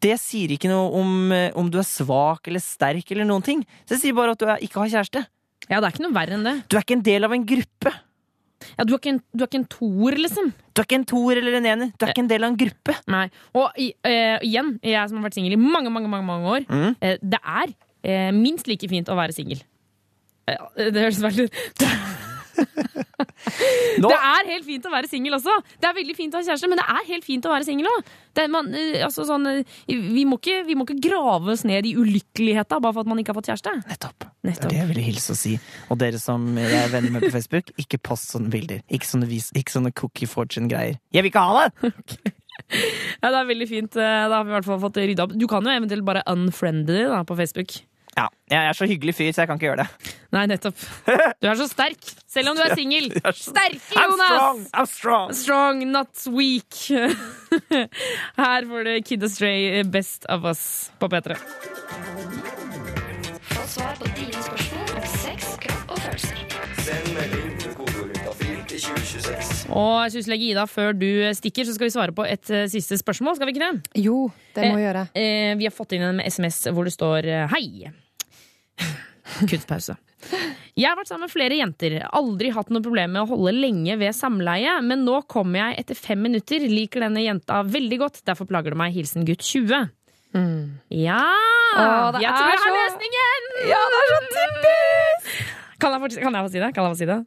det 0.01 0.19
sier 0.21 0.49
ikke 0.55 0.69
noe 0.71 0.93
om, 1.01 1.33
eh, 1.33 1.51
om 1.59 1.69
du 1.71 1.79
er 1.79 1.83
svak 1.89 2.47
eller 2.47 2.61
sterk 2.61 3.11
eller 3.11 3.25
noen 3.25 3.43
ting. 3.43 3.67
Det 3.87 3.99
sier 4.01 4.15
bare 4.15 4.31
at 4.33 4.39
du 4.39 4.47
er, 4.47 4.59
ikke 4.63 4.79
har 4.81 4.89
kjæreste. 5.03 5.27
Ja, 5.71 5.81
det 5.81 5.87
er 5.89 5.93
ikke 5.97 6.07
noe 6.11 6.15
verre 6.15 6.35
enn 6.39 6.45
det. 6.45 6.69
Du 6.69 6.77
er 6.77 6.83
ikke 6.83 6.97
en 6.99 7.03
del 7.03 7.25
av 7.25 7.33
en 7.33 7.45
gruppe. 7.47 7.93
Ja, 8.79 8.85
du 8.87 8.95
er 8.95 8.99
ikke 8.99 9.11
en, 9.11 9.23
du 9.35 9.43
er 9.43 9.49
ikke 9.49 9.59
en 9.59 9.67
toer, 9.67 10.15
liksom. 10.23 10.53
Du 10.73 10.81
er 10.83 10.85
ikke 10.87 10.95
en 11.01 11.05
toer 11.05 11.37
eller 11.41 11.57
en 11.59 11.67
ener. 11.67 11.93
Du 11.99 12.07
er 12.07 12.13
ikke 12.13 12.23
en 12.23 12.29
del 12.31 12.45
av 12.45 12.51
en 12.53 12.57
gruppe. 12.57 12.95
Nei. 13.11 13.29
Og 13.59 13.73
i- 13.77 13.95
eh, 14.05 14.39
igjen, 14.39 14.79
jeg 14.83 15.09
som 15.09 15.19
har 15.19 15.29
vært 15.29 15.35
singel 15.35 15.53
i 15.53 15.57
mange, 15.57 15.91
mange, 15.91 16.09
mange, 16.09 16.25
mange 16.27 16.47
år, 16.47 16.67
Mm. 16.69 16.97
uh, 17.03 17.17
det 17.23 17.41
er 17.45 17.75
minst 18.35 18.67
like 18.71 18.89
fint 18.91 19.09
å 19.09 19.17
være 19.19 19.33
singel. 19.37 19.63
Eh, 20.49 20.91
det 20.91 21.03
høres 21.05 21.21
veldig 21.23 21.49
Det 24.03 24.11
er 24.17 24.49
helt 24.49 24.67
fint 24.67 24.85
å 24.87 24.91
være 24.93 25.09
singel 25.11 25.37
også. 25.37 25.53
Det 25.81 25.87
er 25.89 25.95
veldig 25.97 26.15
fint 26.17 26.35
å 26.35 26.41
ha 26.41 26.45
kjæreste, 26.47 26.69
men 26.71 26.79
det 26.81 26.85
er 26.91 27.07
helt 27.09 27.25
fint 27.27 27.47
å 27.49 27.53
være 27.53 27.67
singel 27.67 27.89
òg. 27.91 28.11
Altså, 29.05 29.25
sånn, 29.29 29.47
eh, 29.51 29.63
vi, 29.89 30.25
må 30.29 30.39
ikke- 30.41 30.65
vi 30.67 30.75
må 30.79 30.85
ikke 30.87 31.01
grave 31.09 31.53
oss 31.55 31.65
ned 31.65 31.87
i 31.87 31.95
ulykkeligheta 31.95 32.81
bare 32.81 32.93
for 32.93 33.01
at 33.01 33.07
man 33.07 33.19
ikke 33.19 33.33
har 33.35 33.39
fått 33.41 33.51
kjæreste. 33.51 33.73
Det 34.43 34.53
er 34.59 34.69
det 34.69 34.77
jeg 34.79 34.89
ville 34.89 35.05
hilse 35.07 35.31
og 35.33 35.37
si. 35.39 35.55
Og 35.91 35.99
dere 35.99 36.19
som 36.19 36.45
jeg 36.59 36.73
er 36.73 36.89
venner 36.93 37.11
med 37.11 37.23
på 37.23 37.31
Facebook, 37.33 37.71
ikke 37.79 38.03
post 38.03 38.33
sånne 38.35 38.51
bilder. 38.51 38.83
Ikke 38.91 39.07
sånne, 39.07 39.29
vis, 39.29 39.51
ikke 39.55 39.73
sånne 39.77 39.95
cookie 39.95 40.27
fortune-greier. 40.27 40.99
Jeg 41.13 41.23
vil 41.23 41.31
ikke 41.33 41.47
ha 41.47 41.69
det! 41.69 41.73
Ja, 43.23 43.31
det 43.33 43.39
er 43.39 43.47
veldig 43.49 43.67
fint. 43.69 43.97
eh, 43.97 44.29
Da 44.29 44.37
har 44.37 44.45
vi 44.45 44.51
i 44.53 44.55
hvert 44.55 44.65
fall 44.69 44.79
fått 44.81 44.97
rydda 45.01 45.25
opp. 45.25 45.33
Du 45.37 45.47
kan 45.49 45.65
jo 45.65 45.71
eventuelt 45.73 46.05
bare 46.05 46.23
unfriende 46.29 46.87
det 46.87 47.27
på 47.27 47.37
Facebook. 47.37 47.73
Ja, 48.17 48.27
jeg 48.51 48.67
er 48.69 48.77
så 48.77 48.85
hyggelig 48.87 49.15
fyr, 49.17 49.31
så 49.33 49.41
jeg 49.43 49.49
kan 49.49 49.57
ikke 49.57 49.67
gjøre 49.71 49.85
det. 49.87 50.17
Nei, 50.37 50.43
nettopp. 50.51 50.77
Du 51.41 51.47
er 51.49 51.57
så 51.57 51.67
sterk, 51.71 52.03
selv 52.29 52.53
om 52.53 52.59
du 52.59 52.63
er 52.65 52.75
singel. 52.81 53.09
Sterke, 53.33 53.81
I'm 53.97 54.13
Jonas! 54.13 54.27
strong, 54.29 54.67
I'm 54.75 54.87
strong. 54.91 55.33
Strong, 55.39 55.85
not 55.95 56.27
weak. 56.29 56.83
Her 58.43 58.69
får 58.69 58.85
du 58.89 58.93
Kid 59.09 59.25
Astray, 59.25 59.83
Best 59.85 60.29
of 60.29 60.45
Us, 60.45 60.91
på 61.01 61.09
P3. 61.09 61.39
Få 63.53 63.67
svar 63.67 63.97
på 64.01 64.13
dine 64.17 64.33
spørsmål 64.45 64.72
26. 69.13 69.65
Og 69.77 70.13
Sysselegg 70.15 70.45
Ida, 70.49 70.67
før 70.71 70.95
du 70.97 71.09
eh, 71.11 71.35
stikker, 71.37 71.67
så 71.69 71.75
skal 71.77 71.89
vi 71.89 71.95
svare 71.95 72.15
på 72.17 72.25
et 72.29 72.53
eh, 72.53 72.69
siste 72.73 72.99
spørsmål, 73.01 73.37
skal 73.39 73.49
vi 73.49 73.57
ikke 73.57 73.67
det? 73.69 74.01
Jo, 74.05 74.25
det 74.57 74.69
må 74.69 74.79
vi 74.79 74.83
eh, 74.83 74.87
gjøre. 74.89 75.05
Eh, 75.19 75.51
vi 75.61 75.69
har 75.69 75.75
fått 75.75 75.97
inn 75.97 76.07
en 76.09 76.23
SMS 76.25 76.65
hvor 76.73 76.89
det 76.89 76.95
står 76.95 77.29
hei. 77.53 77.93
Kunstpause. 79.51 79.99
Jeg 80.79 80.87
har 80.87 80.97
vært 80.97 81.11
sammen 81.11 81.27
med 81.27 81.33
flere 81.35 81.59
jenter. 81.59 81.99
Aldri 82.15 82.53
hatt 82.55 82.71
noe 82.73 82.85
problem 82.85 83.13
med 83.17 83.25
å 83.25 83.31
holde 83.35 83.53
lenge 83.57 83.97
ved 84.01 84.15
samleie, 84.17 84.79
men 84.87 85.03
nå 85.07 85.19
kommer 85.31 85.67
jeg 85.67 85.83
etter 85.83 85.99
fem 85.99 86.23
minutter. 86.25 86.65
Liker 86.71 87.05
denne 87.05 87.25
jenta 87.25 87.61
veldig 87.67 87.99
godt, 88.01 88.23
derfor 88.29 88.49
plager 88.49 88.73
det 88.73 88.81
meg. 88.81 88.95
Hilsen 88.97 89.27
gutt 89.29 89.45
20. 89.45 89.91
Mm. 90.33 90.79
Ja! 91.03 91.21
Åh, 91.73 92.21
jeg 92.23 92.33
tror 92.33 92.49
jeg 92.49 92.63
har 92.63 92.65
så... 92.65 92.73
løsningen! 92.79 93.53
Ja, 93.69 93.83
det 93.93 94.01
er 94.01 94.11
så 94.13 94.23
typisk! 94.39 95.37
Kan 95.83 95.97
jeg 95.97 96.01
få 96.01 96.09
si 96.15 96.61
det? 96.63 96.73
Kan 96.73 96.87
jeg 96.87 96.95
få 96.95 97.01
si 97.03 97.11
det? 97.11 97.21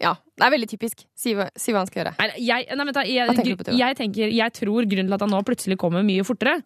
Ja, 0.00 0.14
det 0.16 0.46
er 0.46 0.52
veldig 0.56 0.68
typisk. 0.70 1.02
Si 1.14 1.34
hva, 1.36 1.50
si 1.60 1.72
hva 1.74 1.82
han 1.82 1.88
skal 1.90 2.00
gjøre. 2.04 2.14
Nei, 2.18 2.28
jeg, 2.40 2.68
nei, 2.72 2.84
vent 2.88 2.96
da, 2.96 3.02
jeg, 3.04 3.34
tenker 3.36 3.72
jeg, 3.76 3.96
tenker, 3.98 4.30
jeg 4.32 4.54
tror 4.56 4.86
grunnen 4.88 5.10
til 5.10 5.16
at 5.18 5.24
han 5.26 5.34
nå 5.34 5.40
plutselig 5.44 5.76
kommer 5.80 6.04
mye 6.06 6.24
fortere 6.24 6.62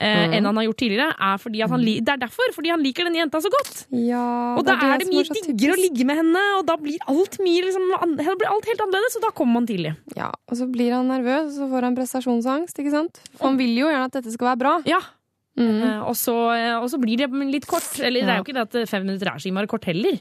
eh, 0.00 0.28
Mhm. 0.28 0.34
enn 0.38 0.46
han 0.46 0.56
har 0.56 0.64
gjort 0.68 0.78
tidligere, 0.78 1.08
er 1.18 1.36
fordi 1.42 1.60
at 1.64 1.70
han, 1.74 1.82
det 1.84 2.08
er 2.14 2.20
derfor. 2.22 2.52
Fordi 2.54 2.70
han 2.70 2.80
liker 2.86 3.04
denne 3.08 3.18
jenta 3.18 3.40
så 3.42 3.50
godt. 3.50 3.82
Ja, 3.90 4.54
og 4.56 4.64
da 4.64 4.76
er 4.78 5.02
det, 5.02 5.08
mye 5.10 5.26
diggere 5.26 5.74
å 5.74 5.80
ligge 5.82 6.06
med 6.06 6.20
henne, 6.22 6.44
og 6.60 6.64
da 6.70 6.76
blir 6.80 7.02
alt, 7.10 7.36
mye, 7.42 7.64
liksom, 7.66 7.90
blir 8.14 8.48
alt 8.54 8.70
helt 8.70 8.84
annerledes, 8.86 9.18
og 9.18 9.26
da 9.26 9.32
kommer 9.34 9.58
man 9.58 9.66
tidlig. 9.66 9.96
Ja, 10.16 10.30
og 10.48 10.56
så 10.56 10.70
blir 10.70 10.94
han 10.94 11.10
nervøs, 11.10 11.50
og 11.50 11.56
så 11.58 11.68
får 11.74 11.88
han 11.90 11.98
prestasjonsangst, 11.98 12.78
ikke 12.78 12.94
sant? 12.94 13.20
For 13.36 13.50
han 13.50 13.58
vil 13.58 13.74
jo 13.76 13.90
gjerne 13.90 14.06
at 14.06 14.16
dette 14.20 14.32
skal 14.32 14.52
være 14.54 14.62
bra. 14.64 14.74
Ja. 14.88 15.00
Mm. 15.58 15.82
Uh, 15.82 16.02
og, 16.06 16.14
så, 16.14 16.36
eh, 16.54 16.76
og 16.78 16.86
så 16.88 17.00
blir 17.02 17.18
det 17.18 17.26
litt 17.50 17.66
kort. 17.66 17.90
Eller 17.98 18.22
det 18.22 18.30
er 18.30 18.38
jo 18.38 18.44
ikke 18.46 18.54
det 18.54 18.68
at 18.68 18.88
fem 18.88 19.02
minutter 19.02 19.32
er 19.32 19.42
så 19.42 19.50
innmari 19.50 19.66
kort 19.66 19.84
heller. 19.90 20.20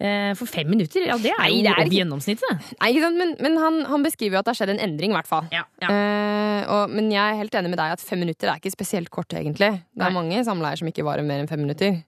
Eh, 0.00 0.32
For 0.34 0.50
fem 0.50 0.66
minutter, 0.68 1.04
ja 1.06 1.14
det 1.22 1.30
er 1.30 1.38
Nei, 1.38 1.50
jo 1.54 1.62
det 1.62 1.70
er 1.70 1.84
ikke- 1.84 1.98
gjennomsnittet. 2.00 2.72
Nei? 2.80 2.92
Men, 3.14 3.36
men 3.40 3.56
han, 3.62 3.76
han 3.86 4.02
beskriver 4.02 4.34
jo 4.34 4.38
at 4.40 4.48
det 4.48 4.52
har 4.56 4.58
skjedd 4.66 4.72
en 4.74 4.82
endring, 4.88 5.12
i 5.14 5.14
hvert 5.14 5.28
fall. 5.30 5.46
Eh, 5.54 6.64
og, 6.66 6.90
men 6.90 7.12
jeg 7.12 7.22
er 7.22 7.38
helt 7.38 7.54
enig 7.54 7.70
med 7.70 7.78
deg 7.78 7.94
at 7.94 8.02
fem 8.02 8.18
minutter 8.24 8.50
er 8.50 8.58
ikke 8.58 8.72
spesielt 8.74 9.10
kort, 9.14 9.30
egentlig. 9.38 9.70
Det 9.94 10.02
er 10.08 10.10
mange 10.16 10.42
samleier 10.44 10.76
som 10.80 10.88
ikke 10.90 11.04
varer 11.06 11.22
mer 11.26 11.38
enn 11.44 11.48
fem 11.50 11.62
minutter. 11.62 12.02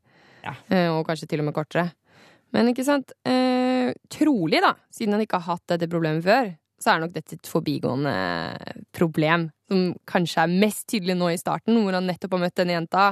Eh, 0.47 0.89
og 0.91 1.07
kanskje 1.07 1.29
til 1.31 1.41
og 1.43 1.47
med 1.49 1.55
kortere. 1.57 1.93
Men 2.55 2.69
ikke 2.71 2.85
sant? 2.87 3.13
Eh, 3.27 3.93
trolig, 4.11 4.61
da, 4.63 4.75
siden 4.95 5.15
han 5.15 5.23
ikke 5.23 5.39
har 5.41 5.55
hatt 5.57 5.67
dette 5.75 5.89
problemet 5.91 6.23
før, 6.27 6.53
så 6.83 6.93
er 6.93 7.03
nok 7.03 7.15
dette 7.15 7.39
et 7.39 7.49
forbigående 7.49 8.13
problem. 8.97 9.49
Som 9.71 9.97
kanskje 10.07 10.45
er 10.45 10.53
mest 10.63 10.85
tydelig 10.93 11.17
nå 11.19 11.33
i 11.33 11.41
starten, 11.41 11.79
hvor 11.83 11.97
han 11.97 12.07
nettopp 12.07 12.37
har 12.37 12.43
møtt 12.45 12.59
denne 12.61 12.77
jenta, 12.77 13.07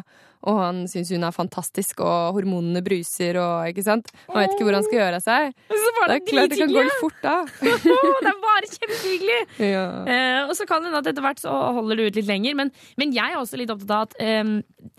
og 0.45 0.59
han 0.61 0.83
syns 0.91 1.11
hun 1.15 1.25
er 1.27 1.35
fantastisk, 1.35 2.03
og 2.05 2.37
hormonene 2.37 2.83
bruser, 2.85 3.39
og 3.41 3.73
ikke 3.73 3.87
sant? 3.87 4.13
Han 4.29 4.43
vet 4.43 4.55
ikke 4.55 4.69
hvor 4.69 4.77
han 4.77 4.87
skal 4.87 5.01
gjøre 5.01 5.21
av 5.21 5.25
seg. 5.25 5.55
det 5.73 5.81
det 5.81 6.19
er 6.19 6.25
klart 6.29 6.53
det 6.53 6.61
kan 6.61 6.75
gå 6.75 6.85
litt 6.85 7.01
fort, 7.01 7.21
da. 7.25 7.37
det 7.65 8.31
er 8.31 8.43
bare 8.45 8.71
kjempehyggelig! 8.71 9.41
Ja. 9.73 9.87
Eh, 10.05 10.41
og 10.45 10.55
så 10.59 10.69
kan 10.69 10.85
det 10.85 10.93
hende 10.93 11.01
at 11.03 11.11
etter 11.11 11.25
hvert 11.25 11.43
så 11.43 11.55
holder 11.79 11.99
det 11.99 12.11
ut 12.11 12.21
litt 12.21 12.29
lenger. 12.29 12.59
Men, 12.61 12.75
men 13.01 13.17
jeg 13.17 13.33
er 13.33 13.41
også 13.41 13.59
litt 13.59 13.73
opptatt 13.73 13.97
av 13.97 14.07
at 14.11 14.19
eh, 14.23 14.93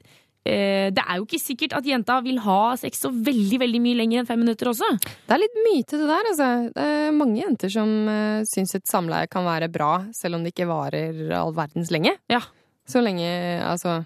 det 0.46 1.02
er 1.02 1.18
jo 1.18 1.26
ikke 1.26 1.42
sikkert 1.42 1.74
at 1.80 1.88
jenta 1.90 2.20
vil 2.22 2.38
ha 2.46 2.76
sex 2.78 3.00
så 3.02 3.10
veldig 3.10 3.58
veldig 3.64 3.82
mye 3.82 3.98
lenger 3.98 4.22
enn 4.22 4.28
fem 4.30 4.40
minutter 4.44 4.70
også. 4.70 4.92
Det 5.02 5.34
er 5.34 5.42
litt 5.42 5.56
myte, 5.66 5.98
det 5.98 6.10
der. 6.10 6.30
Altså. 6.32 6.50
Det 6.76 6.86
er 6.86 7.16
mange 7.18 7.40
jenter 7.42 7.72
som 7.74 7.94
uh, 8.06 8.44
syns 8.46 8.76
et 8.78 8.86
samleie 8.90 9.30
kan 9.32 9.48
være 9.48 9.72
bra, 9.74 9.94
selv 10.14 10.38
om 10.38 10.46
det 10.46 10.54
ikke 10.54 10.70
varer 10.70 11.24
all 11.34 11.56
verdens 11.58 11.90
lenge. 11.94 12.14
Så 12.86 13.02
lenge, 13.02 13.26
altså, 13.66 14.04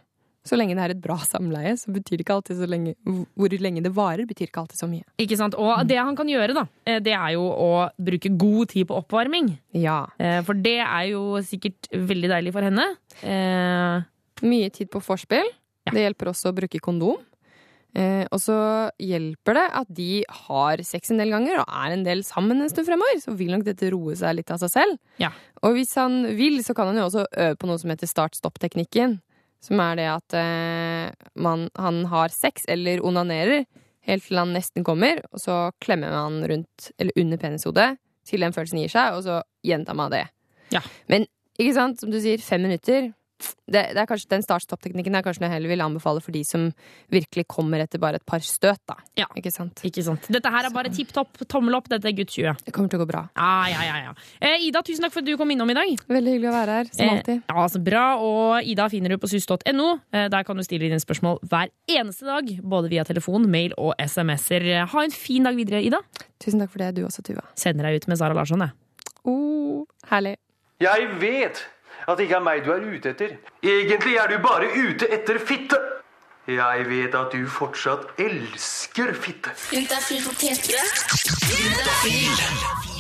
så 0.47 0.55
lenge 0.55 0.77
det 0.77 0.83
er 0.85 0.93
et 0.95 1.01
bra 1.03 1.17
samleie, 1.27 1.73
så 1.77 1.91
betyr 1.91 2.15
det 2.17 2.23
ikke 2.23 2.37
alltid 2.37 2.61
så 2.61 2.67
lenge 2.69 2.93
Hvor 3.03 3.55
lenge 3.59 3.83
det 3.83 3.91
varer, 3.95 4.23
betyr 4.29 4.47
ikke 4.47 4.61
alltid 4.63 4.79
så 4.79 4.87
mye. 4.89 5.03
Ikke 5.19 5.37
sant? 5.39 5.57
Og 5.59 5.83
det 5.89 5.99
han 5.99 6.15
kan 6.15 6.31
gjøre, 6.31 6.55
da, 6.55 6.63
eh, 6.87 7.01
det 7.03 7.13
er 7.17 7.33
jo 7.35 7.43
å 7.51 7.71
bruke 7.99 8.31
god 8.39 8.71
tid 8.71 8.87
på 8.89 8.97
oppvarming. 9.01 9.51
Ja. 9.75 10.05
Eh, 10.17 10.39
For 10.47 10.55
det 10.55 10.79
er 10.85 11.09
jo 11.11 11.41
sikkert 11.43 11.91
veldig 11.91 12.31
deilig 12.31 12.55
for 12.55 12.69
henne. 12.69 12.87
Eh, 13.21 14.07
Mye 14.39 14.69
tid 14.71 14.87
på 14.87 15.01
Det 15.95 16.05
hjelper 16.05 16.31
også 16.31 16.51
å 16.51 16.57
bruke 16.57 16.81
kondom. 16.83 17.19
Eh, 17.97 18.25
og 18.29 18.37
så 18.37 18.55
hjelper 19.01 19.57
det 19.57 19.65
at 19.79 19.89
de 19.97 20.09
har 20.45 20.83
sex 20.85 21.09
en 21.09 21.21
del 21.21 21.31
ganger 21.33 21.63
og 21.63 21.71
er 21.73 21.95
en 21.95 22.03
del 22.05 22.21
sammen 22.27 22.61
en 22.61 22.69
stund 22.69 22.87
fremover. 22.89 23.17
Så 23.23 23.33
vil 23.39 23.53
nok 23.55 23.65
dette 23.67 23.89
roe 23.93 24.17
seg 24.19 24.37
litt 24.37 24.53
av 24.53 24.61
seg 24.61 24.73
selv. 24.75 24.99
Ja. 25.21 25.31
Og 25.65 25.77
hvis 25.77 25.95
han 25.97 26.21
vil, 26.37 26.61
så 26.65 26.75
kan 26.77 26.91
han 26.91 27.01
jo 27.01 27.07
også 27.09 27.25
øve 27.25 27.57
på 27.59 27.69
noe 27.69 27.81
som 27.81 27.93
heter 27.93 28.11
start-stopp-teknikken. 28.11 29.19
Som 29.65 29.81
er 29.83 29.97
det 29.99 30.07
at 30.07 30.37
eh, 30.39 31.29
man, 31.41 31.67
han 31.75 32.03
har 32.13 32.31
sex 32.31 32.69
eller 32.71 33.01
onanerer 33.03 33.65
helt 34.07 34.25
til 34.25 34.39
han 34.39 34.53
nesten 34.55 34.85
kommer, 34.87 35.19
og 35.33 35.41
så 35.43 35.57
klemmer 35.83 36.13
man 36.13 36.39
rundt 36.47 36.91
eller 36.97 37.17
under 37.19 37.41
penishodet 37.41 37.89
til 38.29 38.45
den 38.45 38.55
følelsen 38.55 38.81
gir 38.81 38.93
seg, 38.93 39.17
og 39.17 39.25
så 39.25 39.41
gjentar 39.65 39.97
man 39.97 40.13
det. 40.13 40.23
Men 41.11 41.25
ikke 41.59 41.75
sant, 41.75 41.99
som 41.99 42.11
du 42.13 42.19
sier, 42.21 42.41
fem 42.41 42.63
minutter 42.63 43.09
det, 43.69 43.83
det 43.95 44.01
er 44.01 44.07
kanskje, 44.09 44.29
Den 44.33 44.43
start-stopp-teknikken 44.45 45.15
er 45.15 45.23
kanskje 45.25 45.43
noe 45.43 45.49
jeg 45.49 45.55
heller 45.57 45.71
vil 45.71 45.83
anbefale 45.85 46.21
for 46.23 46.35
de 46.35 46.41
som 46.47 46.69
virkelig 47.13 47.45
kommer 47.51 47.83
etter 47.83 48.01
bare 48.01 48.19
et 48.19 48.25
par 48.27 48.43
støt. 48.45 48.81
da. 48.89 48.97
Ikke 49.39 49.51
sant? 49.53 49.81
Ikke 49.87 50.03
sant. 50.05 50.27
Dette 50.31 50.51
her 50.51 50.67
er 50.67 50.73
bare 50.75 50.91
tipp 50.93 51.13
topp, 51.15 51.41
tommel 51.51 51.77
opp. 51.77 51.89
Dette 51.91 52.09
er 52.09 52.15
Guds 52.17 52.35
20. 52.35 52.65
Det 52.65 52.73
kommer 52.75 52.91
til 52.91 52.99
å 52.99 53.03
gå 53.05 53.09
bra. 53.11 53.23
Ah, 53.39 53.67
ja, 53.71 53.85
ja, 53.87 53.99
ja. 54.09 54.13
Eh, 54.41 54.67
Ida, 54.67 54.81
tusen 54.85 55.05
takk 55.05 55.13
for 55.15 55.23
at 55.23 55.29
du 55.29 55.35
kom 55.39 55.51
innom 55.53 55.69
i 55.71 55.77
dag. 55.77 55.93
Veldig 56.09 56.35
hyggelig 56.35 56.51
å 56.51 56.55
være 56.57 56.77
her, 56.79 56.91
som 56.95 57.13
alltid. 57.13 57.41
Eh, 57.43 57.55
ja, 57.55 57.67
så 57.75 57.83
bra. 57.83 58.03
Og 58.25 58.69
Ida 58.73 58.89
finner 58.91 59.15
du 59.15 59.19
på 59.21 59.29
sus.no. 59.31 59.89
Eh, 60.11 60.27
der 60.33 60.47
kan 60.47 60.59
du 60.59 60.65
stille 60.65 60.87
dine 60.89 60.99
spørsmål 61.01 61.39
hver 61.49 61.71
eneste 61.89 62.27
dag. 62.27 62.51
Både 62.63 62.91
via 62.91 63.05
telefon, 63.07 63.47
mail 63.51 63.75
og 63.77 63.93
SMS-er. 64.03 64.69
Ha 64.91 65.05
en 65.05 65.15
fin 65.15 65.47
dag 65.47 65.57
videre, 65.59 65.81
Ida. 65.85 66.01
Tusen 66.41 66.61
takk 66.63 66.73
for 66.73 66.83
det, 66.83 66.93
du 66.97 67.05
også, 67.07 67.23
Tuva. 67.25 67.45
Sender 67.59 67.87
deg 67.89 68.01
ut 68.01 68.09
med 68.11 68.19
Sara 68.19 68.35
Larsson, 68.37 68.65
jeg. 68.65 68.75
Oh, 69.27 69.83
herlig. 70.11 70.37
Jeg 70.79 71.09
vet 71.19 71.59
at 72.09 72.17
det 72.17 72.25
ikke 72.25 72.39
er 72.39 72.45
meg 72.45 72.65
du 72.65 72.71
er 72.73 72.85
ute 72.85 73.13
etter. 73.13 73.35
Egentlig 73.63 74.15
er 74.17 74.31
du 74.31 74.37
bare 74.41 74.69
ute 74.73 75.09
etter 75.13 75.39
fitte. 75.39 75.79
Jeg 76.49 76.85
vet 76.89 77.15
at 77.15 77.35
du 77.35 77.43
fortsatt 77.45 78.07
elsker 78.17 79.13
fitte. 79.13 79.53
Juntafil 79.75 80.23
på 80.25 80.33
P3. 80.41 80.79
Juntafil. 81.53 82.98